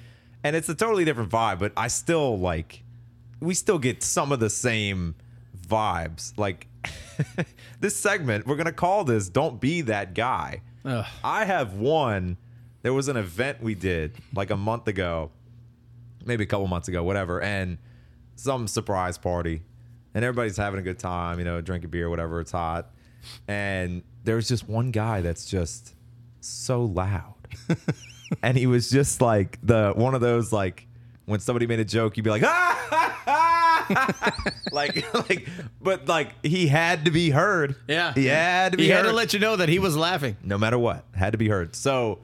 And 0.43 0.55
it's 0.55 0.69
a 0.69 0.75
totally 0.75 1.05
different 1.05 1.31
vibe, 1.31 1.59
but 1.59 1.73
I 1.77 1.89
still 1.89 2.39
like 2.39 2.83
we 3.41 3.55
still 3.55 3.79
get 3.79 4.03
some 4.03 4.33
of 4.33 4.41
the 4.41 4.51
same 4.51 5.15
vibes. 5.69 6.37
Like 6.37 6.69
this 7.81 7.97
segment, 7.97 8.47
we're 8.47 8.57
gonna 8.57 8.73
call 8.73 9.05
this 9.05 9.29
Don't 9.29 9.61
Be 9.61 9.83
That 9.83 10.15
Guy. 10.15 10.63
Ugh. 10.85 11.05
I 11.25 11.45
have 11.45 11.75
one. 11.75 12.37
There 12.83 12.93
was 12.93 13.09
an 13.09 13.17
event 13.17 13.63
we 13.63 13.75
did 13.75 14.15
like 14.35 14.51
a 14.51 14.57
month 14.57 14.87
ago, 14.87 15.33
maybe 16.25 16.45
a 16.45 16.47
couple 16.47 16.67
months 16.69 16.89
ago, 16.89 17.03
whatever, 17.03 17.41
and 17.41 17.79
some 18.37 18.69
surprise 18.69 19.19
party. 19.19 19.63
And 20.15 20.25
everybody's 20.25 20.57
having 20.57 20.79
a 20.79 20.83
good 20.83 20.99
time, 20.99 21.39
you 21.39 21.45
know, 21.45 21.61
drinking 21.61 21.91
beer, 21.91 22.09
whatever, 22.09 22.41
it's 22.41 22.53
hot. 22.53 22.91
And 23.49 24.03
there's 24.25 24.49
just 24.49 24.69
one 24.69 24.91
guy 24.91 25.21
that's 25.21 25.47
just 25.47 25.95
so 26.41 26.85
loud. 26.85 27.35
and 28.43 28.57
he 28.57 28.67
was 28.67 28.89
just 28.89 29.21
like 29.21 29.59
the 29.63 29.93
one 29.95 30.15
of 30.15 30.21
those 30.21 30.53
like 30.53 30.86
when 31.27 31.41
somebody 31.41 31.67
made 31.67 31.81
a 31.81 31.85
joke, 31.85 32.17
you'd 32.17 32.23
be 32.25 32.31
like, 32.31 32.43
ah, 32.43 32.87
ha, 32.91 33.23
ha." 33.25 34.53
like, 34.73 35.15
like, 35.15 35.49
but 35.81 36.09
like 36.09 36.35
he 36.45 36.67
had 36.67 37.05
to 37.05 37.11
be 37.11 37.31
heard. 37.31 37.77
Yeah. 37.87 38.13
he 38.15 38.27
had 38.27 38.73
to 38.73 38.79
be 38.79 38.85
He 38.85 38.91
heard 38.91 39.05
had 39.05 39.11
to 39.11 39.13
let 39.13 39.33
you 39.33 39.39
know 39.39 39.57
that 39.57 39.69
he 39.69 39.79
was 39.79 39.97
laughing. 39.97 40.37
no 40.43 40.59
matter 40.59 40.79
what, 40.79 41.05
had 41.15 41.33
to 41.33 41.39
be 41.39 41.49
heard. 41.49 41.77
So 41.77 42.19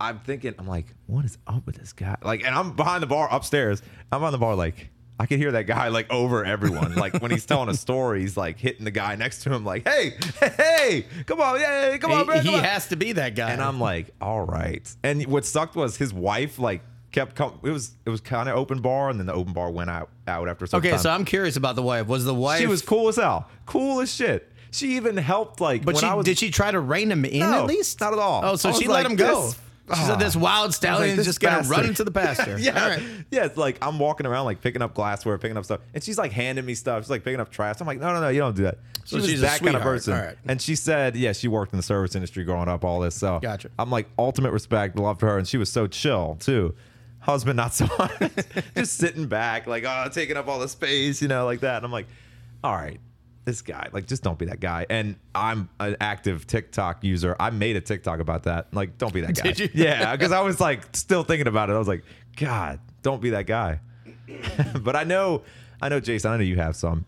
I'm 0.00 0.20
thinking, 0.20 0.54
I'm 0.58 0.66
like, 0.66 0.86
what 1.06 1.24
is 1.24 1.36
up 1.46 1.66
with 1.66 1.76
this 1.76 1.92
guy? 1.92 2.16
Like, 2.22 2.44
and 2.44 2.54
I'm 2.54 2.72
behind 2.72 3.02
the 3.02 3.06
bar 3.06 3.28
upstairs. 3.30 3.82
I'm 4.12 4.22
on 4.22 4.32
the 4.32 4.38
bar, 4.38 4.54
like, 4.54 4.90
I 5.18 5.24
can 5.26 5.38
hear 5.38 5.52
that 5.52 5.62
guy 5.66 5.88
like 5.88 6.10
over 6.10 6.44
everyone. 6.44 6.94
like 6.94 7.20
when 7.22 7.30
he's 7.30 7.46
telling 7.46 7.70
a 7.70 7.74
story, 7.86 8.20
he's 8.20 8.36
like 8.36 8.58
hitting 8.58 8.84
the 8.84 8.90
guy 8.90 9.16
next 9.16 9.42
to 9.44 9.52
him, 9.52 9.64
like, 9.64 9.86
hey, 9.88 10.14
hey, 10.58 11.06
come 11.26 11.40
on, 11.40 11.58
yeah, 11.60 11.96
come 11.98 12.12
on, 12.12 12.18
He, 12.20 12.24
bro. 12.24 12.40
he 12.40 12.54
on." 12.56 12.62
has 12.64 12.88
to 12.88 12.96
be 12.96 13.12
that 13.12 13.34
guy. 13.34 13.50
And 13.50 13.62
I'm 13.62 13.80
like, 13.80 14.10
all 14.20 14.42
right. 14.42 14.86
And 15.02 15.26
what 15.26 15.44
sucked 15.46 15.74
was 15.76 15.96
his 15.96 16.12
wife, 16.12 16.58
like, 16.58 16.82
kept 17.16 17.34
com- 17.34 17.58
it 17.64 17.70
was 17.70 17.92
it 18.04 18.10
was 18.10 18.20
kind 18.20 18.48
of 18.48 18.56
open 18.56 18.80
bar, 18.80 19.08
and 19.10 19.18
then 19.18 19.26
the 19.26 19.32
open 19.32 19.52
bar 19.54 19.70
went 19.70 19.88
out 19.90 20.10
out 20.28 20.48
after 20.48 20.66
some 20.66 20.78
okay, 20.78 20.90
time. 20.90 20.98
so 20.98 21.10
I'm 21.10 21.24
curious 21.24 21.56
about 21.56 21.74
the 21.74 21.82
wife. 21.82 22.06
Was 22.06 22.24
the 22.26 22.34
wife? 22.34 22.60
she 22.60 22.66
was 22.66 22.82
cool 22.82 23.08
as 23.08 23.16
hell, 23.16 23.48
cool 23.64 24.00
as 24.00 24.12
shit. 24.14 24.52
She 24.70 24.96
even 24.96 25.16
helped, 25.16 25.58
like, 25.60 25.84
But 25.86 25.94
when 25.94 26.00
she 26.02 26.06
I 26.06 26.12
was 26.14 26.26
did 26.26 26.36
she 26.38 26.50
try 26.50 26.70
to 26.70 26.80
rein 26.80 27.10
him 27.10 27.24
in 27.24 27.38
No, 27.40 27.60
at 27.62 27.66
least? 27.66 27.98
not 28.00 28.12
at 28.12 28.18
all. 28.18 28.42
Oh, 28.44 28.56
so 28.56 28.68
I 28.68 28.72
she 28.72 28.86
let 28.86 29.04
like, 29.04 29.06
him 29.10 29.16
go. 29.16 29.46
this- 29.46 29.58
she 29.94 30.02
said, 30.02 30.18
"This 30.18 30.34
Ah. 30.34 30.40
wild 30.40 30.74
stallion 30.74 31.16
is 31.16 31.24
just 31.24 31.38
gonna 31.40 31.62
run 31.68 31.86
into 31.86 32.02
the 32.02 32.10
pasture." 32.22 32.58
yeah, 32.58 32.82
All 32.82 32.90
right. 32.90 33.02
yeah. 33.30 33.44
It's 33.44 33.56
like 33.56 33.78
I'm 33.80 34.00
walking 34.00 34.26
around 34.26 34.44
like 34.44 34.60
picking 34.60 34.82
up 34.82 34.94
glassware, 34.94 35.38
picking 35.38 35.56
up 35.56 35.64
stuff, 35.64 35.78
and 35.94 36.02
she's 36.02 36.18
like 36.18 36.32
handing 36.32 36.66
me 36.66 36.74
stuff. 36.74 37.04
She's 37.04 37.10
like 37.10 37.22
picking 37.24 37.38
up 37.38 37.50
trash. 37.50 37.76
I'm 37.80 37.86
like, 37.86 38.00
no, 38.00 38.12
no, 38.12 38.20
no, 38.20 38.28
you 38.28 38.40
don't 38.40 38.56
do 38.56 38.64
that. 38.64 38.78
She 39.04 39.10
So 39.20 39.22
was 39.30 39.40
that 39.42 39.60
kind 39.60 39.76
of 39.76 39.82
person. 39.82 40.14
Right. 40.14 40.36
And 40.48 40.60
she 40.60 40.74
said, 40.74 41.14
yeah, 41.14 41.32
she 41.32 41.46
worked 41.46 41.72
in 41.72 41.76
the 41.76 41.84
service 41.84 42.16
industry 42.16 42.42
growing 42.42 42.68
up, 42.68 42.84
all 42.84 42.98
this. 42.98 43.14
So 43.14 43.38
Gotcha. 43.40 43.70
I'm 43.78 43.88
like 43.88 44.08
ultimate 44.18 44.50
respect, 44.50 44.98
love 44.98 45.18
to 45.18 45.26
her, 45.26 45.38
and 45.38 45.46
she 45.46 45.56
was 45.56 45.70
so 45.70 45.86
chill 45.86 46.36
too. 46.40 46.74
Husband, 47.26 47.56
not 47.56 47.74
so 47.80 47.86
much. 47.98 48.12
just 48.76 48.96
sitting 48.96 49.26
back, 49.26 49.66
like 49.66 49.84
oh, 49.84 50.08
taking 50.12 50.36
up 50.36 50.46
all 50.48 50.60
the 50.60 50.68
space, 50.68 51.20
you 51.20 51.28
know, 51.28 51.44
like 51.44 51.60
that. 51.60 51.76
And 51.76 51.84
I'm 51.84 51.92
like, 51.92 52.06
all 52.64 52.72
right. 52.72 53.00
This 53.44 53.62
guy, 53.62 53.88
like, 53.92 54.06
just 54.06 54.24
don't 54.24 54.36
be 54.38 54.46
that 54.46 54.58
guy. 54.58 54.86
And 54.90 55.14
I'm 55.32 55.68
an 55.78 55.96
active 56.00 56.48
TikTok 56.48 57.04
user. 57.04 57.36
I 57.38 57.50
made 57.50 57.76
a 57.76 57.80
TikTok 57.80 58.18
about 58.18 58.42
that. 58.44 58.74
Like, 58.74 58.98
don't 58.98 59.12
be 59.14 59.20
that 59.20 59.36
guy. 59.36 59.52
Did 59.52 59.60
you? 59.60 59.68
Yeah, 59.74 60.16
because 60.16 60.32
I 60.32 60.40
was 60.40 60.60
like 60.60 60.82
still 60.96 61.22
thinking 61.22 61.46
about 61.46 61.70
it. 61.70 61.74
I 61.74 61.78
was 61.78 61.86
like, 61.86 62.02
God, 62.36 62.80
don't 63.02 63.22
be 63.22 63.30
that 63.30 63.46
guy. 63.46 63.78
but 64.80 64.96
I 64.96 65.04
know, 65.04 65.42
I 65.80 65.88
know, 65.88 66.00
Jason. 66.00 66.32
I 66.32 66.36
know 66.38 66.42
you 66.42 66.56
have 66.56 66.74
some. 66.74 67.04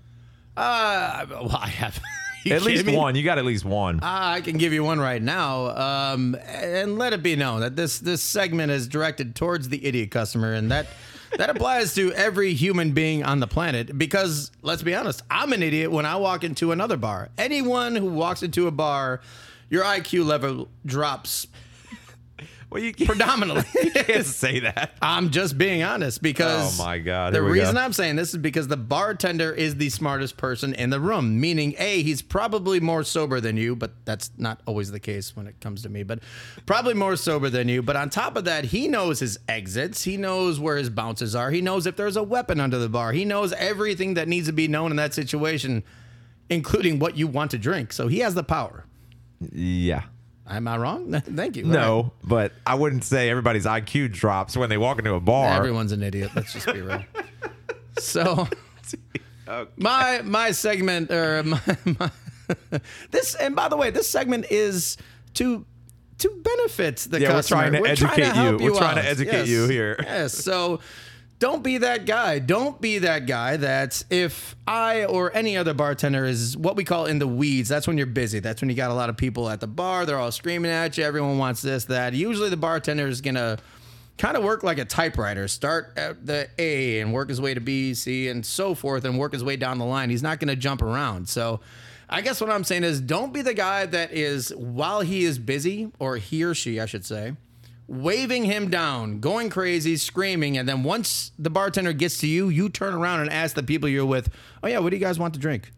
Uh, 0.56 1.26
well, 1.28 1.56
I 1.60 1.68
have. 1.68 2.00
At 2.50 2.62
least 2.62 2.86
me? 2.86 2.96
one. 2.96 3.14
You 3.14 3.24
got 3.24 3.38
at 3.38 3.44
least 3.44 3.64
one. 3.64 4.00
I 4.02 4.40
can 4.40 4.56
give 4.58 4.72
you 4.72 4.84
one 4.84 5.00
right 5.00 5.20
now, 5.22 5.68
um, 5.76 6.36
and 6.46 6.98
let 6.98 7.12
it 7.12 7.22
be 7.22 7.36
known 7.36 7.60
that 7.60 7.76
this 7.76 7.98
this 7.98 8.22
segment 8.22 8.70
is 8.72 8.88
directed 8.88 9.34
towards 9.34 9.68
the 9.68 9.84
idiot 9.84 10.10
customer, 10.10 10.54
and 10.54 10.70
that 10.70 10.86
that 11.36 11.50
applies 11.50 11.94
to 11.94 12.12
every 12.14 12.54
human 12.54 12.92
being 12.92 13.22
on 13.24 13.40
the 13.40 13.46
planet. 13.46 13.98
Because 13.98 14.50
let's 14.62 14.82
be 14.82 14.94
honest, 14.94 15.22
I'm 15.30 15.52
an 15.52 15.62
idiot 15.62 15.90
when 15.90 16.06
I 16.06 16.16
walk 16.16 16.44
into 16.44 16.72
another 16.72 16.96
bar. 16.96 17.28
Anyone 17.36 17.96
who 17.96 18.06
walks 18.06 18.42
into 18.42 18.66
a 18.66 18.70
bar, 18.70 19.20
your 19.68 19.84
IQ 19.84 20.24
level 20.24 20.68
drops 20.86 21.46
well, 22.70 22.82
you 22.82 22.92
can't, 22.92 23.08
predominantly. 23.08 23.64
you 23.82 23.90
can't 23.90 24.26
say 24.26 24.60
that. 24.60 24.92
I'm 25.00 25.30
just 25.30 25.56
being 25.56 25.82
honest 25.82 26.20
because 26.20 26.78
Oh, 26.78 26.84
my 26.84 26.98
God. 26.98 27.32
The 27.32 27.40
reason 27.42 27.76
go. 27.76 27.80
I'm 27.80 27.92
saying 27.94 28.16
this 28.16 28.30
is 28.30 28.38
because 28.38 28.68
the 28.68 28.76
bartender 28.76 29.52
is 29.52 29.76
the 29.76 29.88
smartest 29.88 30.36
person 30.36 30.74
in 30.74 30.90
the 30.90 31.00
room, 31.00 31.40
meaning 31.40 31.74
A, 31.78 32.02
he's 32.02 32.20
probably 32.20 32.78
more 32.78 33.04
sober 33.04 33.40
than 33.40 33.56
you, 33.56 33.74
but 33.74 33.92
that's 34.04 34.30
not 34.36 34.60
always 34.66 34.90
the 34.90 35.00
case 35.00 35.34
when 35.34 35.46
it 35.46 35.58
comes 35.60 35.82
to 35.82 35.88
me, 35.88 36.02
but 36.02 36.18
probably 36.66 36.94
more 36.94 37.16
sober 37.16 37.48
than 37.48 37.68
you. 37.68 37.82
But 37.82 37.96
on 37.96 38.10
top 38.10 38.36
of 38.36 38.44
that, 38.44 38.64
he 38.64 38.86
knows 38.86 39.20
his 39.20 39.38
exits, 39.48 40.04
he 40.04 40.16
knows 40.18 40.60
where 40.60 40.76
his 40.76 40.90
bounces 40.90 41.34
are, 41.34 41.50
he 41.50 41.62
knows 41.62 41.86
if 41.86 41.96
there's 41.96 42.16
a 42.16 42.22
weapon 42.22 42.60
under 42.60 42.78
the 42.78 42.88
bar, 42.88 43.12
he 43.12 43.24
knows 43.24 43.52
everything 43.54 44.14
that 44.14 44.28
needs 44.28 44.46
to 44.46 44.52
be 44.52 44.68
known 44.68 44.90
in 44.90 44.96
that 44.98 45.14
situation, 45.14 45.82
including 46.50 46.98
what 46.98 47.16
you 47.16 47.26
want 47.26 47.50
to 47.52 47.58
drink. 47.58 47.92
So 47.94 48.08
he 48.08 48.18
has 48.18 48.34
the 48.34 48.44
power. 48.44 48.84
Yeah. 49.52 50.02
Am 50.48 50.66
I 50.66 50.76
wrong? 50.78 51.12
Thank 51.20 51.56
you. 51.56 51.64
No, 51.64 52.12
but 52.24 52.52
I 52.66 52.74
wouldn't 52.74 53.04
say 53.04 53.28
everybody's 53.28 53.66
IQ 53.66 54.12
drops 54.12 54.56
when 54.56 54.70
they 54.70 54.78
walk 54.78 54.98
into 54.98 55.12
a 55.14 55.20
bar. 55.20 55.52
Everyone's 55.56 55.92
an 55.92 56.02
idiot. 56.02 56.30
Let's 56.34 56.52
just 56.54 56.66
be 56.66 56.80
real. 56.80 57.04
So, 57.98 58.48
Okay. 59.48 59.70
my 59.76 60.20
my 60.22 60.50
segment 60.50 61.10
or 61.10 61.38
er, 61.38 61.42
my, 61.44 61.60
my 61.98 62.10
this 63.10 63.34
and 63.34 63.56
by 63.56 63.68
the 63.68 63.76
way, 63.76 63.90
this 63.90 64.08
segment 64.08 64.46
is 64.50 64.96
to 65.34 65.64
to 66.18 66.28
benefit 66.42 66.96
the 67.10 67.20
Yeah, 67.20 67.28
we're 67.28 67.34
customer. 67.36 67.70
trying 67.70 67.82
to 67.82 67.88
educate 67.90 68.18
you. 68.18 68.32
help 68.32 68.60
We're 68.60 68.74
trying 68.74 68.96
to 68.96 69.04
educate 69.04 69.32
Yes. 69.32 69.48
you 69.48 69.68
here. 69.68 69.96
Yes. 70.02 70.32
So. 70.34 70.80
Don't 71.38 71.62
be 71.62 71.78
that 71.78 72.04
guy. 72.04 72.40
Don't 72.40 72.80
be 72.80 72.98
that 72.98 73.26
guy 73.26 73.56
that 73.58 74.02
if 74.10 74.56
I 74.66 75.04
or 75.04 75.34
any 75.36 75.56
other 75.56 75.72
bartender 75.72 76.24
is 76.24 76.56
what 76.56 76.74
we 76.74 76.82
call 76.82 77.06
in 77.06 77.20
the 77.20 77.28
weeds, 77.28 77.68
that's 77.68 77.86
when 77.86 77.96
you're 77.96 78.06
busy. 78.06 78.40
That's 78.40 78.60
when 78.60 78.68
you 78.68 78.74
got 78.74 78.90
a 78.90 78.94
lot 78.94 79.08
of 79.08 79.16
people 79.16 79.48
at 79.48 79.60
the 79.60 79.68
bar. 79.68 80.04
They're 80.04 80.18
all 80.18 80.32
screaming 80.32 80.72
at 80.72 80.98
you. 80.98 81.04
Everyone 81.04 81.38
wants 81.38 81.62
this, 81.62 81.84
that. 81.84 82.12
Usually 82.12 82.50
the 82.50 82.56
bartender 82.56 83.06
is 83.06 83.20
going 83.20 83.36
to 83.36 83.58
kind 84.16 84.36
of 84.36 84.42
work 84.42 84.64
like 84.64 84.78
a 84.78 84.84
typewriter. 84.84 85.46
Start 85.46 85.92
at 85.96 86.26
the 86.26 86.48
A 86.58 86.98
and 86.98 87.12
work 87.12 87.28
his 87.28 87.40
way 87.40 87.54
to 87.54 87.60
B, 87.60 87.94
C, 87.94 88.28
and 88.28 88.44
so 88.44 88.74
forth, 88.74 89.04
and 89.04 89.16
work 89.16 89.32
his 89.32 89.44
way 89.44 89.56
down 89.56 89.78
the 89.78 89.84
line. 89.84 90.10
He's 90.10 90.24
not 90.24 90.40
going 90.40 90.48
to 90.48 90.56
jump 90.56 90.82
around. 90.82 91.28
So, 91.28 91.60
I 92.10 92.22
guess 92.22 92.40
what 92.40 92.50
I'm 92.50 92.64
saying 92.64 92.84
is, 92.84 93.00
don't 93.00 93.32
be 93.32 93.42
the 93.42 93.54
guy 93.54 93.84
that 93.86 94.12
is 94.12 94.48
while 94.56 95.02
he 95.02 95.24
is 95.24 95.38
busy, 95.38 95.92
or 95.98 96.16
he 96.16 96.42
or 96.42 96.54
she, 96.54 96.80
I 96.80 96.86
should 96.86 97.04
say, 97.04 97.34
waving 97.88 98.44
him 98.44 98.68
down, 98.70 99.18
going 99.18 99.50
crazy, 99.50 99.96
screaming, 99.96 100.56
and 100.56 100.68
then 100.68 100.84
once 100.84 101.32
the 101.38 101.50
bartender 101.50 101.92
gets 101.92 102.18
to 102.18 102.28
you, 102.28 102.48
you 102.48 102.68
turn 102.68 102.94
around 102.94 103.20
and 103.20 103.30
ask 103.30 103.56
the 103.56 103.62
people 103.62 103.88
you're 103.88 104.06
with, 104.06 104.32
"Oh 104.62 104.68
yeah, 104.68 104.78
what 104.78 104.90
do 104.90 104.96
you 104.96 105.02
guys 105.02 105.18
want 105.18 105.34
to 105.34 105.40
drink?" 105.40 105.72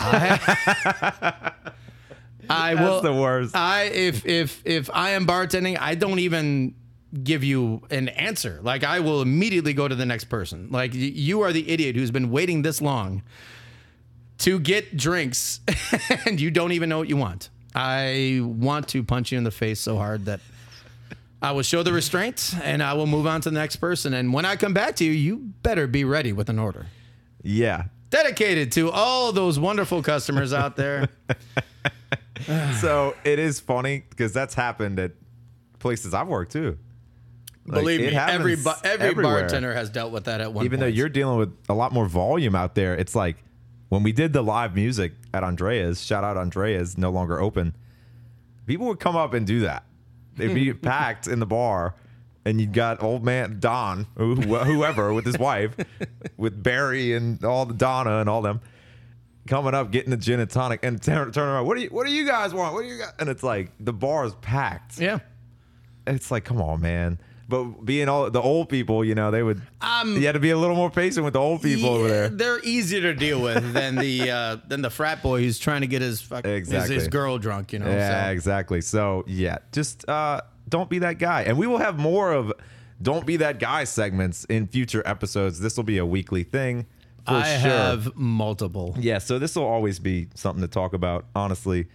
I, 0.00 1.52
I 2.48 2.74
That's 2.74 3.02
the 3.02 3.12
worst. 3.12 3.54
I 3.54 3.84
if 3.84 4.24
if 4.24 4.62
if 4.64 4.88
I 4.94 5.10
am 5.10 5.26
bartending, 5.26 5.76
I 5.78 5.94
don't 5.96 6.20
even 6.20 6.74
give 7.22 7.42
you 7.42 7.82
an 7.90 8.08
answer. 8.10 8.60
Like 8.62 8.84
I 8.84 9.00
will 9.00 9.20
immediately 9.22 9.72
go 9.72 9.88
to 9.88 9.94
the 9.94 10.06
next 10.06 10.24
person. 10.24 10.68
Like 10.70 10.92
y- 10.92 10.98
you 10.98 11.40
are 11.40 11.52
the 11.52 11.68
idiot 11.68 11.96
who's 11.96 12.10
been 12.10 12.30
waiting 12.30 12.62
this 12.62 12.80
long 12.80 13.22
to 14.38 14.60
get 14.60 14.96
drinks 14.96 15.60
and 16.26 16.40
you 16.40 16.50
don't 16.50 16.72
even 16.72 16.88
know 16.88 16.98
what 16.98 17.08
you 17.08 17.16
want. 17.16 17.50
I 17.74 18.40
want 18.42 18.88
to 18.88 19.02
punch 19.02 19.32
you 19.32 19.38
in 19.38 19.44
the 19.44 19.50
face 19.50 19.80
so 19.80 19.96
hard 19.96 20.26
that 20.26 20.40
I 21.40 21.52
will 21.52 21.62
show 21.62 21.82
the 21.82 21.92
restraint 21.92 22.54
and 22.62 22.82
I 22.82 22.94
will 22.94 23.06
move 23.06 23.26
on 23.26 23.40
to 23.42 23.50
the 23.50 23.58
next 23.58 23.76
person. 23.76 24.12
And 24.14 24.32
when 24.32 24.44
I 24.44 24.56
come 24.56 24.74
back 24.74 24.96
to 24.96 25.04
you, 25.04 25.12
you 25.12 25.36
better 25.62 25.86
be 25.86 26.04
ready 26.04 26.32
with 26.32 26.48
an 26.48 26.58
order. 26.58 26.86
yeah. 27.42 27.84
Dedicated 28.10 28.72
to 28.72 28.90
all 28.90 29.32
those 29.32 29.58
wonderful 29.58 30.02
customers 30.02 30.54
out 30.54 30.76
there. 30.76 31.10
so 32.80 33.14
it 33.22 33.38
is 33.38 33.60
funny 33.60 34.02
because 34.08 34.32
that's 34.32 34.54
happened 34.54 34.98
at 34.98 35.12
places 35.78 36.14
I've 36.14 36.28
worked 36.28 36.52
too. 36.52 36.78
Like, 37.66 37.80
Believe 37.82 38.00
me, 38.00 38.16
every 38.16 38.54
every 38.54 39.08
everywhere. 39.08 39.40
bartender 39.40 39.74
has 39.74 39.90
dealt 39.90 40.10
with 40.10 40.24
that 40.24 40.40
at 40.40 40.46
one. 40.46 40.54
Point. 40.54 40.64
Even 40.64 40.80
though 40.80 40.86
you're 40.86 41.10
dealing 41.10 41.38
with 41.38 41.54
a 41.68 41.74
lot 41.74 41.92
more 41.92 42.06
volume 42.08 42.54
out 42.54 42.74
there, 42.74 42.94
it's 42.94 43.14
like 43.14 43.36
when 43.90 44.02
we 44.02 44.10
did 44.12 44.32
the 44.32 44.40
live 44.42 44.74
music 44.74 45.12
at 45.34 45.44
Andrea's. 45.44 46.02
Shout 46.02 46.24
out 46.24 46.38
Andrea's, 46.38 46.96
no 46.96 47.10
longer 47.10 47.38
open. 47.38 47.76
People 48.66 48.86
would 48.86 49.00
come 49.00 49.16
up 49.16 49.34
and 49.34 49.46
do 49.46 49.60
that. 49.60 49.84
They'd 50.38 50.54
be 50.54 50.72
packed 50.74 51.26
in 51.26 51.38
the 51.40 51.46
bar, 51.46 51.94
and 52.44 52.60
you'd 52.60 52.72
got 52.72 53.02
old 53.02 53.24
man 53.24 53.58
Don, 53.60 54.06
who- 54.16 54.34
whoever, 54.36 55.12
with 55.12 55.26
his 55.26 55.38
wife, 55.38 55.74
with 56.36 56.62
Barry 56.62 57.14
and 57.14 57.44
all 57.44 57.66
the 57.66 57.74
Donna 57.74 58.18
and 58.20 58.28
all 58.28 58.40
them 58.42 58.60
coming 59.46 59.72
up, 59.74 59.90
getting 59.90 60.10
the 60.10 60.16
gin 60.16 60.40
and 60.40 60.50
tonic, 60.50 60.80
and 60.82 61.02
turn, 61.02 61.32
turn 61.32 61.48
around. 61.48 61.66
What 61.66 61.76
do 61.76 61.82
you 61.82 61.88
What 61.88 62.06
do 62.06 62.12
you 62.12 62.26
guys 62.26 62.52
want? 62.54 62.74
What 62.74 62.82
do 62.82 62.88
you 62.88 62.98
got? 62.98 63.14
And 63.18 63.28
it's 63.28 63.42
like 63.42 63.72
the 63.80 63.92
bar 63.92 64.24
is 64.26 64.34
packed. 64.42 64.98
yeah. 65.00 65.18
It's 66.06 66.30
like, 66.30 66.44
come 66.44 66.60
on, 66.62 66.80
man. 66.80 67.18
But 67.48 67.84
being 67.86 68.08
all 68.10 68.30
the 68.30 68.42
old 68.42 68.68
people, 68.68 69.02
you 69.02 69.14
know, 69.14 69.30
they 69.30 69.42
would. 69.42 69.62
Um, 69.80 70.16
you 70.16 70.26
had 70.26 70.32
to 70.32 70.38
be 70.40 70.50
a 70.50 70.58
little 70.58 70.76
more 70.76 70.90
patient 70.90 71.24
with 71.24 71.32
the 71.32 71.40
old 71.40 71.62
people 71.62 71.88
over 71.88 72.06
there. 72.06 72.28
They're 72.28 72.60
easier 72.62 73.00
to 73.00 73.14
deal 73.14 73.40
with 73.40 73.72
than 73.72 73.94
the 73.96 74.30
uh, 74.30 74.56
than 74.66 74.82
the 74.82 74.90
frat 74.90 75.22
boy 75.22 75.40
who's 75.40 75.58
trying 75.58 75.80
to 75.80 75.86
get 75.86 76.02
his 76.02 76.20
fuck, 76.20 76.44
his- 76.44 76.58
Exactly. 76.58 76.94
his, 76.96 77.08
girl 77.08 77.38
drunk. 77.38 77.72
You 77.72 77.78
know. 77.78 77.90
Yeah, 77.90 78.26
so. 78.26 78.30
exactly. 78.32 78.80
So 78.82 79.24
yeah, 79.26 79.58
just 79.72 80.06
uh, 80.08 80.42
don't 80.68 80.90
be 80.90 80.98
that 80.98 81.18
guy, 81.18 81.42
and 81.44 81.56
we 81.56 81.66
will 81.66 81.78
have 81.78 81.98
more 81.98 82.32
of 82.32 82.52
"Don't 83.00 83.24
Be 83.24 83.38
That 83.38 83.58
Guy" 83.58 83.84
segments 83.84 84.44
in 84.44 84.66
future 84.66 85.02
episodes. 85.06 85.58
This 85.60 85.76
will 85.78 85.84
be 85.84 85.96
a 85.96 86.06
weekly 86.06 86.42
thing 86.44 86.84
for 87.24 87.32
I 87.32 87.44
sure. 87.58 87.70
have 87.70 88.14
multiple. 88.14 88.94
Yeah, 88.98 89.18
so 89.18 89.38
this 89.38 89.56
will 89.56 89.64
always 89.64 89.98
be 89.98 90.28
something 90.34 90.60
to 90.60 90.68
talk 90.68 90.92
about, 90.92 91.24
honestly. 91.34 91.88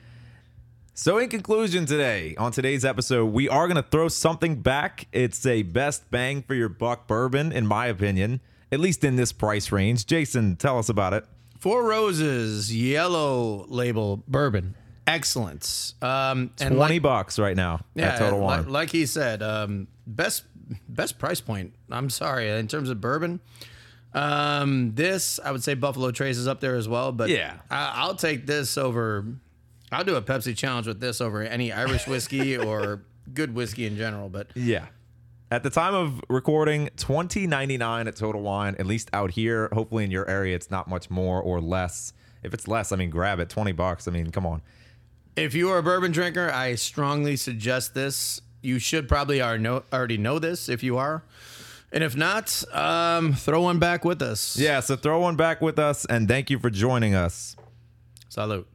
So, 0.95 1.17
in 1.17 1.27
conclusion, 1.27 1.87
today, 1.87 2.35
on 2.37 2.51
today's 2.51 2.85
episode, 2.85 3.25
we 3.33 3.49
are 3.49 3.67
going 3.67 3.81
to 3.81 3.89
throw 3.89 4.09
something 4.09 4.61
back. 4.61 5.07
It's 5.11 5.43
a 5.43 5.63
best 5.63 6.11
bang 6.11 6.43
for 6.43 6.53
your 6.53 6.69
buck 6.69 7.07
bourbon, 7.07 7.51
in 7.51 7.65
my 7.65 7.87
opinion, 7.87 8.41
at 8.71 8.79
least 8.79 9.03
in 9.03 9.15
this 9.15 9.31
price 9.31 9.71
range. 9.71 10.05
Jason, 10.05 10.55
tell 10.55 10.77
us 10.77 10.89
about 10.89 11.13
it. 11.13 11.25
Four 11.57 11.85
Roses 11.85 12.75
yellow 12.75 13.65
label 13.69 14.23
bourbon. 14.27 14.75
Excellent. 15.07 15.93
Um, 16.03 16.51
and 16.61 16.75
20 16.75 16.75
like, 16.75 17.01
bucks 17.01 17.39
right 17.39 17.57
now 17.57 17.79
at 17.97 18.19
Total 18.19 18.39
like, 18.39 18.67
like 18.67 18.89
he 18.91 19.07
said, 19.07 19.41
um, 19.41 19.87
best 20.05 20.43
best 20.87 21.17
price 21.17 21.41
point. 21.41 21.73
I'm 21.89 22.11
sorry 22.11 22.49
in 22.49 22.67
terms 22.67 22.91
of 22.91 23.01
bourbon. 23.01 23.39
Um, 24.13 24.93
this 24.93 25.39
I 25.43 25.51
would 25.51 25.63
say 25.63 25.73
Buffalo 25.73 26.11
Trace 26.11 26.37
is 26.37 26.47
up 26.47 26.59
there 26.59 26.75
as 26.75 26.87
well, 26.87 27.11
but 27.11 27.29
Yeah. 27.29 27.55
I, 27.71 27.93
I'll 27.95 28.15
take 28.15 28.45
this 28.45 28.77
over. 28.77 29.25
I'll 29.93 30.03
do 30.03 30.15
a 30.15 30.21
Pepsi 30.21 30.55
challenge 30.55 30.87
with 30.87 30.99
this 30.99 31.21
over 31.21 31.41
any 31.41 31.71
Irish 31.71 32.07
whiskey 32.07 32.57
or 32.69 33.03
good 33.33 33.53
whiskey 33.53 33.85
in 33.85 33.97
general. 33.97 34.29
But 34.29 34.47
Yeah. 34.55 34.87
At 35.51 35.61
the 35.61 35.69
time 35.69 35.93
of 35.93 36.19
recording, 36.29 36.89
twenty 36.97 37.45
ninety 37.45 37.77
nine 37.77 38.07
at 38.07 38.15
Total 38.15 38.41
Wine, 38.41 38.75
at 38.79 38.87
least 38.87 39.09
out 39.13 39.31
here. 39.31 39.69
Hopefully 39.71 40.03
in 40.03 40.09
your 40.09 40.27
area, 40.27 40.55
it's 40.55 40.71
not 40.71 40.87
much 40.87 41.11
more 41.11 41.39
or 41.39 41.61
less. 41.61 42.11
If 42.41 42.55
it's 42.55 42.67
less, 42.67 42.91
I 42.91 42.95
mean, 42.95 43.11
grab 43.11 43.39
it. 43.39 43.49
Twenty 43.49 43.71
bucks. 43.71 44.07
I 44.07 44.11
mean, 44.11 44.31
come 44.31 44.47
on. 44.47 44.63
If 45.35 45.53
you 45.53 45.69
are 45.69 45.77
a 45.77 45.83
bourbon 45.83 46.11
drinker, 46.11 46.49
I 46.49 46.73
strongly 46.73 47.35
suggest 47.35 47.93
this. 47.93 48.41
You 48.63 48.79
should 48.79 49.07
probably 49.07 49.43
already 49.43 50.17
know 50.17 50.39
this 50.39 50.69
if 50.69 50.81
you 50.81 50.97
are. 50.97 51.23
And 51.91 52.03
if 52.03 52.15
not, 52.15 52.63
um, 52.73 53.33
throw 53.33 53.61
one 53.61 53.77
back 53.77 54.03
with 54.03 54.23
us. 54.23 54.57
Yeah. 54.57 54.79
So 54.79 54.95
throw 54.95 55.19
one 55.19 55.35
back 55.35 55.61
with 55.61 55.77
us, 55.77 56.03
and 56.05 56.27
thank 56.27 56.49
you 56.49 56.57
for 56.57 56.71
joining 56.71 57.13
us. 57.13 57.55
Salute. 58.27 58.67